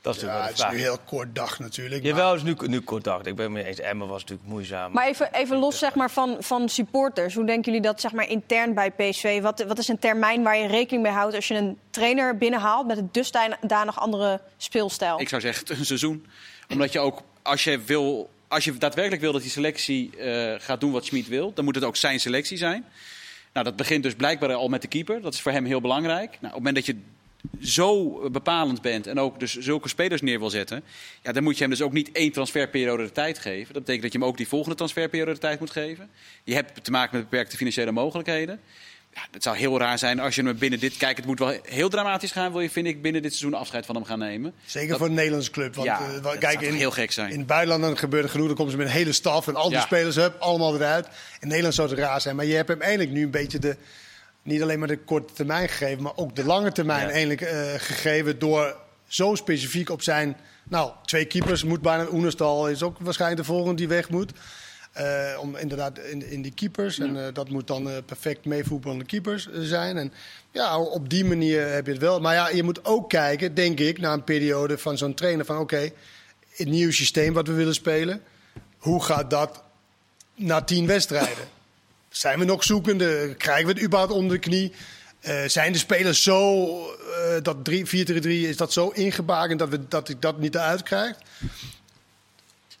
Dat 0.01 0.15
is 0.15 0.21
ja, 0.21 0.45
het 0.45 0.57
is 0.57 0.65
nu 0.69 0.77
heel 0.77 0.97
kort 1.05 1.35
dag 1.35 1.59
natuurlijk. 1.59 2.03
Jawel, 2.03 2.23
maar... 2.23 2.33
het 2.33 2.59
is 2.59 2.61
nu, 2.61 2.67
nu 2.67 2.81
kort 2.81 3.03
dag. 3.03 3.21
Ik 3.21 3.35
ben 3.35 3.51
me 3.51 3.63
eens. 3.63 3.79
Emma 3.79 4.05
was 4.05 4.21
natuurlijk 4.21 4.49
moeizaam. 4.49 4.91
Maar 4.91 5.07
even, 5.07 5.33
even 5.33 5.57
los 5.57 5.77
zeg 5.77 5.95
maar, 5.95 6.11
van, 6.11 6.37
van 6.39 6.69
supporters. 6.69 7.33
Hoe 7.35 7.45
denken 7.45 7.71
jullie 7.71 7.87
dat 7.87 8.01
zeg 8.01 8.11
maar, 8.11 8.29
intern 8.29 8.73
bij 8.73 8.91
PSV? 8.91 9.41
Wat, 9.41 9.63
wat 9.67 9.77
is 9.77 9.87
een 9.87 9.99
termijn 9.99 10.43
waar 10.43 10.57
je 10.57 10.67
rekening 10.67 11.03
mee 11.03 11.11
houdt 11.11 11.35
als 11.35 11.47
je 11.47 11.53
een 11.53 11.77
trainer 11.89 12.37
binnenhaalt 12.37 12.87
met 12.87 12.97
een 12.97 13.09
dusdanig 13.11 13.99
andere 13.99 14.41
speelstijl? 14.57 15.19
Ik 15.19 15.29
zou 15.29 15.41
zeggen 15.41 15.77
een 15.79 15.85
seizoen. 15.85 16.25
Omdat 16.69 16.91
je 16.91 16.99
ook, 16.99 17.21
als 17.41 17.63
je 17.63 17.79
wil 17.79 18.29
als 18.47 18.63
je 18.63 18.77
daadwerkelijk 18.77 19.21
wil 19.21 19.31
dat 19.31 19.41
die 19.41 19.51
selectie 19.51 20.09
uh, 20.17 20.53
gaat 20.57 20.79
doen 20.79 20.91
wat 20.91 21.05
Schmid 21.05 21.27
wil, 21.27 21.53
dan 21.53 21.65
moet 21.65 21.75
het 21.75 21.83
ook 21.83 21.95
zijn 21.95 22.19
selectie 22.19 22.57
zijn. 22.57 22.85
Nou, 23.53 23.65
dat 23.65 23.75
begint 23.75 24.03
dus 24.03 24.15
blijkbaar 24.15 24.53
al 24.53 24.67
met 24.67 24.81
de 24.81 24.87
keeper. 24.87 25.21
Dat 25.21 25.33
is 25.33 25.41
voor 25.41 25.51
hem 25.51 25.65
heel 25.65 25.81
belangrijk. 25.81 26.29
Nou, 26.29 26.37
op 26.41 26.43
het 26.43 26.53
moment 26.53 26.75
dat 26.75 26.85
je 26.85 26.95
zo 27.61 28.19
bepalend 28.29 28.81
bent 28.81 29.07
en 29.07 29.19
ook 29.19 29.39
dus 29.39 29.57
zulke 29.57 29.89
spelers 29.89 30.21
neer 30.21 30.39
wil 30.39 30.49
zetten, 30.49 30.83
ja, 31.23 31.31
dan 31.31 31.43
moet 31.43 31.55
je 31.55 31.61
hem 31.61 31.69
dus 31.69 31.81
ook 31.81 31.93
niet 31.93 32.11
één 32.11 32.31
transferperiode 32.31 33.03
de 33.03 33.11
tijd 33.11 33.39
geven. 33.39 33.73
Dat 33.73 33.83
betekent 33.83 34.01
dat 34.01 34.11
je 34.11 34.19
hem 34.19 34.27
ook 34.27 34.37
die 34.37 34.47
volgende 34.47 34.75
transferperiode 34.75 35.33
de 35.33 35.39
tijd 35.39 35.59
moet 35.59 35.71
geven. 35.71 36.09
Je 36.43 36.53
hebt 36.53 36.83
te 36.83 36.91
maken 36.91 37.17
met 37.17 37.29
beperkte 37.29 37.57
financiële 37.57 37.91
mogelijkheden. 37.91 38.59
Ja, 39.17 39.23
het 39.31 39.43
zou 39.43 39.57
heel 39.57 39.79
raar 39.79 39.97
zijn 39.97 40.19
als 40.19 40.35
je 40.35 40.43
hem 40.43 40.57
binnen 40.57 40.79
dit... 40.79 40.97
Kijk, 40.97 41.17
het 41.17 41.25
moet 41.25 41.39
wel 41.39 41.57
heel 41.63 41.89
dramatisch 41.89 42.31
gaan, 42.31 42.51
wil 42.51 42.61
je, 42.61 42.69
vind 42.69 42.87
ik, 42.87 43.01
binnen 43.01 43.21
dit 43.21 43.33
seizoen 43.35 43.59
afscheid 43.59 43.85
van 43.85 43.95
hem 43.95 44.03
gaan 44.03 44.19
nemen. 44.19 44.53
Zeker 44.65 44.89
Dat- 44.89 44.97
voor 44.97 45.07
een 45.07 45.13
Nederlandse 45.13 45.51
club. 45.51 45.75
Want, 45.75 45.87
Ja, 45.87 45.99
eh, 45.99 46.23
zou 46.23 46.37
kijk, 46.37 46.53
toch 46.59 46.61
in, 46.69 46.73
heel 46.73 46.91
gek 46.91 47.11
zijn. 47.11 47.31
in 47.31 47.37
het 47.37 47.47
buitenland 47.47 47.81
dan 47.81 47.97
gebeurt 47.97 48.23
er 48.23 48.29
genoeg. 48.29 48.47
Dan 48.47 48.55
komen 48.55 48.71
ze 48.71 48.77
met 48.77 48.87
een 48.87 48.93
hele 48.93 49.11
staf 49.11 49.47
en 49.47 49.55
al 49.55 49.69
die 49.69 49.77
Ja. 49.77 49.83
spelers 49.83 50.15
hup, 50.15 50.35
allemaal 50.39 50.75
eruit. 50.75 51.07
In 51.39 51.47
Nederland 51.47 51.73
zou 51.75 51.89
het 51.89 51.99
raar 51.99 52.21
zijn. 52.21 52.35
Maar 52.35 52.45
je 52.45 52.55
hebt 52.55 52.67
hem 52.69 52.81
eigenlijk 52.81 53.11
nu 53.11 53.23
een 53.23 53.31
beetje 53.31 53.59
de... 53.59 53.77
Niet 54.43 54.61
alleen 54.61 54.79
maar 54.79 54.87
de 54.87 54.97
korte 54.99 55.33
termijn 55.33 55.69
gegeven, 55.69 56.03
maar 56.03 56.15
ook 56.15 56.35
de 56.35 56.43
lange 56.45 56.71
termijn 56.71 57.09
eigenlijk 57.09 57.41
eh, 57.41 57.73
gegeven. 57.77 58.39
Door 58.39 58.75
zo 59.07 59.35
specifiek 59.35 59.89
op 59.89 60.01
zijn... 60.01 60.37
Nou, 60.69 60.91
twee 61.05 61.25
keepers 61.25 61.63
moet 61.63 61.81
bijna... 61.81 62.05
Oenerstal 62.11 62.69
is 62.69 62.83
ook 62.83 62.97
waarschijnlijk 62.99 63.41
de 63.41 63.47
volgende 63.47 63.75
die 63.75 63.87
weg 63.87 64.09
moet. 64.09 64.31
Eh, 64.97 65.39
om 65.39 65.55
inderdaad 65.55 65.99
in, 65.99 66.29
in 66.29 66.41
die 66.41 66.53
keepers. 66.53 66.99
En 66.99 67.25
eh, 67.25 67.33
dat 67.33 67.49
moet 67.49 67.67
dan 67.67 67.89
eh, 67.89 67.97
perfect 68.05 68.45
meevoetballende 68.45 69.05
keepers 69.05 69.47
zijn. 69.53 69.97
En 69.97 70.13
ja, 70.51 70.79
op 70.79 71.09
die 71.09 71.25
manier 71.25 71.67
heb 71.67 71.85
je 71.85 71.91
het 71.91 72.01
wel. 72.01 72.19
Maar 72.19 72.33
ja, 72.33 72.49
je 72.49 72.63
moet 72.63 72.85
ook 72.85 73.09
kijken, 73.09 73.53
denk 73.53 73.79
ik, 73.79 73.99
na 73.99 74.13
een 74.13 74.23
periode 74.23 74.77
van 74.77 74.97
zo'n 74.97 75.13
trainer. 75.13 75.45
Van 75.45 75.57
oké, 75.57 75.89
het 76.55 76.67
nieuwe 76.67 76.91
systeem 76.91 77.33
wat 77.33 77.47
we 77.47 77.53
willen 77.53 77.73
spelen. 77.73 78.21
Hoe 78.77 79.03
gaat 79.03 79.29
dat 79.29 79.63
na 80.35 80.61
tien 80.61 80.87
wedstrijden? 80.87 81.47
Zijn 82.09 82.39
we 82.39 82.45
nog 82.45 82.63
zoekende? 82.63 83.35
Krijgen 83.37 83.65
we 83.65 83.73
het 83.73 83.83
überhaupt 83.83 84.13
onder 84.13 84.31
de 84.31 84.41
knie? 84.41 84.71
Zijn 85.47 85.71
de 85.71 85.77
spelers 85.77 86.23
zo, 86.23 86.67
dat 87.43 87.65
3 87.65 87.85
4-3-3, 87.85 88.21
is 88.23 88.57
dat 88.57 88.73
zo 88.73 88.89
ingebakend 88.89 89.59
dat, 89.59 89.69
we, 89.69 89.87
dat 89.87 90.09
ik 90.09 90.21
dat 90.21 90.39
niet 90.39 90.55
eruit 90.55 90.83
krijg? 90.83 91.15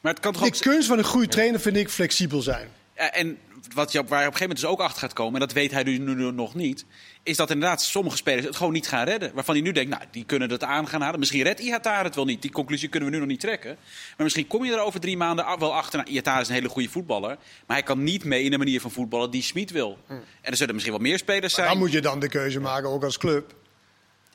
Maar 0.07 0.15
het 0.15 0.25
kan 0.25 0.33
toch 0.33 0.49
De 0.49 0.55
ook... 0.55 0.61
kunst 0.61 0.87
van 0.87 0.97
een 0.97 1.03
goede 1.03 1.27
trainer 1.27 1.59
vind 1.59 1.75
ik 1.77 1.89
flexibel 1.89 2.41
zijn. 2.41 2.67
Ja, 2.95 3.11
en 3.11 3.37
wat 3.73 3.91
je 3.91 3.99
op, 3.99 4.09
waar 4.09 4.21
je 4.21 4.27
op 4.27 4.33
een 4.33 4.37
gegeven 4.37 4.39
moment 4.39 4.59
dus 4.59 4.69
ook 4.69 4.79
achter 4.79 5.01
gaat 5.01 5.13
komen, 5.13 5.33
en 5.33 5.39
dat 5.39 5.53
weet 5.53 5.71
hij 5.71 5.83
nu, 5.83 5.97
nu 5.97 6.31
nog 6.31 6.55
niet, 6.55 6.85
is 7.23 7.37
dat 7.37 7.49
inderdaad 7.49 7.81
sommige 7.81 8.17
spelers 8.17 8.45
het 8.45 8.55
gewoon 8.55 8.73
niet 8.73 8.87
gaan 8.87 9.05
redden. 9.05 9.31
Waarvan 9.33 9.55
hij 9.55 9.63
nu 9.63 9.71
denkt, 9.71 9.89
nou, 9.89 10.03
die 10.11 10.25
kunnen 10.25 10.49
het 10.49 10.63
aan 10.63 10.87
gaan 10.87 11.01
halen. 11.01 11.19
Misschien 11.19 11.43
redt 11.43 11.59
Ihatar 11.59 12.03
het 12.03 12.15
wel 12.15 12.25
niet. 12.25 12.41
Die 12.41 12.51
conclusie 12.51 12.89
kunnen 12.89 13.09
we 13.09 13.15
nu 13.15 13.21
nog 13.21 13.31
niet 13.31 13.39
trekken. 13.39 13.77
Maar 14.15 14.23
misschien 14.23 14.47
kom 14.47 14.65
je 14.65 14.71
er 14.71 14.79
over 14.79 14.99
drie 14.99 15.17
maanden 15.17 15.59
wel 15.59 15.75
achter. 15.75 15.99
Nou, 15.99 16.11
Ihatar 16.11 16.41
is 16.41 16.47
een 16.47 16.53
hele 16.53 16.69
goede 16.69 16.89
voetballer. 16.89 17.37
Maar 17.65 17.77
hij 17.77 17.83
kan 17.83 18.03
niet 18.03 18.23
mee 18.23 18.43
in 18.43 18.51
de 18.51 18.57
manier 18.57 18.81
van 18.81 18.91
voetballen 18.91 19.31
die 19.31 19.43
Smit 19.43 19.71
wil. 19.71 19.97
En 20.07 20.23
er 20.41 20.57
zullen 20.57 20.73
misschien 20.73 20.95
wel 20.95 21.03
meer 21.03 21.17
spelers 21.17 21.53
zijn. 21.53 21.67
Dan 21.67 21.77
moet 21.77 21.91
je 21.91 22.01
dan 22.01 22.19
de 22.19 22.29
keuze 22.29 22.59
maken, 22.59 22.89
ook 22.89 23.03
als 23.03 23.17
club. 23.17 23.55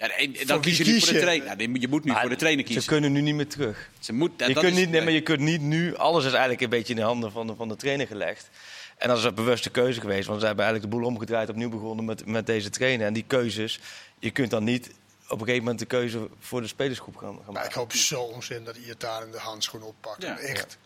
Ja, 0.03 0.09
en- 0.09 0.37
Voor 0.37 0.47
dan 0.47 0.61
kies 0.61 0.79
je 0.79 0.85
nu 0.85 1.01
voor 1.01 1.13
de 1.13 1.21
trainer. 1.21 1.47
Nou, 1.57 1.81
je 1.81 1.89
moet 1.89 2.05
nu 2.05 2.13
voor 2.21 2.29
de 2.29 2.37
trainer 2.37 2.67
Ze 2.67 2.73
kiezen. 2.73 2.91
kunnen 2.93 3.13
nu 3.13 3.21
niet 3.21 3.35
meer 3.35 3.49
terug. 3.49 3.91
Ze 3.99 4.13
moet, 4.13 4.31
Je 4.37 4.53
dat 4.53 4.63
kunt, 4.65 4.75
niet, 4.75 4.91
nee, 4.91 5.03
maar 5.03 5.13
je 5.13 5.21
kunt 5.21 5.41
niet 5.41 5.61
nu... 5.61 5.97
Alles 5.97 6.25
is 6.25 6.31
eigenlijk 6.31 6.61
een 6.61 6.69
beetje 6.69 6.93
in 6.95 6.99
de 6.99 7.05
handen 7.07 7.33
van 7.33 7.47
de, 7.47 7.55
van 7.55 7.69
de 7.69 7.77
trainer 7.77 8.07
gelegd. 8.07 8.49
En 8.97 9.09
dat 9.09 9.19
is 9.19 9.25
een 9.25 9.35
bewuste 9.35 9.71
keuze 9.71 10.01
geweest. 10.01 10.27
Want 10.27 10.41
ze 10.41 10.47
hebben 10.47 10.65
eigenlijk 10.65 10.95
de 10.95 10.99
boel 11.01 11.09
omgedraaid, 11.09 11.49
opnieuw 11.49 11.69
begonnen 11.69 12.05
met, 12.05 12.27
met 12.27 12.47
deze 12.47 12.71
trainer. 12.71 13.07
En 13.07 13.13
die 13.13 13.25
keuzes, 13.27 13.81
je 14.19 14.31
kunt 14.31 14.51
dan 14.51 14.65
niet 14.65 14.87
op 15.29 15.39
een 15.41 15.47
gegeven 15.47 15.59
moment 15.59 15.79
de 15.79 15.87
keuze 15.87 16.29
voor 16.41 16.61
de 16.61 16.67
spelersgroep 16.67 17.17
gaan, 17.17 17.29
gaan 17.29 17.37
Maar 17.39 17.49
ik 17.49 17.55
maken. 17.75 17.79
hoop 17.81 17.93
zo 17.93 18.21
ontzettend 18.23 18.67
dat 18.75 18.85
Iataren 18.85 19.31
de 19.31 19.39
handschoen 19.39 19.83
oppakt. 19.83 20.23
Ja. 20.23 20.39
Echt, 20.39 20.79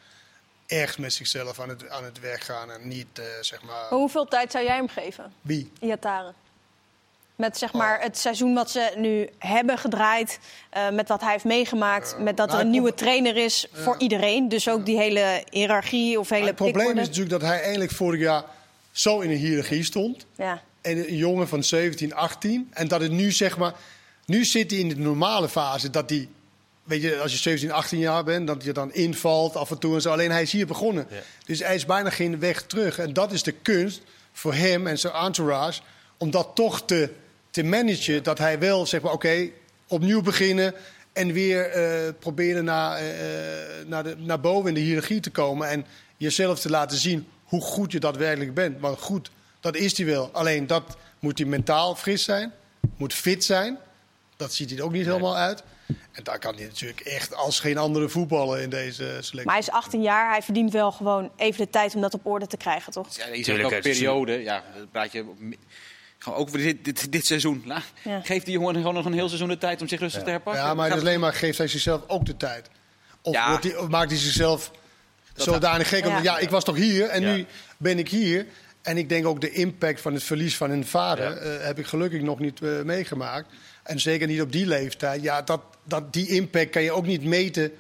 echt 0.67 0.99
met 0.99 1.13
zichzelf 1.13 1.61
aan 1.61 1.69
het, 1.69 1.89
aan 1.89 2.05
het 2.05 2.21
werk 2.21 2.41
gaan. 2.43 2.71
En 2.71 2.89
niet, 2.89 3.07
eh, 3.19 3.25
zeg 3.41 3.63
maar... 3.63 3.75
Maar 3.91 3.99
hoeveel 3.99 4.25
tijd 4.27 4.51
zou 4.51 4.65
jij 4.65 4.77
hem 4.77 4.89
geven, 4.89 5.33
Wie? 5.41 5.71
Iataren? 5.81 6.35
Met 7.37 7.59
zeg 7.59 7.73
maar 7.73 8.01
het 8.01 8.19
seizoen 8.19 8.55
wat 8.55 8.71
ze 8.71 8.93
nu 8.97 9.29
hebben 9.39 9.79
gedraaid, 9.79 10.39
eh, 10.71 10.91
met 10.91 11.09
wat 11.09 11.21
hij 11.21 11.33
heeft 11.33 11.45
meegemaakt, 11.45 12.17
met 12.19 12.37
dat 12.37 12.49
er 12.49 12.55
maar 12.55 12.65
een 12.65 12.71
nieuwe 12.71 12.95
trainer 12.95 13.37
is 13.37 13.67
voor 13.73 13.95
iedereen. 13.99 14.49
Dus 14.49 14.69
ook 14.69 14.87
die 14.87 14.97
hele 14.97 15.45
hiërarchie 15.51 16.19
of 16.19 16.29
hele 16.29 16.47
het 16.47 16.55
probleem 16.55 16.99
is 16.99 17.07
natuurlijk 17.07 17.31
dat 17.31 17.41
hij 17.41 17.61
eigenlijk 17.61 17.91
vorig 17.91 18.21
jaar 18.21 18.45
zo 18.93 19.21
in 19.21 19.31
een 19.31 19.37
hiërarchie 19.37 19.85
stond. 19.85 20.27
Ja. 20.37 20.63
En 20.81 20.99
een 20.99 21.17
jongen 21.17 21.49
van 21.49 21.63
17, 21.63 22.15
18. 22.15 22.71
En 22.73 22.89
dat 22.89 23.01
het 23.01 23.11
nu 23.11 23.33
zeg 23.33 23.57
maar... 23.57 23.75
Nu 24.27 24.45
zit 24.45 24.71
hij 24.71 24.81
in 24.81 24.89
de 24.89 24.97
normale 24.97 25.49
fase 25.49 25.91
dat 25.91 26.11
hij... 26.11 26.29
Weet 26.83 27.03
je, 27.03 27.21
als 27.21 27.33
je 27.33 27.39
17, 27.39 27.73
18 27.73 27.99
jaar 27.99 28.25
bent, 28.25 28.47
dat 28.47 28.65
je 28.65 28.73
dan 28.73 28.93
invalt 28.93 29.57
af 29.57 29.71
en 29.71 29.79
toe 29.79 29.95
en 29.95 30.01
zo. 30.01 30.11
Alleen 30.11 30.31
hij 30.31 30.43
is 30.43 30.53
hier 30.53 30.67
begonnen. 30.67 31.07
Ja. 31.11 31.17
Dus 31.45 31.59
hij 31.59 31.75
is 31.75 31.85
bijna 31.85 32.11
geen 32.11 32.39
weg 32.39 32.63
terug. 32.63 32.99
En 32.99 33.13
dat 33.13 33.33
is 33.33 33.43
de 33.43 33.53
kunst 33.53 34.03
voor 34.33 34.55
hem 34.55 34.87
en 34.87 34.99
zijn 34.99 35.13
entourage... 35.13 35.81
om 36.17 36.31
dat 36.31 36.51
toch 36.55 36.83
te, 36.83 37.11
te 37.57 37.65
managen. 37.65 38.23
Dat 38.23 38.39
hij 38.39 38.59
wel, 38.59 38.87
zeg 38.87 39.01
maar, 39.01 39.13
oké, 39.13 39.49
opnieuw 39.87 40.23
beginnen... 40.23 40.75
en 41.13 41.33
weer 41.33 41.71
eh, 41.71 42.13
proberen 42.19 42.65
naar, 42.65 42.97
eh, 42.97 43.05
naar, 43.87 44.03
de, 44.03 44.15
naar 44.19 44.41
boven 44.41 44.69
in 44.69 44.75
de 44.75 44.81
hiërarchie 44.81 45.21
te 45.21 45.31
komen... 45.31 45.69
en 45.69 45.87
jezelf 46.17 46.61
te 46.61 46.71
laten 46.71 46.99
zien 46.99 47.27
hoe 47.45 47.61
goed 47.61 47.93
je 47.93 48.01
daadwerkelijk 48.01 48.55
bent. 48.55 48.81
Want 48.81 48.99
goed, 48.99 49.31
dat 49.61 49.77
is 49.77 49.97
hij 49.97 50.07
wel. 50.07 50.31
Alleen 50.33 50.67
dat 50.67 50.97
moet 51.19 51.39
hij 51.39 51.47
mentaal 51.47 51.95
fris 51.95 52.25
zijn, 52.25 52.53
moet 52.97 53.15
fit 53.15 53.45
zijn. 53.45 53.79
Dat 54.37 54.55
ziet 54.55 54.71
hij 54.71 54.79
er 54.79 54.85
ook 54.85 54.93
niet 54.93 55.07
helemaal 55.07 55.37
uit. 55.37 55.63
En 56.13 56.23
daar 56.23 56.39
kan 56.39 56.55
hij 56.55 56.65
natuurlijk 56.65 57.01
echt 57.01 57.35
als 57.35 57.61
geen 57.61 57.79
andere 57.79 58.09
voetballen 58.09 58.63
in 58.63 58.71
deze 58.71 59.05
selectie. 59.05 59.45
Maar 59.45 59.55
hij 59.55 59.63
is 59.63 59.71
18 59.71 60.03
jaar, 60.03 60.31
hij 60.31 60.43
verdient 60.43 60.73
wel 60.73 60.93
gewoon 60.93 61.31
even 61.37 61.65
de 61.65 61.71
tijd 61.71 61.95
om 61.95 62.01
dat 62.01 62.15
op 62.15 62.27
orde 62.27 62.47
te 62.47 62.57
krijgen, 62.57 62.93
toch? 62.93 63.17
Ja, 63.17 63.27
je 63.27 63.45
zegt 63.45 63.65
ook 63.65 63.81
periode. 63.81 64.43
Ja, 64.43 64.65
dan 64.77 64.89
praat 64.91 65.13
je 65.13 65.25
gewoon 66.27 66.39
ook 66.39 66.49
voor 66.49 66.59
dit, 66.59 66.85
dit, 66.85 67.13
dit 67.13 67.27
seizoen. 67.27 67.63
La- 67.67 67.83
Ja. 68.05 68.21
Geef 68.21 68.43
die 68.43 68.53
jongen 68.53 68.75
gewoon 68.75 68.95
nog 68.95 69.05
een 69.05 69.13
heel 69.13 69.27
seizoen 69.29 69.49
de 69.49 69.59
tijd 69.59 69.81
om 69.81 69.89
zich 69.89 70.01
rustig 70.01 70.23
te 70.23 70.31
herpakken. 70.31 70.63
Ja, 70.63 70.75
maar 70.75 70.89
is 70.89 71.01
alleen 71.01 71.21
maar 71.21 71.33
geeft 71.33 71.59
hij 71.59 71.69
zichzelf 71.69 72.03
ook 72.07 72.27
de 72.27 72.37
tijd. 72.37 72.69
Of, 73.23 73.35
Ja. 73.35 73.49
wordt 73.49 73.65
hij, 73.65 73.77
of 73.77 73.89
maakt 73.89 74.11
hij 74.11 74.19
zichzelf 74.21 74.71
Dat- 75.35 75.45
zodanig 75.47 75.89
gek? 75.89 76.07
Omdat, 76.07 76.23
Ja. 76.23 76.39
ik 76.39 76.51
was 76.51 76.65
toch 76.65 76.77
hier 76.77 77.09
en 77.09 77.23
Ja. 77.23 77.33
nu 77.35 77.47
ben 77.79 77.99
ik 77.99 78.09
hier. 78.09 78.47
En 78.83 78.97
ik 78.97 79.09
denk 79.09 79.27
ook 79.27 79.41
de 79.41 79.51
impact 79.51 80.01
van 80.01 80.15
het 80.15 80.23
verlies 80.23 80.57
van 80.57 80.71
hun 80.71 80.87
vader... 80.87 81.31
Ja. 81.31 81.37
eh, 81.37 81.67
heb 81.67 81.79
ik 81.79 81.87
gelukkig 81.87 82.21
nog 82.23 82.39
niet 82.39 82.63
eh, 82.63 82.83
meegemaakt. 82.83 83.49
En 83.83 84.01
zeker 84.01 84.27
niet 84.27 84.41
op 84.41 84.53
die 84.53 84.67
leeftijd. 84.67 85.23
Ja, 85.23 85.43
dat, 85.43 85.61
dat, 85.85 86.13
die 86.13 86.29
impact 86.29 86.71
kan 86.71 86.83
je 86.83 86.93
ook 86.93 87.07
niet 87.07 87.25
meten... 87.25 87.73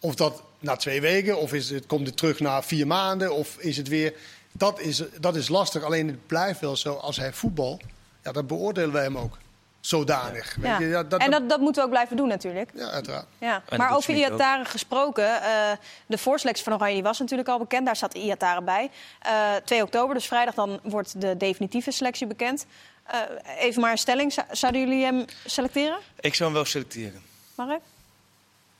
of 0.00 0.14
dat 0.14 0.42
na 0.60 0.76
twee 0.76 1.00
weken, 1.00 1.38
of 1.38 1.52
is 1.52 1.70
het, 1.70 1.86
komt 1.86 2.06
het 2.06 2.16
terug 2.16 2.40
na 2.40 2.62
vier 2.62 2.86
maanden... 2.86 3.34
of 3.34 3.56
is 3.58 3.76
het 3.76 3.88
weer... 3.88 4.12
Dat 4.52 4.80
is, 4.80 5.02
dat 5.20 5.36
is 5.36 5.48
lastig. 5.48 5.82
Alleen 5.82 6.06
het 6.06 6.26
blijft 6.26 6.60
wel 6.60 6.76
zo, 6.76 6.94
als 6.94 7.16
hij 7.16 7.32
voetbal... 7.32 7.80
Ja, 8.22 8.32
dan 8.32 8.46
beoordelen 8.46 8.92
wij 8.92 9.02
hem 9.02 9.18
ook. 9.18 9.38
Zodanig. 9.80 10.54
Weet 10.54 10.78
je? 10.78 10.86
Ja, 10.86 11.04
en 11.08 11.30
dat, 11.30 11.48
dat 11.48 11.60
moeten 11.60 11.82
we 11.82 11.88
ook 11.88 11.94
blijven 11.94 12.16
doen 12.16 12.28
natuurlijk. 12.28 12.70
ja, 12.74 12.88
uiteraard. 12.90 13.26
Ja. 13.38 13.62
dat 13.68 13.78
Maar 13.78 13.96
over. 13.96 14.14
Iataren 14.14 14.66
gesproken, 14.66 15.42
eh, 15.42 15.70
de 16.06 16.18
voorselectie 16.18 16.64
van 16.64 16.72
Oranje 16.74 17.02
was 17.02 17.18
natuurlijk 17.18 17.48
al 17.48 17.58
bekend. 17.58 17.86
Daar 17.86 17.96
zat 17.96 18.14
Iataren 18.14 18.64
bij. 18.64 18.90
Eh 19.20 19.54
2 19.64 19.82
oktober, 19.82 20.14
dus 20.14 20.26
vrijdag, 20.26 20.54
dan 20.54 20.80
wordt 20.82 21.20
de 21.20 21.36
definitieve 21.36 21.90
selectie 21.90 22.26
bekend. 22.26 22.66
Eh, 23.04 23.18
even 23.58 23.80
maar 23.80 23.90
een 23.90 23.98
stelling. 23.98 24.32
Zou- 24.32 24.46
Zouden 24.50 24.80
jullie 24.80 25.04
hem 25.04 25.24
selecteren, 25.46 25.98
Ik 26.20 26.34
zou 26.34 26.48
hem 26.48 26.58
wel 26.58 26.68
selecteren. 26.68 27.22
Mark? 27.54 27.80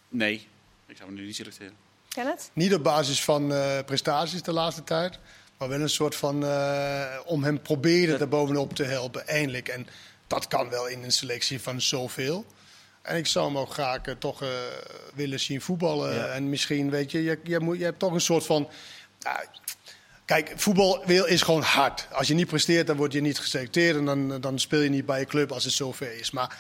Nee, 0.08 0.48
ik 0.86 0.96
zou 0.96 1.08
hem 1.08 1.18
nu 1.18 1.26
niet 1.26 1.36
selecteren. 1.36 1.74
Kenneth? 2.08 2.50
Niet 2.52 2.74
op 2.74 2.82
basis 2.82 3.24
van 3.24 3.52
eh, 3.52 3.78
prestaties 3.86 4.42
de 4.42 4.52
laatste 4.52 4.84
tijd. 4.84 5.18
Maar 5.60 5.68
wel 5.68 5.80
een 5.80 5.88
soort 5.88 6.14
van 6.14 6.44
eh, 6.44 7.18
om 7.24 7.44
hem 7.44 7.60
proberen 7.60 8.20
er 8.20 8.28
bovenop 8.28 8.74
te 8.74 8.84
helpen, 8.84 9.26
eindelijk. 9.26 9.68
En 9.68 9.86
dat 10.26 10.48
kan 10.48 10.68
wel 10.68 10.88
in 10.88 11.02
een 11.02 11.12
selectie 11.12 11.60
van 11.60 11.80
zoveel. 11.80 12.46
En 13.02 13.16
ik 13.16 13.26
zou 13.26 13.46
hem 13.46 13.58
ook 13.58 13.72
graag 13.72 14.02
eh, 14.02 14.14
toch 14.18 14.42
eh, 14.42 14.48
willen 15.14 15.40
zien 15.40 15.60
voetballen. 15.60 16.14
Ja. 16.14 16.26
En 16.26 16.48
misschien, 16.48 16.90
weet 16.90 17.10
je, 17.10 17.22
je, 17.22 17.38
je, 17.42 17.60
moet, 17.60 17.78
je 17.78 17.84
hebt 17.84 17.98
toch 17.98 18.12
een 18.12 18.20
soort 18.20 18.46
van... 18.46 18.68
kijk, 20.24 20.52
voetbal 20.56 21.02
is 21.08 21.42
gewoon 21.42 21.62
hard. 21.62 22.08
Als 22.12 22.28
je 22.28 22.34
niet 22.34 22.46
presteert, 22.46 22.86
dan 22.86 22.96
word 22.96 23.12
je 23.12 23.20
niet 23.20 23.38
geselecteerd. 23.38 23.96
En 23.96 24.04
dan, 24.04 24.40
dan 24.40 24.58
speel 24.58 24.80
je 24.80 24.88
niet 24.88 25.06
bij 25.06 25.18
je 25.18 25.26
club 25.26 25.52
als 25.52 25.64
het 25.64 25.72
zover 25.72 26.18
is. 26.18 26.30
Maar 26.30 26.58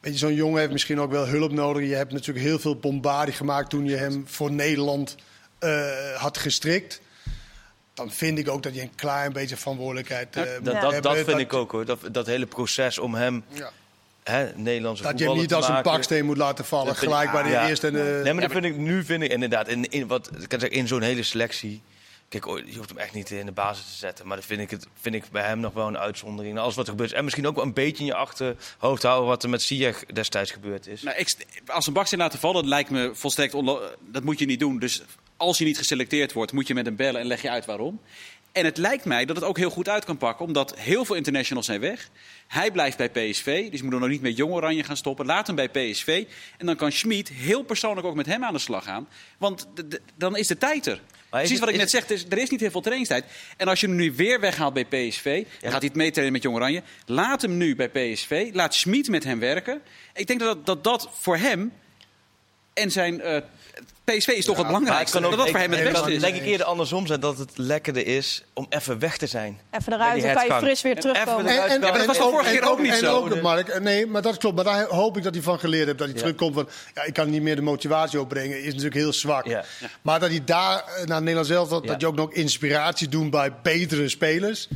weet 0.00 0.12
je, 0.12 0.18
zo'n 0.18 0.34
jongen 0.34 0.60
heeft 0.60 0.72
misschien 0.72 1.00
ook 1.00 1.10
wel 1.10 1.26
hulp 1.26 1.52
nodig. 1.52 1.88
Je 1.88 1.94
hebt 1.94 2.12
natuurlijk 2.12 2.46
heel 2.46 2.58
veel 2.58 2.76
bombardie 2.76 3.34
gemaakt 3.34 3.70
toen 3.70 3.84
je 3.84 3.96
hem 3.96 4.28
voor 4.28 4.52
Nederland 4.52 5.16
had 6.16 6.38
gestrikt. 6.38 7.00
Dan 7.98 8.10
vind 8.10 8.38
ik 8.38 8.48
ook 8.48 8.62
dat 8.62 8.74
je 8.74 8.80
een 8.80 8.94
klein 8.94 9.32
beetje 9.32 9.56
verantwoordelijkheid 9.56 10.36
eh, 10.36 10.42
Dat, 10.42 10.54
moet 10.54 10.64
dat, 10.64 10.74
hebben. 10.82 11.02
dat 11.02 11.14
vind 11.14 11.26
Dat- 11.26 11.38
ik 11.40 11.52
ook 11.54 11.72
hoor. 11.72 11.84
Dat, 11.84 11.98
dat 12.12 12.26
hele 12.26 12.46
proces 12.46 12.98
om 12.98 13.14
hem, 13.14 13.44
Ja. 13.52 13.70
hè, 14.22 14.48
Nederlandse 14.54 15.02
Dat 15.02 15.18
je 15.18 15.28
hem 15.28 15.36
niet 15.36 15.54
als 15.54 15.68
een 15.68 15.82
baksteen 15.82 16.24
moet 16.24 16.36
laten 16.36 16.64
vallen. 16.64 16.96
Gelijk 16.96 17.26
ik- 17.26 17.32
bij 17.32 17.42
de 17.42 17.48
ja. 17.48 17.68
eerste 17.68 17.86
en 17.86 17.92
de... 17.92 18.20
Nee, 18.24 18.32
maar 18.32 18.42
dat 18.42 18.52
vind 18.52 18.64
ik 18.64 18.76
nu 18.76 19.04
vind 19.04 19.22
ik 19.22 19.30
inderdaad 19.32 19.68
in, 19.68 19.88
in 19.90 20.06
wat 20.06 20.30
ik 20.40 20.48
kan 20.48 20.60
zeggen 20.60 20.78
in 20.78 20.86
zo'n 20.88 21.02
hele 21.02 21.22
selectie. 21.22 21.82
Kijk, 22.28 22.44
je 22.44 22.76
hoeft 22.76 22.88
hem 22.88 22.98
echt 22.98 23.12
niet 23.14 23.30
in 23.30 23.46
de 23.46 23.52
basis 23.52 23.84
te 23.84 23.96
zetten, 23.96 24.26
maar 24.26 24.36
dat 24.36 24.46
vind 24.46 24.60
ik 24.60 24.70
het 24.70 24.86
vind 25.00 25.14
ik 25.14 25.24
bij 25.30 25.42
hem 25.42 25.60
nog 25.60 25.72
wel 25.72 25.86
een 25.86 25.98
uitzondering. 25.98 26.58
Alles 26.58 26.74
wat 26.74 26.84
er 26.84 26.90
gebeurt 26.90 27.10
is. 27.10 27.16
en 27.16 27.24
misschien 27.24 27.46
ook 27.46 27.54
wel 27.54 27.64
een 27.64 27.72
beetje 27.72 27.98
in 28.00 28.04
je 28.04 28.14
achterhoofd 28.14 29.02
houden 29.02 29.28
wat 29.28 29.42
er 29.42 29.48
met 29.48 29.62
Ziyech 29.62 30.04
destijds 30.04 30.50
gebeurd 30.50 30.86
is. 30.86 31.02
Nou, 31.02 31.16
ik, 31.16 31.36
als 31.66 31.86
een 31.86 31.92
baksteen 31.92 32.18
laten 32.18 32.38
vallen, 32.38 32.56
dat 32.56 32.64
lijkt 32.70 32.90
me 32.90 33.10
volstrekt 33.14 33.54
onlo- 33.54 33.82
Dat 34.00 34.22
moet 34.22 34.38
je 34.38 34.46
niet 34.46 34.60
doen. 34.60 34.78
Dus 34.78 35.02
als 35.38 35.58
je 35.58 35.64
niet 35.64 35.78
geselecteerd 35.78 36.32
wordt, 36.32 36.52
moet 36.52 36.66
je 36.66 36.74
met 36.74 36.86
hem 36.86 36.96
bellen 36.96 37.20
en 37.20 37.26
leg 37.26 37.42
je 37.42 37.50
uit 37.50 37.64
waarom. 37.64 38.00
En 38.52 38.64
het 38.64 38.76
lijkt 38.76 39.04
mij 39.04 39.24
dat 39.24 39.36
het 39.36 39.44
ook 39.44 39.56
heel 39.56 39.70
goed 39.70 39.88
uit 39.88 40.04
kan 40.04 40.16
pakken, 40.16 40.44
omdat 40.44 40.78
heel 40.78 41.04
veel 41.04 41.14
internationals 41.14 41.66
zijn 41.66 41.80
weg. 41.80 42.10
Hij 42.46 42.70
blijft 42.70 42.96
bij 42.96 43.08
PSV, 43.08 43.70
dus 43.70 43.78
je 43.78 43.84
moet 43.84 43.92
er 43.92 44.00
nog 44.00 44.08
niet 44.08 44.20
met 44.20 44.36
Jong 44.36 44.52
Oranje 44.52 44.84
gaan 44.84 44.96
stoppen. 44.96 45.26
Laat 45.26 45.46
hem 45.46 45.56
bij 45.56 45.68
PSV. 45.68 46.24
En 46.58 46.66
dan 46.66 46.76
kan 46.76 46.92
Schmid 46.92 47.28
heel 47.28 47.62
persoonlijk 47.62 48.06
ook 48.06 48.14
met 48.14 48.26
hem 48.26 48.44
aan 48.44 48.52
de 48.52 48.58
slag 48.58 48.84
gaan. 48.84 49.08
Want 49.38 49.66
dan 50.16 50.36
is 50.36 50.46
de 50.46 50.58
tijd 50.58 50.86
er. 50.86 51.00
Precies 51.30 51.58
wat 51.58 51.68
ik 51.68 51.76
net 51.76 51.90
zeg, 51.90 52.04
er 52.04 52.10
is, 52.10 52.24
er 52.28 52.38
is 52.38 52.50
niet 52.50 52.60
heel 52.60 52.70
veel 52.70 52.80
trainingstijd. 52.80 53.24
En 53.56 53.68
als 53.68 53.80
je 53.80 53.86
hem 53.86 53.96
nu 53.96 54.12
weer 54.12 54.40
weghaalt 54.40 54.74
bij 54.74 54.84
PSV, 54.84 55.44
dan 55.60 55.70
gaat 55.70 55.80
hij 55.80 55.88
het 55.88 55.94
meetrainen 55.94 56.32
met 56.32 56.42
Jong 56.42 56.56
Oranje. 56.56 56.82
Laat 57.06 57.42
hem 57.42 57.56
nu 57.56 57.76
bij 57.76 57.88
PSV, 57.88 58.50
laat 58.52 58.74
Schmid 58.74 59.08
met 59.08 59.24
hem 59.24 59.38
werken. 59.38 59.82
Ik 60.14 60.26
denk 60.26 60.40
dat 60.40 60.66
dat, 60.66 60.84
dat 60.84 61.10
voor 61.12 61.36
hem 61.36 61.72
en 62.78 62.90
zijn 62.90 63.20
uh, 63.20 63.36
PSV 64.04 64.28
is 64.28 64.44
toch 64.44 64.56
het 64.56 64.66
belangrijkste. 64.66 65.20
Dat 65.20 65.30
dat 65.30 65.48
voor 65.50 65.58
hem 65.58 65.72
het 65.72 65.92
beste 65.92 66.12
is. 66.12 66.20
denk 66.20 66.36
ik 66.36 66.44
eerder 66.44 66.66
andersom 66.66 67.06
zijn 67.06 67.20
dat 67.20 67.38
het 67.38 67.50
lekkerder 67.54 68.06
is 68.06 68.44
om 68.52 68.66
even 68.68 68.98
weg 68.98 69.16
te 69.16 69.26
zijn. 69.26 69.60
Even 69.70 69.92
eruit, 69.92 70.22
dan 70.22 70.34
kan 70.34 70.46
je 70.46 70.52
fris 70.52 70.82
weer 70.82 71.00
terugkomen. 71.00 71.46
En, 71.46 71.62
en, 71.62 71.70
en, 71.70 71.80
ja, 71.80 71.92
dat 71.92 72.06
was 72.06 72.16
de 72.16 72.22
vorige 72.22 72.50
keer 72.50 72.70
ook 72.70 72.80
niet 72.80 72.94
zo. 72.94 73.16
Ook, 73.16 73.40
Mark, 73.40 73.80
nee, 73.80 74.06
maar 74.06 74.22
dat 74.22 74.36
klopt. 74.36 74.54
Maar 74.54 74.64
daar 74.64 74.86
hoop 74.86 75.16
ik 75.16 75.22
dat 75.22 75.34
hij 75.34 75.42
van 75.42 75.58
geleerd 75.58 75.86
heeft. 75.86 75.98
Dat 75.98 76.06
hij 76.06 76.16
ja. 76.16 76.22
terugkomt 76.22 76.54
van, 76.54 76.68
ja, 76.94 77.02
ik 77.02 77.12
kan 77.12 77.30
niet 77.30 77.42
meer 77.42 77.56
de 77.56 77.62
motivatie 77.62 78.20
opbrengen. 78.20 78.58
Is 78.58 78.66
natuurlijk 78.66 78.94
heel 78.94 79.12
zwak. 79.12 79.46
Ja. 79.46 79.64
Maar 80.02 80.20
dat 80.20 80.30
hij 80.30 80.44
daar 80.44 80.84
eh, 80.84 81.06
naar 81.06 81.20
Nederland 81.20 81.46
zelf, 81.46 81.68
dat, 81.68 81.86
dat 81.86 82.00
je 82.00 82.06
ook 82.06 82.16
nog 82.16 82.32
inspiratie 82.32 83.08
doet 83.08 83.30
bij 83.30 83.52
betere 83.62 84.08
spelers. 84.08 84.68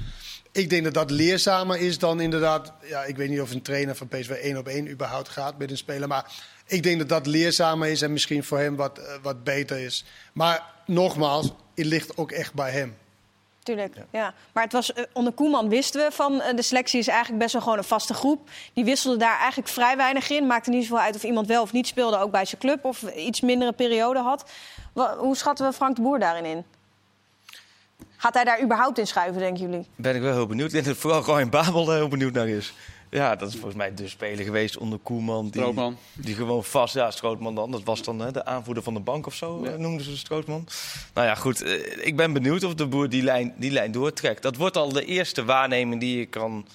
Ik 0.53 0.71
denk 0.71 0.85
dat 0.85 0.95
dat 0.95 1.11
leerzamer 1.11 1.79
is 1.79 1.99
dan 1.99 2.21
inderdaad... 2.21 2.73
Ja, 2.83 3.05
ik 3.05 3.17
weet 3.17 3.29
niet 3.29 3.41
of 3.41 3.51
een 3.51 3.63
trainer 3.63 3.97
van 3.97 4.09
PSV 4.09 4.31
één 4.31 4.57
op 4.57 4.69
één 4.69 4.91
überhaupt 4.91 5.29
gaat 5.29 5.59
met 5.59 5.71
een 5.71 5.77
speler. 5.77 6.09
Maar 6.09 6.25
ik 6.73 6.83
denk 6.83 6.99
dat 6.99 7.09
dat 7.09 7.27
leerzamer 7.27 7.89
is 7.89 8.03
en 8.03 8.13
misschien 8.13 8.45
voor 8.45 8.59
hem 8.59 8.77
wat, 8.77 8.99
eh, 8.99 9.05
wat 9.23 9.45
beter 9.45 9.79
is. 9.79 10.05
Maar 10.33 10.63
nogmaals, 10.87 11.53
het 11.75 11.87
ligt 11.87 12.17
ook 12.17 12.31
echt 12.31 12.55
bij 12.55 12.71
hem. 12.71 12.97
Tuurlijk, 13.63 13.95
ja. 14.11 14.35
Maar 14.53 14.63
het 14.63 14.73
was, 14.73 14.93
eh, 14.93 15.05
onder 15.13 15.33
Koeman 15.33 15.69
wisten 15.69 16.05
we 16.05 16.13
van 16.13 16.33
uh, 16.33 16.57
de 16.57 16.63
selectie 16.63 16.99
is 16.99 17.09
eigenlijk 17.09 17.39
best 17.39 17.53
wel 17.53 17.63
gewoon 17.63 17.79
een 17.79 17.85
vaste 17.85 18.15
groep. 18.15 18.49
Die 18.73 18.85
wisselde 18.85 19.19
daar 19.19 19.39
eigenlijk 19.39 19.69
vrij 19.69 19.97
weinig 19.97 20.31
in. 20.31 20.47
Maakte 20.47 20.71
niet 20.71 20.83
zoveel 20.83 21.05
uit 21.05 21.15
of 21.15 21.23
iemand 21.23 21.47
wel 21.47 21.63
of 21.63 21.73
niet 21.73 21.87
speelde, 21.87 22.19
ook 22.19 22.31
bij 22.31 22.45
zijn 22.45 22.61
club. 22.61 22.85
Of 22.85 23.03
iets 23.03 23.41
mindere 23.41 23.73
periode 23.73 24.19
had. 24.19 24.51
hoe 25.19 25.37
schatten 25.37 25.67
we 25.67 25.73
Frank 25.73 25.97
de 25.97 26.03
Boer 26.03 26.19
daarin 26.19 26.45
in? 26.45 26.65
Gaat 28.17 28.35
hij 28.35 28.45
daar 28.45 28.63
überhaupt 28.63 28.99
in 28.99 29.07
schuiven, 29.07 29.41
denken 29.41 29.71
jullie? 29.71 29.87
Ben 29.97 30.15
ik 30.15 30.23
wel 30.23 30.33
heel 30.33 30.47
benieuwd. 30.47 30.67
Ik 30.67 30.73
denk 30.73 30.87
dat 30.87 30.97
vooral 30.97 31.39
in 31.39 31.51
Babel 31.51 31.91
heel 31.91 32.09
benieuwd 32.09 32.33
naar 32.33 32.49
is. 32.49 32.75
Ja, 33.13 33.37
dat 33.37 33.49
is 33.49 33.55
volgens 33.55 33.75
mij 33.75 33.95
de 33.95 34.09
speler 34.09 34.45
geweest 34.45 34.77
onder 34.77 34.99
Koeman. 34.99 35.43
Die, 35.43 35.53
Strootman. 35.53 35.99
Die 36.13 36.35
gewoon 36.35 36.65
vast, 36.65 36.95
ja, 36.95 37.11
Strootman 37.11 37.55
dan. 37.55 37.71
Dat 37.71 37.83
was 37.83 38.03
dan 38.03 38.19
hè, 38.19 38.33
de 38.33 38.45
aanvoerder 38.45 38.83
van 38.83 38.95
de 38.95 39.01
bank 39.01 39.27
of 39.27 39.35
zo, 39.35 39.65
ja. 39.65 39.77
noemden 39.77 40.05
ze 40.05 40.17
Strootman. 40.17 40.69
Nou 41.15 41.27
ja, 41.27 41.35
goed. 41.35 41.63
Eh, 41.63 42.07
ik 42.07 42.17
ben 42.17 42.33
benieuwd 42.33 42.65
of 42.65 42.75
de 42.75 42.87
boer 42.87 43.09
die 43.09 43.23
lijn, 43.23 43.55
die 43.57 43.71
lijn 43.71 43.93
doortrekt. 43.93 44.43
Dat 44.43 44.57
wordt 44.57 44.77
al 44.77 44.93
de 44.93 45.05
eerste 45.05 45.45
waarneming 45.45 46.01
die 46.01 46.19
je 46.19 46.27
kan 46.27 46.67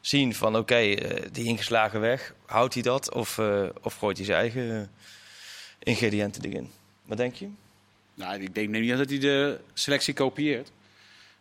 zien 0.00 0.34
van 0.34 0.48
oké, 0.48 0.58
okay, 0.58 0.92
uh, 0.92 1.22
die 1.32 1.44
ingeslagen 1.44 2.00
weg. 2.00 2.34
Houdt 2.46 2.74
hij 2.74 2.82
dat 2.82 3.14
of, 3.14 3.38
uh, 3.38 3.62
of 3.82 3.94
gooit 3.94 4.16
hij 4.16 4.26
zijn 4.26 4.38
eigen 4.38 4.90
ingrediënten 5.78 6.44
erin? 6.44 6.70
Wat 7.04 7.16
denk 7.16 7.34
je? 7.34 7.48
Nou, 8.14 8.42
ik 8.42 8.54
denk 8.54 8.68
niet 8.68 8.96
dat 8.96 9.08
hij 9.08 9.18
de 9.18 9.60
selectie 9.74 10.14
kopieert. 10.14 10.70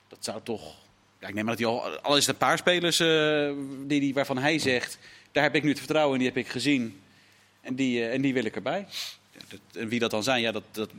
Dat 0.08 0.24
zou 0.24 0.40
toch 0.44 0.76
ja, 1.26 1.32
ik 1.32 1.38
neem 1.38 1.46
maar 1.46 1.58
dat 1.58 1.64
hij 1.66 1.74
al, 1.74 2.00
al 2.00 2.18
is 2.18 2.26
het 2.26 2.36
een 2.36 2.48
paar 2.48 2.58
spelers 2.58 3.00
uh, 3.00 3.52
die, 3.88 4.00
die, 4.00 4.14
waarvan 4.14 4.38
hij 4.38 4.60
zegt, 4.60 4.98
daar 5.32 5.44
heb 5.44 5.56
ik 5.56 5.64
nu 5.64 5.70
het 5.70 5.78
vertrouwen 5.78 6.14
in, 6.14 6.20
die 6.20 6.28
heb 6.28 6.38
ik 6.46 6.52
gezien. 6.52 7.02
En 7.62 7.76
die, 7.76 8.00
uh, 8.00 8.14
en 8.14 8.22
die 8.22 8.34
wil 8.34 8.46
ik 8.46 8.56
erbij. 8.56 8.86
Dat, 9.48 9.60
en 9.74 9.88
wie 9.88 10.00
dat 10.00 10.12
dan 10.12 10.24
zijn, 10.24 10.42
ja, 10.42 10.52
dat, 10.52 10.64
dat, 10.72 10.90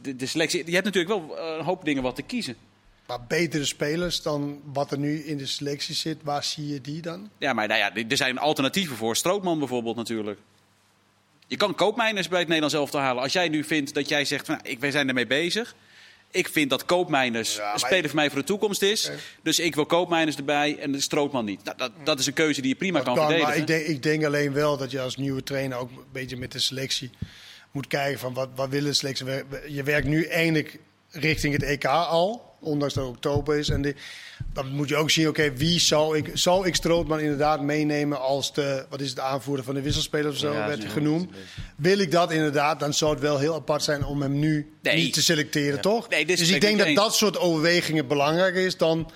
de, 0.00 0.16
de 0.16 0.26
selectie, 0.26 0.66
je 0.66 0.72
hebt 0.72 0.84
natuurlijk 0.84 1.14
wel 1.14 1.38
eh, 1.38 1.56
een 1.58 1.64
hoop 1.64 1.84
dingen 1.84 2.02
wat 2.02 2.16
te 2.16 2.22
kiezen. 2.22 2.56
Maar 3.06 3.24
betere 3.28 3.64
spelers 3.64 4.22
dan 4.22 4.60
wat 4.72 4.92
er 4.92 4.98
nu 4.98 5.24
in 5.24 5.36
de 5.36 5.46
selectie 5.46 5.94
zit, 5.94 6.22
waar 6.22 6.44
zie 6.44 6.68
je 6.68 6.80
die 6.80 7.02
dan? 7.02 7.30
Ja, 7.38 7.52
maar 7.52 7.68
nou 7.68 7.80
ja, 7.80 8.06
er 8.08 8.16
zijn 8.16 8.38
alternatieven 8.38 8.96
voor. 8.96 9.16
Strootman 9.16 9.58
bijvoorbeeld 9.58 9.96
natuurlijk. 9.96 10.38
Je 11.46 11.56
kan 11.56 11.74
koopmijners 11.74 12.28
bij 12.28 12.38
het 12.38 12.48
Nederlands 12.48 12.76
elftal 12.76 13.00
halen. 13.00 13.22
Als 13.22 13.32
jij 13.32 13.48
nu 13.48 13.64
vindt 13.64 13.94
dat 13.94 14.08
jij 14.08 14.24
zegt, 14.24 14.46
van, 14.46 14.54
nou, 14.54 14.68
ik, 14.68 14.80
wij 14.80 14.90
zijn 14.90 15.08
ermee 15.08 15.26
bezig 15.26 15.74
ik 16.34 16.48
vind 16.48 16.70
dat 16.70 16.84
koopmijners 16.84 17.56
ja, 17.56 17.72
een 17.72 17.78
speler 17.78 18.04
voor 18.04 18.14
mij 18.14 18.30
voor 18.30 18.38
de 18.38 18.44
toekomst 18.44 18.82
is. 18.82 19.10
Dus 19.42 19.58
ik 19.58 19.74
wil 19.74 19.86
koopmijners 19.86 20.36
erbij 20.36 20.78
en 20.78 20.92
de 20.92 21.00
Strootman 21.00 21.44
niet. 21.44 21.64
Dat, 21.64 21.78
dat, 21.78 21.92
dat, 22.04 22.18
is 22.18 22.26
een 22.26 22.32
keuze 22.32 22.60
die 22.60 22.70
je 22.70 22.76
prima 22.76 23.00
kan, 23.00 23.14
kan 23.14 23.16
verdedigen. 23.16 23.48
Maar 23.48 23.58
ik 23.58 23.66
denk, 23.66 23.86
ik 23.86 24.02
denk, 24.02 24.24
alleen 24.24 24.52
wel 24.52 24.76
dat 24.76 24.90
je 24.90 25.00
als 25.00 25.16
nieuwe 25.16 25.42
trainer 25.42 25.78
ook 25.78 25.90
een 25.90 26.04
beetje 26.12 26.36
met 26.36 26.52
de 26.52 26.58
selectie 26.58 27.10
moet 27.70 27.86
kijken 27.86 28.18
van 28.18 28.34
wat, 28.34 28.48
wat 28.54 28.68
willen 28.68 28.90
de 28.90 28.96
selectie. 28.96 29.26
Je 29.68 29.82
werkt 29.82 30.06
nu 30.06 30.24
eindelijk 30.24 30.78
richting 31.14 31.52
het 31.52 31.62
EK 31.62 31.84
al 31.84 32.54
ondanks 32.64 32.94
dat 32.94 33.04
het 33.04 33.14
oktober 33.14 33.58
is. 33.58 33.68
En 33.68 33.82
die, 33.82 33.94
dan 34.52 34.68
moet 34.68 34.88
je 34.88 34.96
ook 34.96 35.10
zien, 35.10 35.28
oké, 35.28 35.52
wie 35.52 35.80
zou 35.80 36.16
ik, 36.16 36.30
zou 36.32 36.66
ik 36.66 36.74
Strootman 36.74 37.20
inderdaad 37.20 37.60
meenemen 37.60 38.20
als 38.20 38.52
de, 38.52 38.86
wat 38.90 39.00
is 39.00 39.10
het, 39.10 39.18
aanvoerder 39.18 39.64
van 39.64 39.74
de 39.74 39.82
wisselspelers 39.82 40.34
of 40.34 40.40
zo, 40.40 40.52
ja, 40.52 40.66
werd 40.66 40.84
genoemd. 40.84 41.30
Wil 41.76 41.98
ik 41.98 42.10
dat 42.10 42.32
inderdaad, 42.32 42.80
dan 42.80 42.94
zou 42.94 43.12
het 43.12 43.20
wel 43.20 43.38
heel 43.38 43.54
apart 43.54 43.82
zijn 43.82 44.04
om 44.04 44.22
hem 44.22 44.38
nu 44.38 44.72
nee. 44.82 44.96
niet 44.96 45.12
te 45.12 45.22
selecteren, 45.22 45.80
toch? 45.80 46.08
Nee, 46.08 46.26
dus 46.26 46.50
ik 46.50 46.60
denk 46.60 46.78
dat 46.78 46.94
dat 46.94 47.14
soort 47.14 47.38
overwegingen 47.38 48.06
belangrijker 48.06 48.64
is 48.64 48.76
dan 48.76 49.10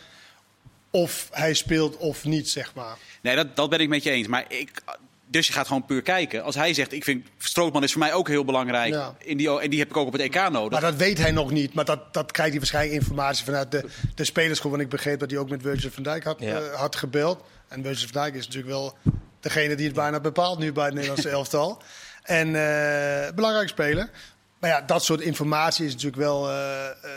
of 0.90 1.28
hij 1.32 1.54
speelt 1.54 1.96
of 1.96 2.24
niet, 2.24 2.48
zeg 2.48 2.74
maar. 2.74 2.96
Nee, 3.22 3.36
dat, 3.36 3.56
dat 3.56 3.70
ben 3.70 3.80
ik 3.80 3.88
met 3.88 4.02
je 4.02 4.10
eens. 4.10 4.26
Maar 4.26 4.44
ik, 4.48 4.82
dus 5.30 5.46
je 5.46 5.52
gaat 5.52 5.66
gewoon 5.66 5.86
puur 5.86 6.02
kijken. 6.02 6.42
Als 6.42 6.54
hij 6.54 6.74
zegt, 6.74 6.92
ik 6.92 7.04
vind 7.04 7.26
Strootman 7.38 7.82
is 7.82 7.92
voor 7.92 8.00
mij 8.00 8.12
ook 8.12 8.28
heel 8.28 8.44
belangrijk. 8.44 8.92
Ja. 8.92 9.14
In 9.18 9.36
die, 9.36 9.60
en 9.60 9.70
die 9.70 9.78
heb 9.78 9.88
ik 9.88 9.96
ook 9.96 10.06
op 10.06 10.12
het 10.12 10.22
EK 10.22 10.50
nodig. 10.50 10.80
Maar 10.80 10.90
dat 10.90 10.96
weet 10.96 11.18
hij 11.18 11.30
nog 11.30 11.50
niet. 11.50 11.74
Maar 11.74 11.84
dat, 11.84 12.14
dat 12.14 12.32
krijgt 12.32 12.50
hij 12.50 12.60
waarschijnlijk 12.60 13.00
informatie 13.00 13.44
vanuit 13.44 13.70
de, 13.70 13.84
de 14.14 14.24
spelersgroep. 14.24 14.70
Want 14.70 14.82
ik 14.82 14.88
begreep 14.88 15.18
dat 15.18 15.30
hij 15.30 15.38
ook 15.38 15.48
met 15.48 15.62
Virgil 15.62 15.90
van 15.90 16.02
Dijk 16.02 16.24
had, 16.24 16.40
ja. 16.40 16.60
uh, 16.60 16.74
had 16.74 16.96
gebeld. 16.96 17.44
En 17.68 17.82
Virgil 17.82 18.08
van 18.12 18.22
Dijk 18.22 18.34
is 18.34 18.46
natuurlijk 18.46 18.72
wel 18.72 18.96
degene 19.40 19.74
die 19.74 19.86
het 19.86 19.94
bijna 19.94 20.20
bepaalt 20.20 20.58
nu 20.58 20.72
bij 20.72 20.84
het 20.84 20.94
Nederlandse 20.94 21.28
elftal. 21.38 21.82
En 22.22 22.48
uh, 22.48 23.34
belangrijk 23.34 23.68
speler. 23.68 24.10
Maar 24.58 24.70
ja, 24.70 24.80
dat 24.80 25.04
soort 25.04 25.20
informatie 25.20 25.86
is 25.86 25.92
natuurlijk 25.92 26.22
wel 26.22 26.50
uh, 26.50 26.56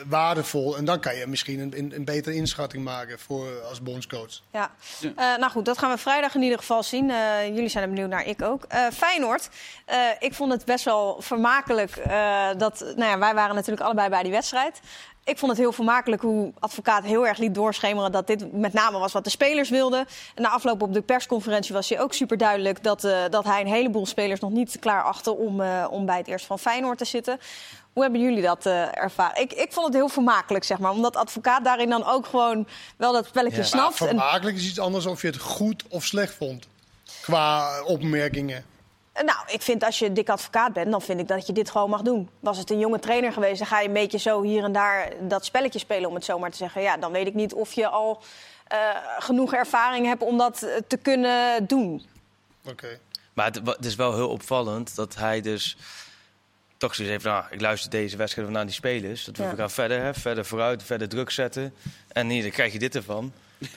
waardevol. 0.05 0.77
En 0.77 0.85
dan 0.85 0.99
kan 0.99 1.15
je 1.15 1.27
misschien 1.27 1.59
een, 1.59 1.91
een 1.95 2.05
betere 2.05 2.35
inschatting 2.35 2.83
maken 2.83 3.19
voor, 3.19 3.61
als 3.61 3.81
bondscoach. 3.81 4.41
Ja, 4.51 4.71
nou 5.15 5.51
goed, 5.51 5.65
dat 5.65 5.77
gaan 5.77 5.91
we 5.91 5.97
vrijdag 5.97 6.35
in 6.35 6.41
ieder 6.41 6.57
geval 6.57 6.83
zien. 6.83 7.07
jullie 7.53 7.69
zijn 7.69 7.83
er 7.83 7.89
benieuwd 7.89 8.09
naar, 8.09 8.25
ik 8.25 8.41
ook. 8.41 8.65
Feyenoord, 8.93 9.49
ik 10.19 10.33
vond 10.33 10.51
het 10.51 10.65
best 10.65 10.85
wel 10.85 11.21
vermakelijk. 11.21 12.01
dat, 12.57 12.79
nou 12.79 13.11
ja, 13.11 13.17
wij 13.17 13.33
waren 13.33 13.55
natuurlijk 13.55 13.85
allebei 13.85 14.09
bij 14.09 14.23
die 14.23 14.31
wedstrijd. 14.31 14.81
Ik 15.23 15.37
vond 15.37 15.51
het 15.51 15.59
heel 15.59 15.71
vermakelijk 15.71 16.21
hoe 16.21 16.53
advocaat 16.59 17.03
heel 17.03 17.27
erg 17.27 17.37
liet 17.37 17.55
doorschemeren 17.55 18.11
dat 18.11 18.27
dit 18.27 18.53
met 18.53 18.73
name 18.73 18.99
was 18.99 19.11
wat 19.11 19.23
de 19.23 19.29
spelers 19.29 19.69
wilden. 19.69 20.07
En 20.35 20.41
na 20.41 20.49
afloop 20.49 20.81
op 20.81 20.93
de 20.93 21.01
persconferentie 21.01 21.73
was 21.73 21.89
hij 21.89 22.01
ook 22.01 22.13
super 22.13 22.37
duidelijk 22.37 22.83
dat, 22.83 23.03
uh, 23.03 23.19
dat 23.29 23.43
hij 23.43 23.61
een 23.61 23.67
heleboel 23.67 24.05
spelers 24.05 24.39
nog 24.39 24.51
niet 24.51 24.77
klaar 24.79 25.03
achter 25.03 25.35
om, 25.35 25.61
uh, 25.61 25.87
om 25.89 26.05
bij 26.05 26.17
het 26.17 26.27
eerst 26.27 26.45
van 26.45 26.59
Feyenoord 26.59 26.97
te 26.97 27.05
zitten. 27.05 27.39
Hoe 27.93 28.03
hebben 28.03 28.21
jullie 28.21 28.41
dat 28.41 28.65
uh, 28.65 28.97
ervaren? 28.97 29.41
Ik, 29.41 29.53
ik 29.53 29.73
vond 29.73 29.85
het 29.85 29.95
heel 29.95 30.09
vermakelijk, 30.09 30.63
zeg 30.63 30.79
maar. 30.79 30.91
Omdat 30.91 31.15
advocaat 31.15 31.63
daarin 31.63 31.89
dan 31.89 32.05
ook 32.05 32.25
gewoon 32.25 32.67
wel 32.97 33.13
dat 33.13 33.25
spelletje 33.25 33.57
ja, 33.57 33.63
snapt. 33.63 33.95
Vermakelijk 33.95 34.57
is 34.57 34.67
iets 34.67 34.79
anders 34.79 35.05
of 35.05 35.21
je 35.21 35.27
het 35.27 35.39
goed 35.39 35.83
of 35.89 36.05
slecht 36.05 36.33
vond. 36.33 36.67
Qua 37.21 37.81
opmerkingen. 37.83 38.65
Nou, 39.13 39.37
ik 39.47 39.61
vind 39.61 39.83
als 39.83 39.99
je 39.99 40.11
dik 40.11 40.29
advocaat 40.29 40.73
bent, 40.73 40.91
dan 40.91 41.01
vind 41.01 41.19
ik 41.19 41.27
dat 41.27 41.47
je 41.47 41.53
dit 41.53 41.69
gewoon 41.69 41.89
mag 41.89 42.01
doen. 42.01 42.29
Was 42.39 42.57
het 42.57 42.69
een 42.69 42.79
jonge 42.79 42.99
trainer 42.99 43.33
geweest, 43.33 43.57
dan 43.57 43.67
ga 43.67 43.79
je 43.79 43.87
een 43.87 43.93
beetje 43.93 44.17
zo 44.17 44.41
hier 44.41 44.63
en 44.63 44.71
daar 44.71 45.13
dat 45.19 45.45
spelletje 45.45 45.79
spelen, 45.79 46.09
om 46.09 46.15
het 46.15 46.25
zo 46.25 46.39
maar 46.39 46.51
te 46.51 46.57
zeggen. 46.57 46.81
Ja, 46.81 46.97
dan 46.97 47.11
weet 47.11 47.27
ik 47.27 47.33
niet 47.33 47.53
of 47.53 47.73
je 47.73 47.87
al 47.87 48.21
uh, 48.73 48.77
genoeg 49.19 49.53
ervaring 49.53 50.05
hebt 50.05 50.21
om 50.21 50.37
dat 50.37 50.59
te 50.87 50.97
kunnen 50.97 51.67
doen. 51.67 52.05
Oké. 52.61 52.71
Okay. 52.71 52.99
Maar 53.33 53.45
het, 53.45 53.67
het, 53.67 53.85
is 53.85 53.95
wel 53.95 54.15
heel 54.15 54.29
opvallend 54.29 54.95
dat 54.95 55.15
hij 55.15 55.41
dus 55.41 55.77
toch 56.77 56.95
zoiets 56.95 57.13
heeft, 57.13 57.25
nou, 57.25 57.43
ik 57.49 57.61
luister 57.61 57.89
deze 57.89 58.17
wedstrijd 58.17 58.49
naar 58.49 58.65
die 58.65 58.73
spelers. 58.73 59.25
Dat 59.25 59.37
we 59.37 59.43
ja. 59.43 59.53
gaan 59.55 59.71
verder, 59.71 60.01
hè, 60.01 60.13
verder 60.13 60.45
vooruit, 60.45 60.83
verder 60.83 61.09
druk 61.09 61.29
zetten. 61.29 61.73
En 62.07 62.29
hier, 62.29 62.41
dan 62.41 62.51
krijg 62.51 62.73
je 62.73 62.79
dit 62.79 62.95
ervan. 62.95 63.33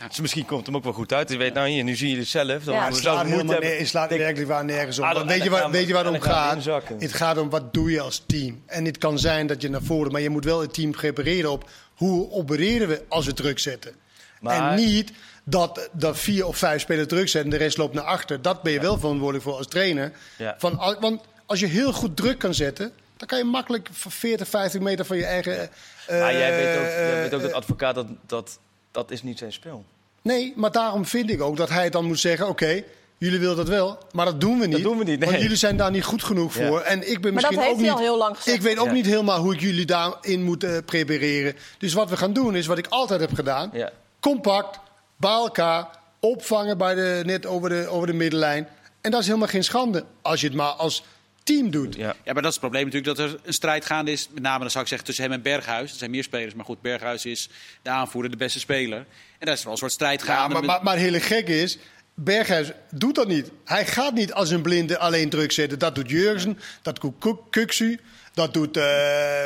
Dus 0.08 0.20
misschien 0.20 0.46
komt 0.46 0.66
hem 0.66 0.76
ook 0.76 0.84
wel 0.84 0.92
goed 0.92 1.12
uit. 1.12 1.30
Je 1.30 1.36
weet, 1.36 1.54
nou 1.54 1.68
hier, 1.68 1.84
nu 1.84 1.96
zie 1.96 2.10
je 2.10 2.16
het 2.16 2.28
zelf. 2.28 2.64
Dan 2.64 2.74
ja, 2.74 2.86
het 2.86 2.96
slaat, 2.96 3.26
helemaal 3.26 3.58
neer, 3.58 3.78
het 3.78 3.88
slaat 3.88 4.08
werkelijk 4.08 4.48
waar 4.48 4.64
nergens. 4.64 5.00
Ah, 5.00 5.26
weet, 5.26 5.42
je 5.42 5.50
waar, 5.50 5.70
weet 5.70 5.86
je 5.86 5.92
waar 5.92 6.04
het 6.04 6.14
om 6.14 6.20
gaat? 6.20 6.64
Het 6.98 7.12
gaat 7.12 7.38
om 7.38 7.50
wat 7.50 7.74
doe 7.74 7.90
je 7.90 8.00
als 8.00 8.22
team. 8.26 8.62
En 8.66 8.84
het 8.84 8.98
kan 8.98 9.18
zijn 9.18 9.46
dat 9.46 9.62
je 9.62 9.68
naar 9.68 9.82
voren... 9.82 10.12
maar 10.12 10.20
je 10.20 10.30
moet 10.30 10.44
wel 10.44 10.60
het 10.60 10.74
team 10.74 10.90
prepareren 10.90 11.50
op... 11.50 11.70
hoe 11.94 12.30
opereren 12.30 12.88
we 12.88 13.04
als 13.08 13.26
we 13.26 13.32
druk 13.32 13.58
zetten. 13.58 13.94
Maar... 14.40 14.70
En 14.70 14.76
niet 14.76 15.12
dat, 15.44 15.88
dat 15.92 16.18
vier 16.18 16.46
of 16.46 16.56
vijf 16.56 16.80
spelers 16.80 17.08
druk 17.08 17.28
zetten... 17.28 17.52
en 17.52 17.58
de 17.58 17.64
rest 17.64 17.76
loopt 17.76 17.94
naar 17.94 18.04
achter. 18.04 18.42
Dat 18.42 18.62
ben 18.62 18.72
je 18.72 18.80
wel 18.80 18.98
verantwoordelijk 18.98 19.44
voor 19.44 19.56
als 19.56 19.68
trainer. 19.68 20.12
Van, 20.58 20.96
want 21.00 21.22
als 21.46 21.60
je 21.60 21.66
heel 21.66 21.92
goed 21.92 22.16
druk 22.16 22.38
kan 22.38 22.54
zetten... 22.54 22.92
dan 23.16 23.28
kan 23.28 23.38
je 23.38 23.44
makkelijk 23.44 23.88
40, 23.92 24.48
50 24.48 24.80
meter 24.80 25.04
van 25.04 25.16
je 25.16 25.24
eigen... 25.24 25.70
Uh, 26.10 26.20
maar 26.20 26.32
jij 26.32 26.50
weet 26.50 26.78
ook, 26.78 26.84
jij 26.84 27.20
weet 27.22 27.34
ook 27.34 27.42
dat 27.42 27.52
advocaat 27.52 27.94
dat... 27.94 28.06
dat 28.26 28.58
dat 28.94 29.10
is 29.10 29.22
niet 29.22 29.38
zijn 29.38 29.52
spel. 29.52 29.84
Nee, 30.22 30.52
maar 30.56 30.72
daarom 30.72 31.06
vind 31.06 31.30
ik 31.30 31.42
ook 31.42 31.56
dat 31.56 31.68
hij 31.68 31.90
dan 31.90 32.04
moet 32.04 32.20
zeggen: 32.20 32.48
oké, 32.48 32.82
jullie 33.18 33.38
willen 33.38 33.56
dat 33.56 33.68
wel, 33.68 33.98
maar 34.12 34.24
dat 34.24 34.40
doen 34.40 34.58
we 34.58 34.66
niet. 34.66 34.72
Dat 34.72 34.82
doen 34.82 34.98
we 34.98 35.04
niet. 35.04 35.18
Nee. 35.18 35.28
Want 35.28 35.42
jullie 35.42 35.56
zijn 35.56 35.76
daar 35.76 35.90
niet 35.90 36.04
goed 36.04 36.22
genoeg 36.22 36.52
voor. 36.52 36.80
En 36.80 37.10
ik 37.10 37.20
ben 37.20 37.34
maar 37.34 37.42
misschien 37.42 37.70
ook 37.70 37.78
niet. 37.78 37.90
Al 37.90 37.98
heel 37.98 38.18
lang 38.18 38.36
ik 38.38 38.60
weet 38.60 38.78
ook 38.78 38.90
niet 38.90 39.06
helemaal 39.06 39.40
hoe 39.40 39.54
ik 39.54 39.60
jullie 39.60 39.86
daarin 39.86 40.42
moet 40.42 40.64
uh, 40.64 40.76
prepareren. 40.84 41.54
Dus 41.78 41.92
wat 41.92 42.10
we 42.10 42.16
gaan 42.16 42.32
doen 42.32 42.56
is 42.56 42.66
wat 42.66 42.78
ik 42.78 42.86
altijd 42.86 43.20
heb 43.20 43.34
gedaan: 43.34 43.72
compact, 44.20 44.78
bij 45.16 45.30
elkaar, 45.30 45.88
opvangen 46.20 46.78
bij 46.78 46.94
de, 46.94 47.22
net 47.24 47.46
over 47.46 47.68
de, 47.68 47.86
over 47.88 48.06
de 48.06 48.12
middenlijn. 48.12 48.68
En 49.00 49.10
dat 49.10 49.20
is 49.20 49.26
helemaal 49.26 49.48
geen 49.48 49.64
schande 49.64 50.04
als 50.22 50.40
je 50.40 50.46
het 50.46 50.56
maar 50.56 50.72
als 50.72 51.04
team 51.44 51.70
doet. 51.70 51.94
Ja. 51.96 52.14
Ja, 52.24 52.32
maar 52.32 52.34
dat 52.34 52.44
is 52.44 52.50
het 52.50 52.60
probleem 52.60 52.84
natuurlijk 52.84 53.16
dat 53.16 53.28
er 53.30 53.38
een 53.42 53.52
strijd 53.52 53.84
gaande 53.84 54.12
is. 54.12 54.28
Met 54.32 54.42
name 54.42 54.58
dan 54.60 54.70
zou 54.70 54.82
ik 54.82 54.88
zeggen 54.88 55.06
tussen 55.06 55.24
hem 55.24 55.32
en 55.32 55.42
Berghuis. 55.42 55.90
Er 55.92 55.98
zijn 55.98 56.10
meer 56.10 56.22
spelers, 56.22 56.54
maar 56.54 56.64
goed, 56.64 56.80
Berghuis 56.82 57.24
is 57.24 57.48
de 57.82 57.90
aanvoerder, 57.90 58.30
de 58.30 58.36
beste 58.36 58.58
speler. 58.58 58.98
En 59.38 59.46
daar 59.46 59.54
is 59.54 59.62
wel 59.62 59.72
een 59.72 59.78
soort 59.78 59.92
strijd 59.92 60.20
Ja, 60.20 60.26
gaande. 60.26 60.52
maar, 60.52 60.62
met- 60.62 60.70
maar, 60.70 60.82
maar 60.82 60.94
het 60.94 61.02
hele 61.02 61.20
gekke 61.20 61.60
is, 61.62 61.78
Berghuis 62.14 62.70
doet 62.90 63.14
dat 63.14 63.28
niet. 63.28 63.50
Hij 63.64 63.86
gaat 63.86 64.14
niet 64.14 64.32
als 64.32 64.50
een 64.50 64.62
blinde 64.62 64.98
alleen 64.98 65.28
druk 65.28 65.52
zetten. 65.52 65.78
Dat 65.78 65.94
doet 65.94 66.10
Jurgensen, 66.10 66.58
dat 66.82 67.00
doet 67.00 67.14
Kuk- 67.18 67.50
Kuksu, 67.50 67.98
dat 68.32 68.54
doet, 68.54 68.76
eh 68.76 68.82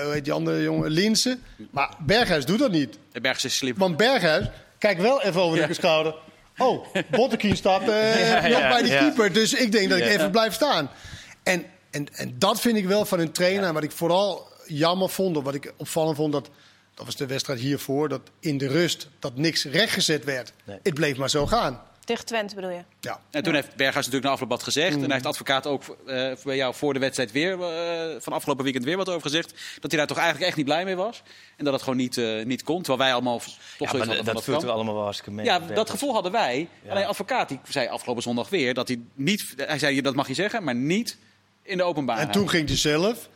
hoe 0.03 0.11
heet 0.13 0.25
die 0.25 0.33
andere 0.33 0.63
jongen, 0.63 0.91
Linsen. 0.91 1.43
Maar 1.71 1.95
Berghuis 1.99 2.45
doet 2.45 2.59
dat 2.59 2.71
niet. 2.71 2.99
En 3.13 3.23
Berghuis 3.23 3.45
is 3.45 3.57
slim. 3.57 3.75
Want 3.77 3.97
Berghuis, 3.97 4.47
kijk 4.79 4.99
wel 4.99 5.23
even 5.23 5.41
over 5.41 5.67
de 5.67 5.75
schouder. 5.75 6.15
Oh, 6.59 6.87
Bottekien 7.11 7.57
staat 7.57 7.89
eh, 7.89 8.29
Ja, 8.43 8.49
nog 8.49 8.59
ja, 8.59 8.69
bij 8.69 8.83
de 8.83 8.89
ja. 8.89 8.99
keeper. 8.99 9.33
Dus 9.33 9.53
ik 9.55 9.73
denk 9.73 9.89
dat 9.89 9.99
ik 9.99 10.05
Ja. 10.05 10.11
even 10.11 10.31
blijf 10.31 10.55
staan. 10.55 10.91
En, 11.43 11.65
en, 11.91 12.07
en 12.15 12.39
dat 12.39 12.61
vind 12.61 12.77
ik 12.77 12.87
wel 12.87 13.05
van 13.05 13.21
een 13.21 13.33
trainer. 13.33 13.65
En 13.65 13.75
Wat 13.75 13.83
ik 13.83 13.93
vooral 13.93 14.47
jammer 14.67 15.09
vond, 15.09 15.37
of 15.37 15.45
wat 15.45 15.55
ik 15.55 15.73
opvallend 15.77 16.17
vond... 16.17 16.33
Dat, 16.33 16.51
dat 16.95 17.07
was 17.07 17.17
de 17.17 17.27
wedstrijd 17.27 17.61
hiervoor, 17.61 18.09
dat 18.09 18.21
in 18.41 18.59
de 18.59 18.69
rust 18.69 19.09
dat 19.19 19.37
niks 19.37 19.65
rechtgezet 19.65 20.25
werd. 20.25 20.53
Nee. 20.65 20.79
Het 20.83 20.95
bleef 20.95 21.17
maar 21.17 21.31
zo 21.31 21.47
gaan. 21.47 21.83
Tegen 22.09 22.25
Twente 22.25 22.55
bedoel 22.55 22.71
je? 22.71 22.83
Ja. 23.01 23.21
En 23.31 23.43
toen 23.43 23.55
heeft 23.55 23.69
Berghuis 23.69 23.95
natuurlijk 23.95 24.25
na 24.25 24.31
afloop 24.31 24.49
wat 24.49 24.63
gezegd. 24.63 24.97
Mm. 24.97 25.03
En 25.03 25.05
hij 25.05 25.13
heeft 25.13 25.27
advocaat 25.27 25.67
ook 25.67 25.83
eh, 26.07 26.33
bij 26.45 26.57
jou 26.57 26.75
voor 26.75 26.93
de 26.93 26.99
wedstrijd 26.99 27.33
weer, 27.33 27.63
eh, 27.63 28.21
van 28.21 28.33
afgelopen 28.33 28.65
weekend 28.65 28.85
weer 28.85 28.97
wat 28.97 29.09
over 29.09 29.21
gezegd. 29.21 29.55
Dat 29.81 29.91
hij 29.91 29.99
daar 29.99 30.07
toch 30.07 30.17
eigenlijk 30.17 30.47
echt 30.47 30.57
niet 30.57 30.67
blij 30.67 30.85
mee 30.85 30.97
was. 30.97 31.23
En 31.57 31.65
dat 31.65 31.73
het 31.73 31.83
gewoon 31.83 31.99
niet, 31.99 32.17
eh, 32.17 32.45
niet 32.45 32.63
kon. 32.63 32.83
Terwijl 32.83 32.99
wij 32.99 33.13
allemaal 33.13 33.39
toch 33.39 33.47
Ja, 33.79 33.89
zoiets 33.89 34.07
hadden 34.07 34.35
dat, 34.35 34.45
vult 34.45 34.63
er 34.63 34.71
allemaal 34.71 34.95
wel 34.95 35.03
hartstikke 35.03 35.35
mee. 35.35 35.45
Ja, 35.45 35.53
Berghuis. 35.57 35.79
dat 35.79 35.91
gevoel 35.91 36.13
hadden 36.13 36.33
wij. 36.33 36.69
Ja. 36.83 36.91
Alleen 36.91 37.07
advocaat 37.07 37.49
die 37.49 37.61
zei 37.69 37.89
afgelopen 37.89 38.23
zondag 38.23 38.49
weer 38.49 38.75
dat 38.75 38.89
hij 38.89 39.01
niet. 39.15 39.55
Hij 39.57 39.79
zei 39.79 40.01
dat 40.01 40.15
mag 40.15 40.29
je 40.29 40.35
zeggen, 40.35 40.65
maar 40.65 40.75
niet 40.75 41.19
in 41.69 41.77
de 41.77 41.83
openbaarheid. 41.83 42.29
En 42.29 42.35
toen 42.35 42.49
ging 42.51 42.69
hij 42.69 42.77
zelf 42.77 43.29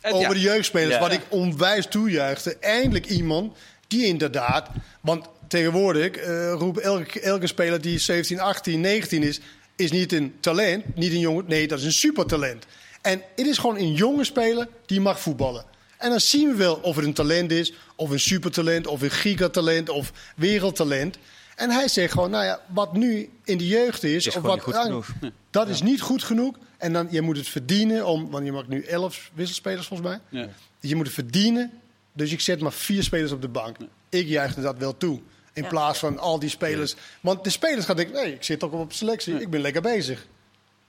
Het- 0.00 0.12
over 0.12 0.26
ja. 0.28 0.32
de 0.34 0.40
jeugdspelers, 0.40 0.94
Ja. 0.94 1.00
wat 1.00 1.12
ik 1.12 1.20
onwijs 1.28 1.86
toejuichte. 1.86 2.56
Eindelijk 2.60 3.06
iemand 3.06 3.56
die 3.88 4.06
inderdaad... 4.06 4.68
Want 5.00 5.26
tegenwoordig 5.48 6.10
eh 6.16 6.52
roept 6.58 6.78
elke, 6.80 7.20
elke 7.20 7.46
speler 7.46 7.80
die 7.80 7.98
17, 7.98 8.40
18, 8.40 8.80
19 8.80 9.22
is... 9.22 9.40
is 9.76 9.90
niet 9.90 10.12
een 10.12 10.34
talent, 10.40 10.96
niet 10.96 11.12
een 11.12 11.18
jongen. 11.18 11.44
Nee, 11.46 11.66
dat 11.68 11.78
is 11.78 11.84
een 11.84 11.92
supertalent. 11.92 12.64
En 13.02 13.22
het 13.36 13.46
is 13.46 13.58
gewoon 13.58 13.76
een 13.76 13.92
jonge 13.92 14.24
speler 14.24 14.68
die 14.86 15.00
mag 15.00 15.20
voetballen. 15.20 15.64
En 15.98 16.10
dan 16.10 16.20
zien 16.20 16.48
we 16.48 16.54
wel 16.54 16.74
of 16.74 16.96
het 16.96 17.04
een 17.04 17.12
talent 17.14 17.50
is, 17.50 17.72
of 17.96 18.10
een 18.10 18.20
supertalent, 18.20 18.86
of 18.86 19.02
een 19.02 19.10
gigatalent, 19.10 19.88
of 19.88 20.12
wereldtalent. 20.36 21.18
En 21.62 21.70
hij 21.70 21.88
zegt 21.88 22.12
gewoon, 22.12 22.30
nou 22.30 22.44
ja, 22.44 22.60
wat 22.66 22.92
nu 22.92 23.30
in 23.44 23.58
de 23.58 23.66
jeugd 23.66 24.02
is, 24.04 24.26
Is 24.26 24.36
of 24.36 24.42
wat 24.42 24.54
niet 24.54 24.62
goed 24.62 24.76
genoeg. 24.76 25.08
dat 25.50 25.68
is 25.68 25.82
niet 25.82 26.00
goed 26.00 26.22
genoeg. 26.22 26.54
En 26.78 26.92
dan, 26.92 27.06
je 27.10 27.20
moet 27.20 27.36
het 27.36 27.48
verdienen, 27.48 28.06
om, 28.06 28.30
want 28.30 28.44
je 28.44 28.52
maakt 28.52 28.68
nu 28.68 28.82
elf 28.82 29.30
wisselspelers 29.34 29.86
volgens 29.86 30.08
mij. 30.08 30.40
Ja. 30.42 30.48
Je 30.80 30.94
moet 30.96 31.04
het 31.06 31.14
verdienen, 31.14 31.70
dus 32.12 32.32
ik 32.32 32.40
zet 32.40 32.60
maar 32.60 32.72
vier 32.72 33.02
spelers 33.02 33.32
op 33.32 33.42
de 33.42 33.48
bank. 33.48 33.76
Ik 34.08 34.26
juichte 34.26 34.60
dat 34.60 34.76
wel 34.78 34.96
toe. 34.96 35.20
In 35.52 35.62
Ja. 35.62 35.68
plaats 35.68 35.98
van 35.98 36.18
al 36.18 36.38
die 36.38 36.48
spelers. 36.50 36.94
Want 37.20 37.44
de 37.44 37.50
spelers 37.50 37.84
gaan 37.86 37.96
denken, 37.96 38.14
nee, 38.14 38.32
ik 38.34 38.42
zit 38.42 38.62
ook 38.64 38.72
op 38.72 38.92
selectie, 38.92 39.40
ik 39.40 39.50
ben 39.50 39.60
lekker 39.60 39.82
bezig. 39.82 40.26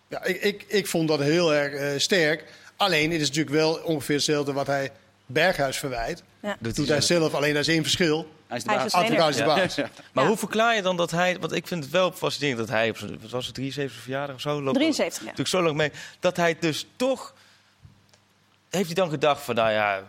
Ja, 0.10 0.24
ik, 0.24 0.42
ik, 0.42 0.66
ik 0.68 0.88
vond 0.88 1.08
dat 1.08 1.20
heel 1.20 1.54
erg 1.54 1.74
eh, 1.74 2.00
sterk. 2.00 2.44
Alleen, 2.78 3.12
het 3.12 3.22
is 3.22 3.28
natuurlijk 3.28 3.56
wel 3.56 3.74
ongeveer 3.76 4.16
hetzelfde 4.16 4.54
wat 4.54 4.68
hij 4.68 4.92
Berghuis 5.26 5.78
verwijt. 5.78 6.24
Ja. 6.42 6.58
Doet 6.60 6.76
Doet 6.76 6.88
hij 6.88 7.02
zelf. 7.02 7.22
zelf, 7.22 7.34
alleen 7.34 7.54
dat 7.54 7.62
is 7.62 7.74
één 7.74 7.82
verschil. 7.84 8.28
Hij 8.54 8.62
is 8.62 8.64
de 8.92 8.98
Hij 8.98 9.08
is 9.10 9.16
baas. 9.18 9.30
is 9.30 9.76
de 9.76 9.82
baas. 9.82 9.92
Maar 10.12 10.24
Ja. 10.24 10.30
hoe 10.30 10.38
verklaar 10.38 10.76
je 10.76 10.82
dan 10.82 10.98
dat 10.98 11.12
hij... 11.12 11.40
Want 11.40 11.52
ik 11.52 11.68
vind 11.68 11.84
het 11.84 11.94
wel 11.94 12.12
fascinerend 12.12 12.60
dat 12.60 12.70
hij 12.70 12.90
op 12.90 12.98
zijn... 12.98 13.20
Wat 13.22 13.32
was 13.32 13.46
het, 13.46 13.56
73 13.56 14.02
verjaardag 14.02 14.36
of 14.36 14.42
zo? 14.42 14.62
Loopt 14.62 14.76
73, 14.76 15.20
ja. 15.20 15.24
Natuurlijk 15.24 15.50
zo 15.50 15.62
lang 15.62 15.76
mee. 15.78 15.92
Dat 16.20 16.38
hij 16.38 16.58
dus 16.60 16.88
toch... 16.96 17.34
Heeft 18.70 18.86
hij 18.86 18.96
dan 18.96 19.10
gedacht 19.10 19.42
van, 19.42 19.56
nou 19.56 19.72
ja... 19.72 20.04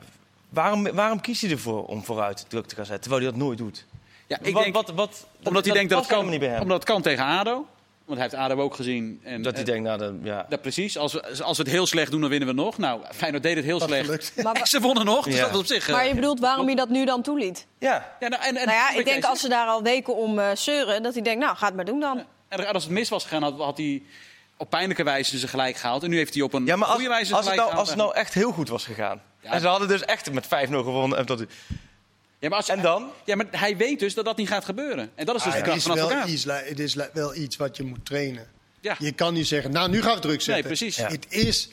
Waarom, 0.49 0.93
waarom 0.93 1.21
kiest 1.21 1.41
hij 1.41 1.51
ervoor 1.51 1.85
om 1.87 2.05
vooruit 2.05 2.45
druk 2.49 2.67
te 2.67 2.75
gaan 2.75 2.85
zetten, 2.85 3.03
terwijl 3.03 3.23
hij 3.23 3.31
dat 3.33 3.41
nooit 3.41 3.59
doet? 3.59 3.87
Ja, 4.27 4.39
ik 4.43 4.55
wat, 4.55 4.63
denk, 4.63 4.75
wat, 4.75 4.91
wat, 4.91 5.27
omdat 5.43 5.65
hij 5.65 5.75
denkt 5.75 5.91
dat 5.91 5.99
het, 5.99 6.09
helemaal 6.11 6.31
kan, 6.31 6.41
niet 6.41 6.41
bij 6.41 6.49
hem. 6.49 6.63
omdat 6.63 6.77
het 6.77 6.87
kan 6.89 7.03
tegen 7.03 7.25
ADO. 7.25 7.67
Want 8.05 8.19
hij 8.19 8.29
heeft 8.31 8.43
ADO 8.43 8.63
ook 8.63 8.75
gezien. 8.75 9.21
En, 9.25 9.43
dat 9.43 9.53
hij 9.53 9.61
eh, 9.63 9.69
denkt, 9.69 9.83
nou, 9.87 9.99
dan, 9.99 10.21
ja. 10.23 10.47
Ja, 10.49 10.57
precies. 10.57 10.99
Als 10.99 11.13
we, 11.13 11.43
als 11.43 11.57
we 11.57 11.63
het 11.63 11.73
heel 11.73 11.87
slecht 11.87 12.11
doen, 12.11 12.21
dan 12.21 12.31
winnen 12.31 12.49
we 12.49 12.55
nog. 12.55 12.79
Nou, 12.79 13.01
Feyenoord 13.15 13.43
deed 13.43 13.57
het 13.57 13.65
heel 13.65 13.79
Dat 13.79 13.89
slecht. 13.89 14.05
gelukt. 14.05 14.43
Maar, 14.43 14.67
Ze 14.69 14.81
wonnen 14.81 15.05
nog, 15.05 15.25
dus 15.25 15.37
Ja. 15.37 15.47
dat 15.49 15.57
op 15.57 15.67
zich... 15.67 15.89
eh, 15.89 15.95
maar 15.95 16.07
je 16.07 16.15
bedoelt 16.15 16.41
waarom 16.41 16.67
hij 16.67 16.75
dat 16.75 16.89
nu 16.89 17.05
dan 17.05 17.23
toeliet? 17.23 17.67
ja. 17.79 18.17
ja, 18.21 18.29
nou, 18.29 18.43
en, 18.43 18.49
en, 18.57 18.67
Nou 18.67 18.79
ja, 18.79 18.91
ik 18.99 19.05
denk 19.05 19.17
als 19.25 19.27
zegt, 19.27 19.41
ze 19.41 19.49
daar 19.49 19.67
al 19.67 19.83
weken 19.83 20.17
om 20.17 20.39
eh, 20.39 20.51
zeuren, 20.55 21.03
dat 21.03 21.15
hij 21.15 21.23
denkt, 21.23 21.45
nou, 21.45 21.57
ga 21.57 21.67
het 21.67 21.75
maar 21.77 21.85
doen 21.85 22.01
dan. 22.01 22.25
en 22.49 22.67
als 22.73 22.83
het 22.85 22.93
mis 22.93 23.09
was 23.09 23.23
gegaan, 23.23 23.43
had, 23.43 23.59
had 23.59 23.77
hij 23.77 24.03
op 24.57 24.71
pijnlijke 24.71 25.03
wijze 25.03 25.39
ze 25.39 25.49
gelijk 25.49 25.77
gehaald. 25.77 26.03
En 26.03 26.11
nu 26.11 26.17
heeft 26.17 26.35
hij 26.35 26.43
op 26.43 26.53
een 26.53 26.67
Ja, 26.67 26.77
maar 26.77 26.87
als, 26.89 26.95
goede 26.97 27.11
wijze 27.11 27.35
als, 27.35 27.45
het 27.45 27.53
gelijk 27.53 27.69
nou, 27.69 27.79
als 27.81 27.89
het 27.89 27.97
gehaald. 27.99 28.15
nou 28.15 28.25
echt 28.27 28.35
heel 28.35 28.53
goed 28.53 28.69
was 28.69 28.85
gegaan. 28.85 29.23
Ja. 29.41 29.51
En 29.53 29.61
ze 29.61 29.67
hadden 29.67 29.89
dus 29.89 30.05
echt 30.05 30.33
met 30.33 30.45
5-0 30.45 30.49
gewonnen. 30.69 31.19
En, 31.19 31.27
dat, 31.27 31.45
Ja, 32.45 32.51
maar 32.51 32.59
als, 32.59 32.69
en 32.69 32.83
dan? 32.83 33.11
Ja, 33.25 33.37
maar 33.37 33.47
hij 33.51 33.77
weet 33.77 33.99
dus 33.99 34.15
dat 34.15 34.25
dat 34.25 34.37
niet 34.37 34.49
gaat 34.49 34.65
gebeuren. 34.65 35.11
En 35.15 35.27
dat 35.27 35.35
is 35.37 35.43
dus 35.43 35.53
Ah, 35.53 35.59
de 35.59 35.65
het, 35.65 35.65
kracht 35.65 35.79
is 35.79 35.85
van 35.85 35.95
wel 35.95 36.05
advocaat. 36.05 36.29
iets, 36.29 36.45
het 36.45 36.79
is 36.79 36.97
wel 37.13 37.35
iets 37.35 37.57
wat 37.57 37.77
je 37.77 37.83
moet 37.83 38.05
trainen. 38.07 38.47
Ja. 38.81 38.97
Je 38.99 39.13
kan 39.13 39.35
niet 39.35 39.47
zeggen, 39.47 39.71
nou 39.73 39.91
nu 39.91 40.03
gaan 40.03 40.15
we 40.15 40.21
druk 40.21 40.41
zetten. 40.41 40.53
Nee, 40.55 40.63
precies. 40.79 40.97
Ja. 40.97 41.09
Het 41.09 41.27
is, 41.29 41.69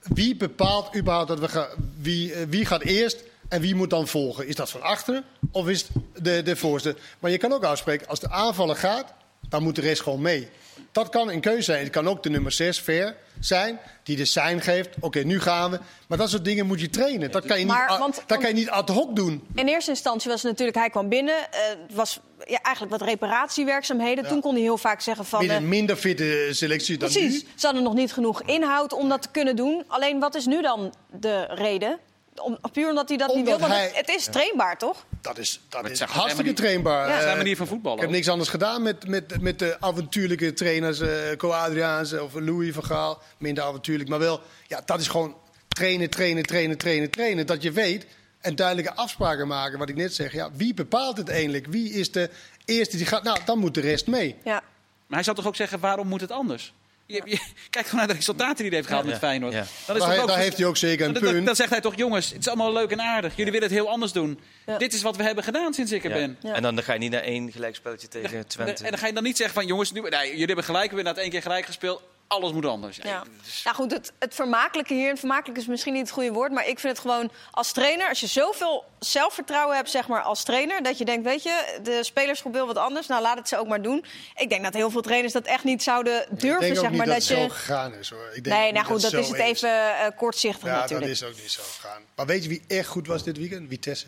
wie 0.00 0.36
bepaalt 0.36 0.96
überhaupt 0.96 1.28
dat 1.28 1.38
we 1.40 1.48
gaan, 1.48 1.68
wie, 2.00 2.32
eh, 2.32 2.42
wie 2.48 2.66
gaat 2.66 2.82
eerst 2.82 3.22
en 3.48 3.60
wie 3.60 3.74
moet 3.74 3.90
dan 3.90 4.08
volgen? 4.08 4.46
Is 4.46 4.54
dat 4.54 4.70
van 4.70 4.82
achteren 4.82 5.24
of 5.50 5.68
is 5.68 5.82
het 5.82 6.24
de, 6.24 6.42
de 6.42 6.56
voorste? 6.56 6.96
Maar 7.18 7.30
je 7.30 7.38
kan 7.38 7.52
ook 7.52 7.64
afspreken, 7.64 8.08
als 8.08 8.20
de 8.20 8.30
aanvaller 8.30 8.76
gaat, 8.76 9.12
dan 9.48 9.62
moet 9.62 9.74
de 9.74 9.80
rest 9.80 10.02
gewoon 10.02 10.20
mee. 10.20 10.48
Dat 10.92 11.08
kan 11.08 11.30
een 11.30 11.40
keuze 11.40 11.62
zijn. 11.62 11.82
Het 11.82 11.92
kan 11.92 12.08
ook 12.08 12.22
de 12.22 12.30
nummer 12.30 12.52
6, 12.52 12.80
Ver, 12.80 13.16
zijn, 13.40 13.78
die 14.02 14.16
de 14.16 14.24
sein 14.24 14.60
geeft. 14.60 14.88
Oké, 15.00 15.18
nu 15.20 15.40
gaan 15.40 15.70
we. 15.70 15.78
Maar 16.08 16.18
dat 16.18 16.30
soort 16.30 16.44
dingen 16.44 16.66
moet 16.66 16.80
je 16.80 16.90
trainen. 16.90 17.30
Dat 17.30 17.46
kan 17.46 17.58
je 17.58 17.64
niet, 17.64 17.72
Maar, 17.74 17.90
a- 17.90 17.98
want- 17.98 18.22
dat 18.26 18.38
kan 18.38 18.48
je 18.48 18.54
niet 18.54 18.70
ad 18.70 18.88
hoc 18.88 19.16
doen. 19.16 19.46
In 19.54 19.66
eerste 19.68 19.90
instantie 19.90 20.30
was 20.30 20.42
het 20.42 20.50
natuurlijk, 20.50 20.78
hij 20.78 20.90
kwam 20.90 21.08
binnen. 21.08 21.34
eh, 21.52 21.58
Het 21.68 21.94
was 21.94 22.20
ja, 22.46 22.58
eigenlijk 22.62 22.98
wat 22.98 23.08
reparatiewerkzaamheden. 23.08 24.26
Toen 24.28 24.40
kon 24.40 24.52
hij 24.52 24.62
heel 24.62 24.78
vaak 24.78 25.00
zeggen 25.00 25.24
van... 25.24 25.40
Met 25.40 25.50
eh, 25.50 25.56
een 25.56 25.68
minder 25.68 25.96
fitte 25.96 26.48
selectie 26.50 26.98
dan 26.98 27.10
Precies, 27.10 27.42
nu. 27.42 27.48
ze 27.54 27.66
hadden 27.66 27.84
nog 27.84 27.94
niet 27.94 28.12
genoeg 28.12 28.42
inhoud 28.42 28.92
om 28.92 29.08
dat 29.08 29.22
te 29.22 29.28
kunnen 29.30 29.56
doen. 29.56 29.84
Alleen 29.86 30.20
wat 30.20 30.34
is 30.34 30.46
nu 30.46 30.62
dan 30.62 30.94
de 31.20 31.44
reden? 31.50 31.98
Om, 32.42 32.58
puur 32.72 32.88
omdat 32.88 33.08
hij 33.08 33.18
dat 33.18 33.34
niet 33.34 33.44
wil. 33.44 33.58
Want 33.58 33.72
het 33.92 34.08
is 34.08 34.24
trainbaar, 34.24 34.78
toch? 34.78 35.04
Dat 35.26 35.38
is, 35.38 35.60
dat 35.68 35.82
het 35.82 35.92
is 35.92 36.00
hartstikke 36.00 36.52
trainbaar. 36.52 37.08
Ja. 37.08 37.16
Eh, 37.16 37.22
Zijn 37.22 37.36
manier 37.36 37.56
van 37.56 37.66
voetballen. 37.66 37.98
Ik 37.98 38.04
heb 38.04 38.12
niks 38.12 38.28
anders 38.28 38.48
gedaan 38.48 38.82
met, 38.82 39.08
met, 39.08 39.40
met 39.40 39.58
de 39.58 39.80
avontuurlijke 39.80 40.52
trainers, 40.52 41.00
eh 41.00 41.36
Co 41.36 41.50
Adriaanse 41.50 42.22
of 42.22 42.34
Louis 42.34 42.74
van 42.74 42.84
Gaal. 42.84 43.22
Minder 43.38 43.64
avontuurlijk, 43.64 44.08
maar 44.08 44.18
wel, 44.18 44.40
ja, 44.66 44.82
dat 44.84 45.00
is 45.00 45.08
gewoon 45.08 45.36
trainen, 45.68 46.10
trainen, 46.10 46.42
trainen, 46.42 46.78
trainen, 46.78 47.10
trainen. 47.10 47.46
Dat 47.46 47.62
je 47.62 47.72
weet 47.72 48.06
en 48.40 48.56
duidelijke 48.56 48.94
afspraken 48.94 49.46
maken. 49.46 49.78
Wat 49.78 49.88
ik 49.88 49.96
net 49.96 50.14
zeg, 50.14 50.32
ja, 50.32 50.50
wie 50.52 50.74
bepaalt 50.74 51.16
het 51.16 51.28
eigenlijk? 51.28 51.66
Wie 51.66 51.90
is 51.92 52.12
de 52.12 52.30
eerste 52.64 52.96
die 52.96 53.06
gaat? 53.06 53.22
Nou, 53.22 53.38
dan 53.44 53.58
moet 53.58 53.74
de 53.74 53.80
rest 53.80 54.06
mee. 54.06 54.36
Ja. 54.44 54.52
Maar 54.52 54.62
hij 55.06 55.22
zou 55.22 55.36
toch 55.36 55.46
ook 55.46 55.56
zeggen, 55.56 55.80
waarom 55.80 56.08
moet 56.08 56.20
het 56.20 56.30
anders? 56.30 56.72
Je, 57.06 57.22
je- 57.24 57.38
kijk 57.70 57.84
gewoon 57.86 57.98
naar 57.98 58.08
de 58.08 58.14
resultaten 58.14 58.56
die 58.56 58.66
hij 58.66 58.74
heeft 58.76 58.86
gehaald 58.86 59.04
Ja. 59.04 59.10
met 59.10 59.20
Feyenoord. 59.20 59.52
Ja. 59.52 59.64
Dan, 59.86 59.96
is 59.96 60.02
Daar, 60.02 60.20
ook 60.20 60.26
daar 60.28 60.38
heeft 60.38 60.56
hij 60.56 60.66
ook 60.66 60.76
zeker 60.76 61.06
een 61.06 61.12
dan, 61.12 61.22
punt. 61.22 61.46
dan 61.46 61.56
zegt 61.56 61.70
hij 61.70 61.80
toch, 61.80 61.94
jongens, 61.96 62.28
het 62.30 62.38
is 62.38 62.48
allemaal 62.48 62.72
leuk 62.72 62.90
en 62.90 63.00
aardig. 63.00 63.36
Jullie 63.36 63.52
willen 63.52 63.68
het 63.68 63.76
heel 63.76 63.88
anders 63.90 64.12
doen. 64.12 64.40
Ja. 64.66 64.78
Dit 64.78 64.92
is 64.92 65.02
wat 65.02 65.16
we 65.16 65.22
hebben 65.22 65.44
gedaan 65.44 65.74
sinds 65.74 65.92
ik 65.92 66.04
er 66.04 66.10
Ja. 66.10 66.16
ben. 66.16 66.36
Ja. 66.40 66.54
En 66.54 66.62
dan 66.62 66.82
ga 66.82 66.92
je 66.92 66.98
niet 66.98 67.10
naar 67.10 67.22
één 67.22 67.52
gelijkspelletje 67.52 68.08
tegen 68.08 68.46
Twente. 68.46 68.84
En 68.84 68.90
dan 68.90 68.98
ga 68.98 69.06
je 69.06 69.12
dan 69.12 69.22
niet 69.22 69.36
zeggen 69.36 69.54
van, 69.54 69.66
jongens, 69.66 69.92
nu, 69.92 70.00
nee, 70.00 70.30
jullie 70.30 70.46
hebben 70.46 70.64
gelijk, 70.64 70.90
we 70.90 70.94
hebben 70.96 71.14
na 71.14 71.20
één 71.20 71.30
keer 71.30 71.42
gelijk 71.42 71.66
gespeeld. 71.66 72.02
Alles 72.28 72.52
moet 72.52 72.66
anders. 72.66 72.96
Ja. 73.02 73.22
dus- 73.44 73.60
Nou 73.64 73.76
goed, 73.76 73.90
het, 73.92 74.12
het 74.18 74.34
vermakelijke 74.34 74.94
hier, 74.94 75.10
en 75.10 75.16
vermakelijk 75.16 75.58
is 75.58 75.66
misschien 75.66 75.92
niet 75.92 76.02
het 76.02 76.10
goede 76.10 76.32
woord, 76.32 76.52
maar 76.52 76.66
ik 76.68 76.78
vind 76.78 76.92
het 76.92 77.02
gewoon 77.02 77.30
als 77.50 77.72
trainer, 77.72 78.08
als 78.08 78.20
je 78.20 78.26
zoveel 78.26 78.84
zelfvertrouwen 78.98 79.76
hebt, 79.76 79.90
zeg 79.90 80.08
maar, 80.08 80.22
als 80.22 80.44
trainer, 80.44 80.82
dat 80.82 80.98
je 80.98 81.04
denkt, 81.04 81.24
weet 81.24 81.42
je, 81.42 81.78
de 81.82 82.04
spelersgroep 82.04 82.52
wil 82.52 82.66
wat 82.66 82.76
anders, 82.76 83.06
nou 83.06 83.22
laat 83.22 83.38
het 83.38 83.48
ze 83.48 83.58
ook 83.58 83.68
maar 83.68 83.82
doen. 83.82 84.04
Ik 84.34 84.48
denk 84.48 84.64
dat 84.64 84.74
heel 84.74 84.90
veel 84.90 85.00
trainers 85.00 85.32
dat 85.32 85.44
echt 85.44 85.64
niet 85.64 85.82
zouden 85.82 86.22
ik 86.22 86.40
durven, 86.40 86.60
denk 86.60 86.72
ook 86.72 86.78
zeg 86.80 86.88
niet 86.90 86.98
maar, 86.98 87.06
dat, 87.06 87.18
dat, 87.18 87.28
het 87.28 87.38
je. 87.38 87.42
zo 87.42 87.48
gegaan 87.48 87.94
is 87.94 88.10
hoor. 88.10 88.30
Ik 88.34 88.44
denk 88.44 88.56
Nee, 88.56 88.72
nou 88.72 88.84
goed, 88.86 89.02
dat 89.02 89.12
is 89.12 89.28
het 89.28 89.38
even 89.38 89.98
eh, 89.98 90.06
kortzichtig 90.16 90.68
Ja, 90.68 90.74
natuurlijk. 90.80 91.00
dat 91.00 91.10
is 91.10 91.24
ook 91.24 91.42
niet 91.42 91.50
zo 91.50 91.62
gegaan. 91.62 92.02
Maar 92.14 92.26
weet 92.26 92.42
je 92.42 92.48
wie 92.48 92.62
echt 92.68 92.88
goed 92.88 93.06
was 93.06 93.22
dit 93.22 93.36
weekend? 93.36 93.68
Vitesse. 93.68 94.06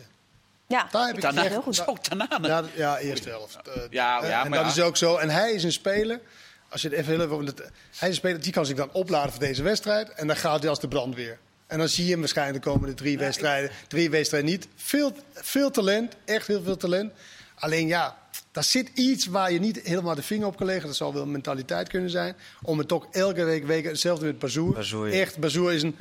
Ja, 0.67 0.87
Daar 0.91 1.07
heb 1.07 1.15
ik 1.15 1.21
Daarna, 1.21 1.41
heel 1.41 1.61
goed. 1.61 1.75
Zo, 1.85 1.97
daarna. 2.01 2.39
Ja, 2.41 2.63
ja 2.75 2.97
eerste 2.97 3.29
helft. 3.29 3.57
Ja, 3.89 4.21
eh, 4.21 4.29
ja, 4.29 4.43
en 4.43 4.49
maar 4.49 4.63
dat 4.63 4.75
ja. 4.75 4.81
is 4.81 4.87
ook 4.87 4.97
zo. 4.97 5.15
En 5.17 5.29
hij 5.29 5.51
is 5.51 5.63
een 5.63 5.71
speler. 5.71 6.19
Als 6.69 6.81
je 6.81 6.89
het 6.89 6.97
even 6.97 7.13
heel 7.13 7.23
even. 7.23 7.45
het- 7.45 7.57
Hij 7.57 7.69
is 7.99 8.07
een 8.07 8.13
speler 8.13 8.41
die 8.41 8.51
kan 8.51 8.65
zich 8.65 8.75
dan 8.75 8.89
opladen 8.91 9.31
voor 9.31 9.39
deze 9.39 9.63
wedstrijd. 9.63 10.09
En 10.09 10.27
dan 10.27 10.35
gaat 10.35 10.59
hij 10.59 10.69
als 10.69 10.79
de 10.79 10.87
brandweer. 10.87 11.37
En 11.67 11.77
dan 11.77 11.87
zie 11.89 12.05
je 12.05 12.11
hem 12.11 12.19
waarschijnlijk 12.19 12.63
de 12.63 12.69
komende 12.69 12.93
drie 12.95 13.17
wedstrijden. 13.17 13.71
Drie 13.87 14.09
wedstrijden 14.09 14.49
niet. 14.49 14.67
Veel, 14.75 15.13
veel 15.33 15.71
talent. 15.71 16.13
Echt 16.25 16.47
heel 16.47 16.61
veel 16.63 16.77
talent. 16.77 17.11
Alleen 17.55 17.87
ja, 17.87 18.17
daar 18.51 18.63
zit 18.63 18.89
iets 18.93 19.25
waar 19.25 19.51
je 19.51 19.59
niet 19.59 19.79
helemaal 19.83 20.15
de 20.15 20.21
vinger 20.23 20.47
op 20.47 20.57
kan 20.57 20.65
leggen. 20.65 20.87
Dat 20.87 20.95
zal 20.95 21.13
wel 21.13 21.21
een 21.21 21.31
mentaliteit 21.31 21.87
kunnen 21.89 22.09
zijn. 22.09 22.35
Om 22.61 22.77
het 22.77 22.87
toch 22.87 23.07
elke 23.11 23.43
week, 23.43 23.65
week 23.65 23.85
hetzelfde 23.85 24.25
met 24.25 24.39
Bazoer. 24.39 24.73
Bazoer, 24.73 25.07
ja. 25.13 25.19
Echt, 25.21 25.37
Bazoer 25.37 25.73
is 25.73 25.83
een 25.83 25.95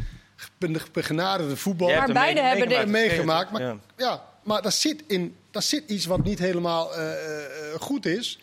be- 0.59 0.81
begenadigde 0.93 1.57
voetballer. 1.57 1.97
Maar 1.97 2.13
beide 2.13 2.41
hebben 2.41 2.91
meegemaakt. 2.91 3.51
Maar, 3.51 3.63
Ja. 3.63 3.77
ja. 3.97 4.25
maar 4.43 4.63
daar 4.63 4.73
zit, 4.73 5.03
in, 5.07 5.37
daar 5.51 5.63
zit 5.63 5.83
iets 5.91 6.07
wat 6.07 6.25
niet 6.25 6.39
helemaal 6.39 6.95
eh, 6.95 7.13
eh, 7.13 7.81
goed 7.81 8.07
is. 8.07 8.39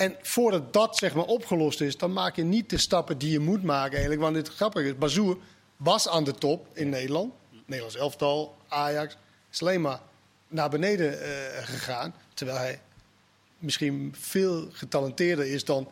En 0.00 0.16
voordat 0.22 0.72
dat 0.72 0.96
zeg 0.96 1.14
maar, 1.14 1.24
opgelost 1.24 1.80
is, 1.80 1.96
dan 1.96 2.12
maak 2.12 2.36
je 2.36 2.42
niet 2.42 2.70
de 2.70 2.78
stappen 2.78 3.18
die 3.18 3.30
je 3.30 3.38
moet 3.38 3.62
maken 3.62 3.92
eigenlijk. 3.92 4.20
Want 4.20 4.36
het 4.36 4.48
grappige 4.48 4.86
is, 4.86 4.98
Bazoer 4.98 5.38
was 5.76 6.08
aan 6.08 6.24
de 6.24 6.34
top 6.34 6.66
in 6.72 6.88
Nederland. 6.88 7.32
Nederlands 7.66 7.96
elftal, 7.96 8.56
Ajax. 8.68 9.16
Is 9.52 9.60
alleen 9.60 9.80
maar 9.80 10.00
naar 10.48 10.70
beneden 10.70 11.22
eh, 11.22 11.30
gegaan. 11.64 12.14
Terwijl 12.34 12.58
hij 12.58 12.80
misschien 13.58 14.14
veel 14.18 14.68
getalenteerder 14.72 15.46
is 15.46 15.64
dan 15.64 15.88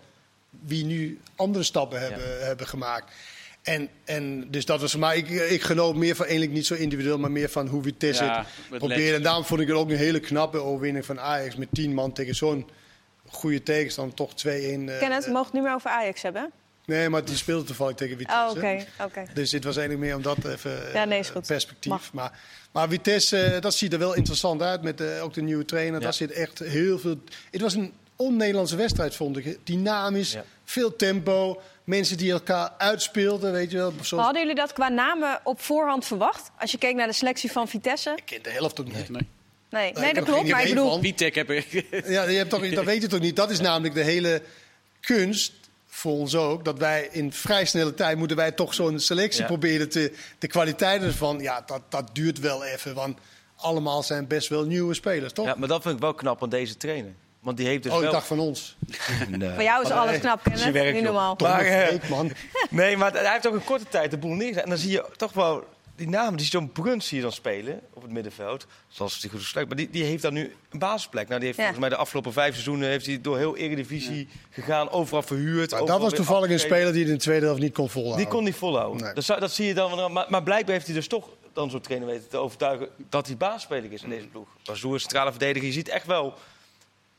wie 0.51 0.85
nu 0.85 1.21
andere 1.37 1.65
stappen 1.65 2.01
hebben, 2.01 2.47
hebben 2.47 2.67
gemaakt. 2.67 3.13
En, 3.63 3.89
en 4.05 4.51
dus 4.51 4.65
dat 4.65 4.81
was 4.81 4.91
voor 4.91 5.01
mij, 5.01 5.17
ik, 5.17 5.29
ik 5.29 5.63
genoot 5.63 5.95
meer 5.95 6.17
van 6.17 6.25
eigenlijk 6.25 6.55
niet 6.55 6.67
zo 6.67 6.75
individueel, 6.75 7.19
maar 7.19 7.31
meer 7.31 7.49
van 7.49 7.67
hoe 7.67 7.83
Vitesse 7.83 8.25
Ja, 8.25 8.47
het 8.71 8.79
probeerde. 8.79 9.17
En 9.17 9.23
daarom 9.23 9.45
vond 9.45 9.61
ik 9.61 9.69
het 9.69 9.77
ook 9.77 9.91
een 9.91 9.97
hele 9.97 10.21
knappe 10.21 10.59
overwinning 10.59 11.05
van 11.05 11.21
Ajax 11.21 11.57
met 11.57 11.69
10 11.73 11.95
man 11.95 12.13
tegen 12.13 12.35
zo'n 12.35 12.71
goede 13.31 13.63
tegenstander, 13.63 14.15
toch 14.15 14.31
2-1. 14.33 14.35
eh, 14.45 14.51
Kenneth, 14.61 14.99
we 14.99 15.05
eh, 15.05 15.27
mogen 15.29 15.45
het 15.45 15.53
nu 15.53 15.61
meer 15.61 15.75
over 15.75 15.91
Ajax 15.91 16.23
hebben. 16.23 16.51
nee, 16.85 17.09
maar 17.09 17.25
die 17.25 17.37
speelde 17.37 17.65
toevallig 17.65 17.95
tegen 17.97 18.19
Vitesse. 18.19 18.43
Oh, 18.43 18.51
oké. 18.51 18.85
oké. 19.05 19.25
Dus 19.35 19.51
dit 19.51 19.65
was 19.65 19.77
eigenlijk 19.77 20.07
meer 20.07 20.17
om 20.17 20.23
dat 20.23 20.45
even 20.45 20.93
Ja, 20.93 21.05
nee, 21.05 21.21
eh, 21.35 21.43
perspectief. 21.47 21.91
Mag. 21.93 22.13
Maar, 22.13 22.33
maar 22.73 22.89
Vitesse, 22.89 23.41
eh, 23.41 23.61
dat 23.61 23.75
ziet 23.75 23.93
er 23.93 23.99
wel 23.99 24.15
interessant 24.15 24.63
uit 24.63 24.83
met 24.83 25.01
eh, 25.01 25.23
ook 25.23 25.35
de 25.35 25.43
nieuwe 25.43 25.65
trainer. 25.65 25.95
Ja. 25.95 26.01
Daar 26.01 26.13
zit 26.15 26.31
echt 26.33 26.59
heel 26.59 26.99
veel. 26.99 27.17
Het 27.51 27.61
was 27.61 27.75
een 27.75 27.93
on-Nederlandse 28.17 28.77
wedstrijd, 28.77 29.15
vond 29.15 29.37
ik. 29.37 29.59
Dynamisch, 29.67 30.33
Ja. 30.33 30.45
veel 30.65 30.97
tempo. 30.97 31.61
Mensen 31.85 32.17
die 32.17 32.33
elkaar 32.33 32.73
uitspeelden, 32.79 33.53
weet 33.53 33.71
je 33.71 33.77
wel. 33.77 33.93
Maar 33.93 34.05
Zoals... 34.05 34.25
Hadden 34.25 34.43
jullie 34.43 34.57
dat 34.57 34.73
qua 34.73 34.89
namen 34.89 35.41
op 35.45 35.61
voorhand 35.61 36.05
verwacht? 36.05 36.51
Als 36.59 36.71
je 36.71 36.79
keek 36.79 36.95
naar 36.95 37.07
de 37.07 37.13
selectie 37.13 37.53
van 37.53 37.69
Vitesse? 37.69 38.13
Ik 38.17 38.23
ken 38.25 38.43
de 38.43 38.51
helft 38.51 38.81
ook 38.81 38.93
niet. 38.93 39.09
Nee. 39.09 39.29
Nee, 39.71 39.93
nee 39.93 40.05
heb 40.05 40.15
dat 40.15 40.25
klopt. 40.25 40.49
Maar 40.49 40.63
ik 40.63 40.69
bedoel, 40.69 41.01
heb 41.17 41.51
ik. 41.51 41.87
Ja, 42.07 42.23
je 42.23 42.37
hebt 42.37 42.51
toch, 42.51 42.71
dat 42.71 42.85
weet 42.85 43.03
je 43.03 43.09
toch 43.09 43.21
niet. 43.21 43.37
Dat 43.37 43.51
is 43.51 43.61
namelijk 43.61 43.95
de 43.95 44.03
hele 44.03 44.43
kunst 45.01 45.53
voor 45.87 46.13
ons 46.13 46.35
ook. 46.35 46.65
Dat 46.65 46.79
wij 46.79 47.09
in 47.13 47.33
vrij 47.33 47.65
snelle 47.65 47.95
tijd 47.95 48.19
moeten 48.19 48.37
wij 48.37 48.53
toch 48.53 48.75
zo'n 48.75 48.99
selectie 48.99 49.41
Ja. 49.41 49.47
proberen 49.47 49.89
te... 49.89 50.13
De 50.39 50.47
kwaliteit 50.47 51.03
ervan, 51.03 51.39
ja, 51.41 51.63
dat, 51.67 51.83
dat 51.89 52.11
duurt 52.13 52.39
wel 52.39 52.65
even. 52.65 52.95
Want 52.95 53.19
allemaal 53.57 54.03
zijn 54.03 54.27
best 54.27 54.49
wel 54.49 54.65
nieuwe 54.65 54.95
spelers, 54.95 55.33
toch? 55.33 55.47
Ja, 55.47 55.55
maar 55.59 55.69
dat 55.69 55.83
vind 55.83 55.95
ik 55.95 56.01
wel 56.01 56.15
knap 56.15 56.43
aan 56.43 56.49
deze 56.49 56.77
trainer. 56.77 57.13
Want 57.41 57.57
die 57.57 57.67
heeft 57.67 57.83
dus 57.83 57.93
oh, 57.93 57.99
ik 57.99 58.05
wel... 58.05 58.13
dacht 58.13 58.27
van 58.27 58.39
ons. 58.39 58.77
Nee. 59.29 59.51
voor 59.55 59.63
jou 59.63 59.85
is 59.85 59.91
alles 59.91 60.11
nee. 60.11 60.21
knap, 60.21 60.43
Kenneth. 60.43 60.73
werk, 60.73 60.95
Niet 60.95 61.03
normaal. 61.03 61.37
Maar, 61.39 61.65
eh, 61.65 62.11
man. 62.11 62.33
Nee, 62.71 62.97
maar 62.97 63.13
hij 63.13 63.33
heeft 63.33 63.47
ook 63.47 63.55
een 63.55 63.65
korte 63.65 63.89
tijd 63.89 64.11
de 64.11 64.19
boel 64.19 64.35
neergezet. 64.35 64.63
En 64.63 64.69
dan 64.69 64.79
zie 64.79 64.91
je 64.91 65.05
toch 65.17 65.33
wel 65.33 65.65
die 65.99 66.09
namen, 66.09 66.37
die 66.37 66.47
zo'n 66.47 66.73
Bruns 66.73 67.07
zie 67.09 67.17
je 67.17 67.23
dan 67.23 67.33
spelen 67.33 67.81
op 67.93 68.03
het 68.03 68.11
middenveld. 68.11 68.67
Zoals 68.89 69.21
die 69.21 69.31
goed 69.31 69.41
gesluit. 69.41 69.67
Maar 69.69 69.77
die, 69.77 69.91
die 69.91 70.05
heeft 70.05 70.23
dan 70.23 70.33
nu 70.33 70.55
een 70.71 70.79
basisplek. 70.79 71.27
Nou, 71.29 71.39
die 71.41 71.47
heeft 71.47 71.59
Ja. 71.59 71.65
volgens 71.65 71.81
mij 71.89 71.97
de 71.97 72.03
afgelopen 72.03 72.33
vijf 72.33 72.53
seizoenen 72.53 72.89
heeft 72.89 73.07
hij 73.07 73.21
door 73.21 73.37
heel 73.39 73.57
Eredivisie 73.57 74.29
gegaan, 74.51 74.91
overal 74.91 75.23
verhuurd. 75.23 75.71
Maar 75.71 75.85
dat 75.85 76.01
was 76.01 76.13
toevallig 76.13 76.51
een 76.51 76.59
speler 76.59 76.93
die 76.93 77.05
in 77.05 77.11
de 77.13 77.17
tweede 77.17 77.47
helft 77.47 77.61
niet 77.61 77.75
kon 77.75 77.91
volhouden. 77.91 78.25
Die 78.25 78.35
kon 78.35 78.45
niet 78.45 78.55
volhouden. 78.55 79.03
Nee. 79.03 79.13
Dat, 79.13 79.27
dat 79.27 79.53
zie 79.53 79.67
je 79.67 79.75
dan. 79.75 80.13
Maar, 80.13 80.27
maar 80.29 80.43
blijkbaar 80.43 80.75
heeft 80.75 80.87
hij 80.87 80.95
dus 80.95 81.07
toch 81.09 81.29
dan 81.53 81.71
zo'n 81.71 81.81
trainer 81.81 82.09
weten 82.09 82.29
te 82.29 82.37
overtuigen 82.37 82.89
dat 83.09 83.27
hij 83.27 83.37
basisspeler 83.37 83.93
is 83.93 84.03
in 84.03 84.09
deze 84.11 84.27
ploeg. 84.27 84.49
Bazoer, 84.65 85.01
centrale 85.01 85.31
verdediger, 85.31 85.67
je 85.67 85.73
ziet 85.75 85.89
echt 85.89 86.07
wel, 86.07 86.35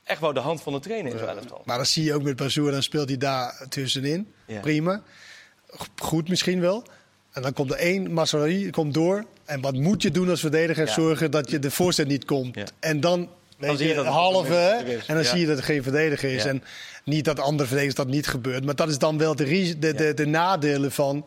echt 0.03 0.21
wel 0.21 0.33
de 0.33 0.39
hand 0.39 0.61
van 0.61 0.73
de 0.73 0.79
trainer 0.79 1.11
in 1.11 1.17
zo'n 1.19 1.27
elftal. 1.27 1.61
Maar 1.65 1.77
dat 1.77 1.87
zie 1.87 2.03
je 2.03 2.13
ook 2.13 2.23
met 2.23 2.35
Bazoer, 2.35 2.71
dan 2.71 2.83
speelt 2.83 3.07
hij 3.09 3.17
daar 3.17 3.65
tussenin. 3.69 4.33
Ja. 4.45 4.59
Prima. 4.59 5.01
Goed 5.95 6.29
misschien 6.29 6.59
wel. 6.59 6.83
En 7.39 7.45
dan 7.45 7.53
komt 7.53 7.71
er 7.71 7.77
één, 7.77 8.11
Massari 8.11 8.69
komt 8.69 8.93
door. 8.93 9.25
En 9.45 9.61
wat 9.61 9.73
moet 9.73 10.01
je 10.01 10.11
doen 10.11 10.29
als 10.29 10.39
verdediger? 10.39 10.85
Ja. 10.85 10.93
Zorgen 10.93 11.31
dat 11.31 11.51
je 11.51 11.59
de 11.59 11.71
voorzet 11.71 12.07
niet 12.07 12.25
komt. 12.25 12.55
Ja. 12.55 12.65
En 12.79 12.99
dan, 12.99 13.29
weet 13.57 13.77
zie 13.77 13.87
je 13.87 13.93
dat 13.93 14.05
halve, 14.05 14.83
en 15.07 15.15
dan 15.15 15.23
zie 15.23 15.39
je 15.39 15.45
dat 15.45 15.57
er 15.57 15.63
geen 15.63 15.83
verdediger 15.83 16.33
is. 16.33 16.45
En 16.45 16.63
niet 17.03 17.25
dat 17.25 17.39
andere 17.39 17.67
verdedigers 17.67 17.95
dat 17.95 18.07
niet 18.07 18.27
gebeurt. 18.27 18.65
Maar 18.65 18.75
dat 18.75 18.89
is 18.89 18.97
dan 18.97 19.17
wel 19.17 19.35
de, 19.35 19.75
de, 19.79 19.93
de, 19.93 20.13
de 20.13 20.25
nadelen 20.25 20.91
van 20.91 21.25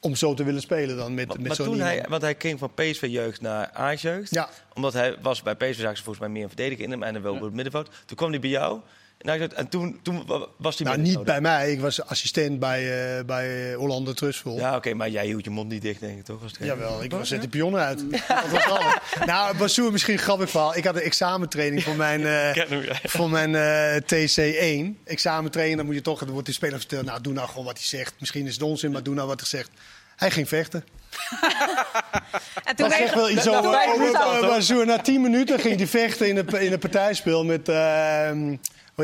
om 0.00 0.14
zo 0.14 0.34
te 0.34 0.44
willen 0.44 0.60
spelen 0.60 0.96
dan 0.96 1.14
met, 1.14 1.28
Maar, 1.28 1.40
met 1.40 1.56
zo'n 1.56 1.66
toen 1.66 1.80
hij, 1.80 2.04
want 2.08 2.22
hij 2.22 2.34
ging 2.38 2.58
van 2.58 2.74
PSV-jeugd 2.74 3.40
naar 3.40 3.70
Ajax-jeugd. 3.72 4.34
Ja. 4.34 4.48
Omdat 4.74 4.92
hij 4.92 5.16
was 5.22 5.42
bij 5.42 5.54
PSV, 5.54 5.80
zagen 5.80 5.96
ze 5.96 6.02
volgens 6.02 6.24
mij 6.24 6.28
meer 6.28 6.42
een 6.42 6.48
verdediger 6.48 6.84
in 6.84 6.90
hem 6.90 7.02
en 7.02 7.12
dan 7.12 7.22
wel 7.22 7.34
op 7.34 7.40
het 7.40 7.52
middenveld. 7.52 7.90
Toen 8.06 8.16
kwam 8.16 8.30
hij 8.30 8.40
bij 8.40 8.50
jou. 8.50 8.80
En, 9.20 9.56
en 9.56 9.68
toen, 9.68 9.98
toen 10.02 10.22
wa- 10.26 10.46
was 10.56 10.78
hij 10.78 10.86
Nou, 10.86 10.98
niet 10.98 11.12
nodig. 11.12 11.26
bij 11.26 11.40
mij. 11.40 11.72
Ik 11.72 11.80
was 11.80 12.02
assistent 12.04 12.58
bij, 12.58 13.16
eh 13.18 13.24
bij 13.24 13.74
Hollander 13.74 14.14
Trustful. 14.14 14.56
Ja, 14.58 14.76
oké, 14.76 14.94
maar 14.94 15.08
jij 15.08 15.26
hield 15.26 15.44
je 15.44 15.50
mond 15.50 15.68
niet 15.68 15.82
dicht, 15.82 16.00
denk 16.00 16.18
ik 16.18 16.24
toch? 16.24 16.42
Als 16.42 16.52
trainer? 16.52 16.78
Jawel, 16.78 17.02
ik 17.02 17.12
zet 17.22 17.42
de 17.42 17.48
pionnen 17.48 17.80
uit. 17.80 18.04
Dat 18.28 18.48
was 18.50 18.64
alles. 18.64 18.94
Nou, 19.26 19.56
Basoer, 19.56 19.92
misschien 19.92 20.14
een 20.14 20.20
grappig 20.20 20.50
verhaal. 20.50 20.76
Ik 20.76 20.84
had 20.84 20.94
een 20.94 21.00
examentraining 21.00 21.82
voor 21.82 21.96
mijn, 21.96 22.26
eh, 22.26 22.64
voor 23.02 23.30
mijn 23.30 23.54
eh, 23.54 23.96
TC1. 24.06 24.98
Examentraining, 25.04 25.76
dan 25.76 25.86
moet 25.86 25.94
je 25.94 26.00
toch, 26.02 26.18
dan 26.18 26.30
wordt 26.30 26.46
die 26.46 26.54
speler 26.54 26.78
verteld. 26.78 27.04
Nou, 27.04 27.20
doe 27.20 27.32
nou 27.32 27.48
gewoon 27.48 27.64
wat 27.64 27.76
hij 27.76 27.86
zegt. 27.86 28.14
Misschien 28.18 28.46
is 28.46 28.52
het 28.54 28.62
onzin, 28.62 28.90
maar 28.90 29.02
doe 29.02 29.14
nou 29.14 29.28
wat 29.28 29.40
hij 29.40 29.48
zegt. 29.48 29.70
Hij 30.16 30.30
ging 30.30 30.48
vechten. 30.48 30.84
En 32.64 32.76
toen 32.76 32.88
Dat 32.88 32.98
zegt 32.98 33.14
wel 33.14 33.30
iets 33.30 33.48
over. 33.48 34.86
Na 34.86 34.98
tien 34.98 35.20
minuten 35.20 35.58
ging 35.60 35.76
hij 35.76 35.86
vechten 35.86 36.28
in 36.28 36.36
een 36.36 36.48
in 36.60 36.72
een 36.72 36.78
partijspel 36.78 37.44
met... 37.44 37.68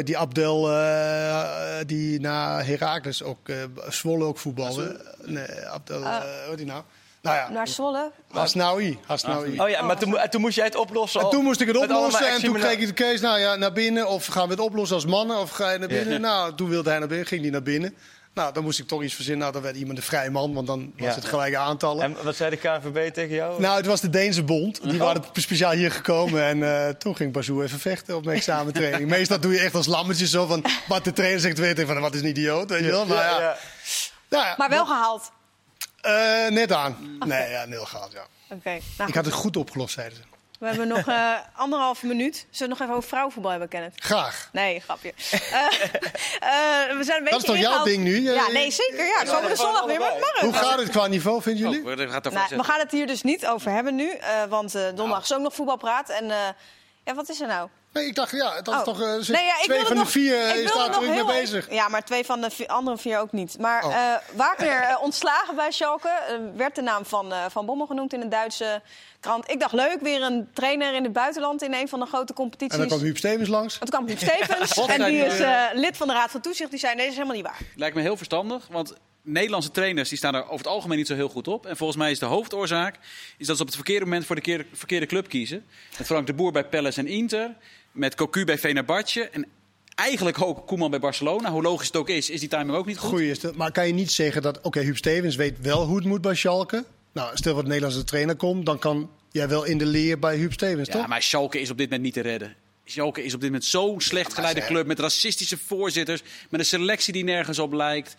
die 0.04 0.18
Abdel, 0.18 0.70
eh, 0.72 1.78
die 1.86 2.20
na 2.20 2.62
Heracles 2.62 3.22
ook, 3.22 3.48
eh 3.48 3.56
Zwolle 3.88 4.24
ook 4.24 4.38
voetbalde. 4.38 5.00
Nee, 5.24 5.66
Abdel, 5.68 6.02
eh, 6.02 6.18
hoe 6.18 6.48
heet 6.48 6.56
die 6.56 6.66
nou? 6.66 6.82
Nou 7.22 7.36
ja, 7.36 7.48
Naar 7.50 7.68
Zwolle. 7.68 8.10
Hasnaoui. 8.30 8.98
Hasnaoui. 9.06 9.60
Oh 9.60 9.68
ja, 9.68 9.82
maar 9.82 9.98
toen, 9.98 10.18
en 10.18 10.30
toen 10.30 10.40
moest 10.40 10.56
jij 10.56 10.64
het 10.64 10.76
oplossen. 10.76 11.20
En 11.20 11.30
toen 11.30 11.44
moest 11.44 11.60
ik 11.60 11.66
het 11.66 11.76
oplossen 11.76 12.28
en 12.28 12.40
toen 12.40 12.54
kreeg 12.54 12.78
ik 12.78 12.86
de 12.86 12.92
keus 12.92 13.20
nou 13.20 13.38
ja, 13.38 13.54
naar 13.54 13.72
binnen. 13.72 14.08
Of 14.08 14.26
gaan 14.26 14.44
we 14.44 14.50
het 14.50 14.62
oplossen 14.62 14.96
als 14.96 15.06
mannen 15.06 15.38
of 15.38 15.50
ga 15.50 15.70
je 15.70 15.78
naar 15.78 15.88
binnen? 15.88 16.12
Ja. 16.12 16.18
Nou, 16.18 16.54
toen 16.54 16.68
wilde 16.68 16.88
hij 16.90 16.98
naar 16.98 17.08
binnen, 17.08 17.26
ging 17.26 17.40
hij 17.42 17.50
naar 17.50 17.62
binnen. 17.62 17.94
Nou, 18.36 18.52
dan 18.52 18.62
moest 18.62 18.78
ik 18.78 18.86
toch 18.86 19.02
iets 19.02 19.14
verzinnen. 19.14 19.40
Nou, 19.40 19.52
dan 19.52 19.62
werd 19.62 19.76
iemand 19.76 19.98
een 19.98 20.04
vrije 20.04 20.30
man, 20.30 20.54
want 20.54 20.66
dan 20.66 20.92
was 20.96 21.08
Ja. 21.08 21.14
het 21.14 21.24
gelijke 21.24 21.56
aantallen. 21.58 22.02
En 22.04 22.16
wat 22.24 22.36
zei 22.36 22.50
de 22.50 22.56
KNVB 22.56 23.12
tegen 23.12 23.34
jou? 23.34 23.60
Nou, 23.60 23.76
het 23.76 23.86
was 23.86 24.00
de 24.00 24.10
Deense 24.10 24.42
bond. 24.42 24.82
Die 24.82 24.92
Oh. 24.92 24.98
waren 24.98 25.24
speciaal 25.32 25.72
hier 25.72 25.90
gekomen. 25.90 26.42
En 26.42 26.62
eh, 26.86 26.88
toen 26.94 27.16
ging 27.16 27.32
Bazoer 27.32 27.64
even 27.64 27.78
vechten 27.78 28.16
op 28.16 28.24
mijn 28.24 28.36
examentraining. 28.36 29.08
Meestal 29.10 29.40
doe 29.40 29.52
je 29.52 29.60
echt 29.60 29.74
als 29.74 29.86
lammetje 29.86 30.26
zo 30.26 30.46
van... 30.46 30.64
Wat 30.88 31.04
de 31.04 31.12
trainer 31.12 31.40
zegt, 31.40 31.58
weet 31.58 31.78
ik 31.78 31.86
van, 31.86 32.00
wat 32.00 32.14
is 32.14 32.20
een 32.20 32.26
idioot, 32.28 32.70
weet 32.70 32.84
je 32.84 32.90
wel? 32.90 33.06
Maar 33.06 33.16
ja, 33.16 33.40
ja. 33.40 33.56
nou 34.28 34.44
ja, 34.44 34.54
Maar 34.58 34.68
wel 34.70 34.86
gehaald. 34.86 35.30
eh, 36.00 36.46
net 36.48 36.72
aan. 36.72 37.18
Nee, 37.26 37.50
ja, 37.50 37.64
nul 37.64 37.84
gehad, 37.84 38.12
ja. 38.12 38.26
Oké. 38.56 38.78
Nou, 38.96 39.08
Ik 39.08 39.14
had 39.14 39.24
het 39.24 39.34
goed 39.34 39.56
opgelost, 39.56 39.94
zeiden 39.94 40.16
ze. 40.18 40.22
We 40.58 40.66
hebben 40.66 40.88
nog 40.88 41.06
eh 41.06 41.32
anderhalve 41.64 42.06
minuut. 42.06 42.34
Zullen 42.36 42.48
we 42.50 42.64
het 42.64 42.68
nog 42.68 42.80
even 42.80 42.94
over 42.94 43.08
vrouwenvoetbal 43.08 43.50
hebben, 43.50 43.68
Kenneth? 43.68 43.92
Graag. 43.96 44.48
Nee, 44.52 44.80
grapje. 44.80 45.12
Eh, 45.30 45.60
eh, 45.60 46.96
we 46.96 47.04
zijn 47.04 47.18
een 47.18 47.24
beetje 47.24 47.30
Dat 47.30 47.40
is 47.40 47.44
toch 47.44 47.58
jouw 47.58 47.84
ding 47.84 48.02
nu? 48.02 48.20
Ja, 48.20 48.48
nee, 48.48 48.70
zeker. 48.70 49.06
Ja, 49.06 49.22
komende 49.24 49.56
zondag 49.56 49.84
weer 49.84 49.98
Mark. 49.98 50.36
Hoe 50.40 50.52
gaat 50.52 50.78
het 50.78 50.88
qua 50.88 51.06
niveau, 51.06 51.42
vinden 51.42 51.62
jullie? 51.62 51.80
Oh, 51.80 52.30
Nou, 52.32 52.46
we 52.56 52.64
gaan 52.64 52.78
het 52.78 52.90
hier 52.90 53.06
dus 53.06 53.22
niet 53.22 53.46
over 53.46 53.70
hebben 53.70 53.94
nu. 53.94 54.10
eh, 54.10 54.44
want 54.48 54.74
eh, 54.74 54.82
donderdag 54.82 55.22
is 55.22 55.32
ook 55.34 55.40
nog 55.40 55.54
voetbalpraat. 55.54 56.08
En 56.08 56.30
eh, 56.30 56.36
ja, 57.04 57.14
wat 57.14 57.28
is 57.28 57.40
er 57.40 57.46
nou? 57.46 57.68
Nee, 57.96 58.06
ik 58.06 58.14
dacht, 58.14 58.30
ja, 58.30 58.60
dat 58.62 58.74
is 58.74 58.80
Oh. 58.80 58.84
toch 58.86 59.00
eh, 59.00 59.06
Nee, 59.28 59.44
ja, 59.44 59.54
ik 59.58 59.64
twee 59.64 59.84
van 59.84 59.96
de 59.96 60.06
vier 60.06 60.48
ik 60.48 60.54
eh, 60.54 60.62
is 60.62 60.72
daar 60.72 60.76
nog 60.76 60.86
terug 60.86 61.00
mee 61.08 61.14
heel 61.14 61.26
bezig. 61.26 61.70
Ja, 61.70 61.88
maar 61.88 62.04
twee 62.04 62.24
van 62.24 62.40
de 62.40 62.68
andere 62.68 62.98
vier 62.98 63.18
ook 63.18 63.32
niet. 63.32 63.58
Maar 63.58 63.84
Oh. 63.84 63.94
eh 63.96 64.14
Wagner 64.34 64.80
eh, 64.82 65.02
ontslagen 65.02 65.54
bij 65.56 65.70
Schalke. 65.70 66.08
eh, 66.08 66.34
werd 66.56 66.74
de 66.74 66.82
naam 66.82 67.04
van 67.04 67.32
eh, 67.32 67.44
Van 67.50 67.66
Bommel 67.66 67.86
genoemd 67.86 68.12
in 68.12 68.20
een 68.20 68.28
Duitse 68.28 68.82
krant. 69.20 69.50
Ik 69.50 69.60
dacht, 69.60 69.72
leuk, 69.72 70.00
weer 70.00 70.22
een 70.22 70.48
trainer 70.52 70.94
in 70.94 71.02
het 71.02 71.12
buitenland 71.12 71.62
in 71.62 71.74
een 71.74 71.88
van 71.88 72.00
de 72.00 72.06
grote 72.06 72.32
competities. 72.32 72.72
En 72.74 72.78
dan 72.78 72.88
kwam 72.88 73.00
Huub 73.00 73.16
Stevens 73.16 73.48
langs. 73.48 73.74
En 73.74 73.80
toen 73.80 73.88
kwam 73.88 74.06
Huub 74.06 74.18
Stevens 74.18 74.76
en 74.98 75.04
die 75.04 75.24
is 75.24 75.38
eh, 75.40 75.62
lid 75.72 75.96
van 75.96 76.06
de 76.06 76.12
Raad 76.12 76.30
van 76.30 76.40
Toezicht. 76.40 76.70
Die 76.70 76.78
zei, 76.78 76.94
nee, 76.94 77.02
dat 77.02 77.12
is 77.12 77.18
helemaal 77.18 77.36
niet 77.42 77.46
waar. 77.46 77.60
Lijkt 77.76 77.94
me 77.96 78.02
heel 78.02 78.16
verstandig, 78.16 78.66
want 78.70 78.94
Nederlandse 79.22 79.70
trainers 79.70 80.08
die 80.08 80.18
staan 80.18 80.34
er 80.34 80.42
over 80.44 80.56
het 80.56 80.66
algemeen 80.66 80.96
niet 80.98 81.06
zo 81.06 81.14
heel 81.14 81.28
goed 81.28 81.48
op. 81.48 81.66
En 81.66 81.76
volgens 81.76 81.98
mij 81.98 82.10
is 82.10 82.18
de 82.18 82.26
hoofdoorzaak 82.26 82.94
is 83.38 83.46
dat 83.46 83.56
ze 83.56 83.62
op 83.62 83.68
het 83.68 83.76
verkeerde 83.76 84.04
moment 84.04 84.26
voor 84.26 84.34
de 84.36 84.40
keer- 84.42 84.66
verkeerde 84.72 85.06
club 85.06 85.28
kiezen. 85.28 85.66
Met 85.98 86.06
Frank 86.06 86.26
de 86.26 86.34
Boer 86.34 86.52
bij 86.52 86.64
Palace 86.64 87.00
en 87.00 87.06
Inter, 87.06 87.54
met 87.96 88.14
Cocu 88.14 88.44
bij 88.44 88.58
Fenerbahce 88.58 89.28
en 89.28 89.46
eigenlijk 89.94 90.42
ook 90.42 90.66
Koeman 90.66 90.90
bij 90.90 90.98
Barcelona. 91.00 91.50
Hoe 91.50 91.62
logisch 91.62 91.86
het 91.86 91.96
ook 91.96 92.08
is, 92.08 92.30
is 92.30 92.40
die 92.40 92.48
timing 92.48 92.76
ook 92.76 92.86
niet 92.86 92.98
goed. 92.98 93.08
Goeie 93.08 93.30
is 93.30 93.42
het. 93.42 93.56
Maar 93.56 93.72
kan 93.72 93.86
je 93.86 93.92
niet 93.92 94.12
zeggen 94.12 94.42
dat, 94.42 94.60
oké, 94.60 94.80
Huub 94.80 94.96
Stevens 94.96 95.36
weet 95.36 95.60
wel 95.60 95.84
hoe 95.86 95.96
het 95.96 96.04
moet 96.04 96.20
bij 96.20 96.34
Schalke. 96.34 96.84
Nou, 97.12 97.36
stel 97.36 97.54
wat 97.54 97.62
een 97.62 97.68
Nederlandse 97.68 98.04
trainer 98.04 98.36
komt, 98.36 98.66
dan 98.66 98.78
kan 98.78 99.10
jij 99.30 99.48
wel 99.48 99.64
in 99.64 99.78
de 99.78 99.86
leer 99.86 100.18
bij 100.18 100.36
Huub 100.36 100.52
Stevens, 100.52 100.88
Ja, 100.88 100.94
toch? 100.94 101.06
maar 101.06 101.22
Schalke 101.22 101.60
is 101.60 101.70
op 101.70 101.76
dit 101.76 101.86
moment 101.86 102.04
niet 102.04 102.14
te 102.14 102.20
redden. 102.30 102.54
Schalke 102.88 103.24
is 103.24 103.34
op 103.34 103.40
dit 103.40 103.50
moment 103.50 103.68
zo'n 103.68 104.00
slecht 104.00 104.34
geleide 104.34 104.64
club 104.64 104.86
met 104.86 104.98
racistische 104.98 105.58
voorzitters, 105.66 106.22
met 106.48 106.60
een 106.60 106.66
selectie 106.66 107.12
die 107.12 107.24
nergens 107.24 107.58
op 107.58 107.72
lijkt. 107.72 108.16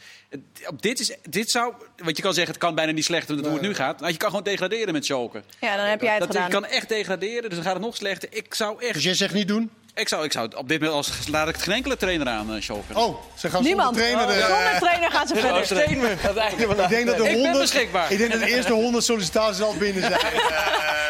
Dit, 0.79 0.99
is, 0.99 1.15
dit 1.29 1.51
zou, 1.51 1.73
want 1.97 2.17
je 2.17 2.23
kan 2.23 2.33
zeggen 2.33 2.53
het 2.53 2.63
kan 2.63 2.75
bijna 2.75 2.91
niet 2.91 3.05
slechter 3.05 3.35
dan 3.35 3.45
hoe 3.45 3.53
het 3.53 3.61
nu 3.61 3.73
gaat. 3.73 3.99
Nou, 3.99 4.11
je 4.11 4.17
kan 4.17 4.29
gewoon 4.29 4.43
degraderen 4.43 4.93
met 4.93 5.05
Schalke. 5.05 5.43
Ja, 5.61 5.77
dan 5.77 5.85
heb 5.85 6.01
jij 6.01 6.17
het 6.17 6.31
Dat, 6.31 6.43
je 6.43 6.49
kan 6.49 6.65
echt 6.65 6.89
degraderen, 6.89 7.43
dus 7.43 7.53
dan 7.53 7.63
gaat 7.63 7.73
het 7.73 7.83
nog 7.83 7.95
slechter. 7.95 8.29
Ik 8.31 8.53
zou 8.53 8.81
echt, 8.83 8.93
Dus 8.93 9.03
jij 9.03 9.13
zegt 9.13 9.33
niet 9.33 9.47
doen? 9.47 9.71
Ik 9.97 10.07
zou, 10.07 10.23
ik 10.23 10.31
zou 10.31 10.45
het 10.45 10.55
op 10.55 10.67
dit 10.67 10.79
moment 10.79 10.97
als 10.97 11.27
laat 11.27 11.47
ik 11.47 11.57
geen 11.57 11.73
enkele 11.75 11.97
trainer 11.97 12.27
aan 12.27 12.55
eh, 12.55 12.61
Schalke. 12.61 12.93
Oh, 12.99 13.17
ze 13.35 13.49
gaan 13.49 13.63
Niemand. 13.63 13.97
zonder 13.97 14.15
trainer. 14.17 14.35
de- 14.47 14.53
Zonder 14.53 14.79
trainer 14.79 15.11
gaan 15.11 15.27
ze 15.27 15.33
verder. 15.35 15.59
het 15.59 15.67
de 15.69 16.83
ik 16.83 16.89
denk 16.89 17.05
dat 17.07 17.17
de 17.17 17.23
Ik 17.23 17.29
ben 17.31 17.33
100, 17.41 17.57
beschikbaar. 17.59 18.11
Ik 18.11 18.17
denk 18.17 18.31
dat 18.31 18.39
de 18.41 18.47
eerste 18.47 18.73
100 18.73 19.03
sollicitaties 19.05 19.61
al 19.63 19.75
binnen 19.77 20.01
zijn. 20.03 20.15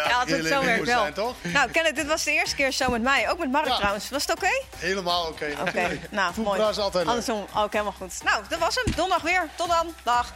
Eh, 0.08 0.14
Ja, 0.14 0.26
dat 0.26 0.38
het 0.38 0.48
zo 0.48 0.64
werkt 0.66 0.86
wel. 0.86 1.00
zijn, 1.02 1.14
toch? 1.14 1.34
Nou, 1.42 1.72
Kenneth, 1.72 1.96
dit 1.96 2.08
was 2.08 2.24
de 2.24 2.32
eerste 2.32 2.56
keer 2.56 2.72
zo 2.72 2.90
met 2.90 3.02
mij. 3.02 3.30
Ook 3.32 3.38
met 3.40 3.52
Mark 3.52 3.68
Ja. 3.68 3.76
trouwens. 3.76 4.10
Was 4.10 4.22
het 4.22 4.32
oké? 4.32 4.62
Helemaal 4.78 5.28
oké. 5.28 5.46
Oké, 5.62 5.72
nou, 5.82 5.92
mooi. 6.12 6.34
Voetbal 6.34 6.70
is 6.70 6.78
altijd 6.78 6.94
leuk. 7.06 7.14
Andersom, 7.14 7.46
ook 7.56 7.72
helemaal 7.72 7.94
goed. 7.98 8.14
Nou, 8.24 8.44
dat 8.50 8.60
was 8.60 8.76
hem. 8.76 8.94
Donderdag 8.96 9.22
weer. 9.24 9.50
Tot 9.56 9.68
dan. 9.70 9.94
Dag. 10.04 10.34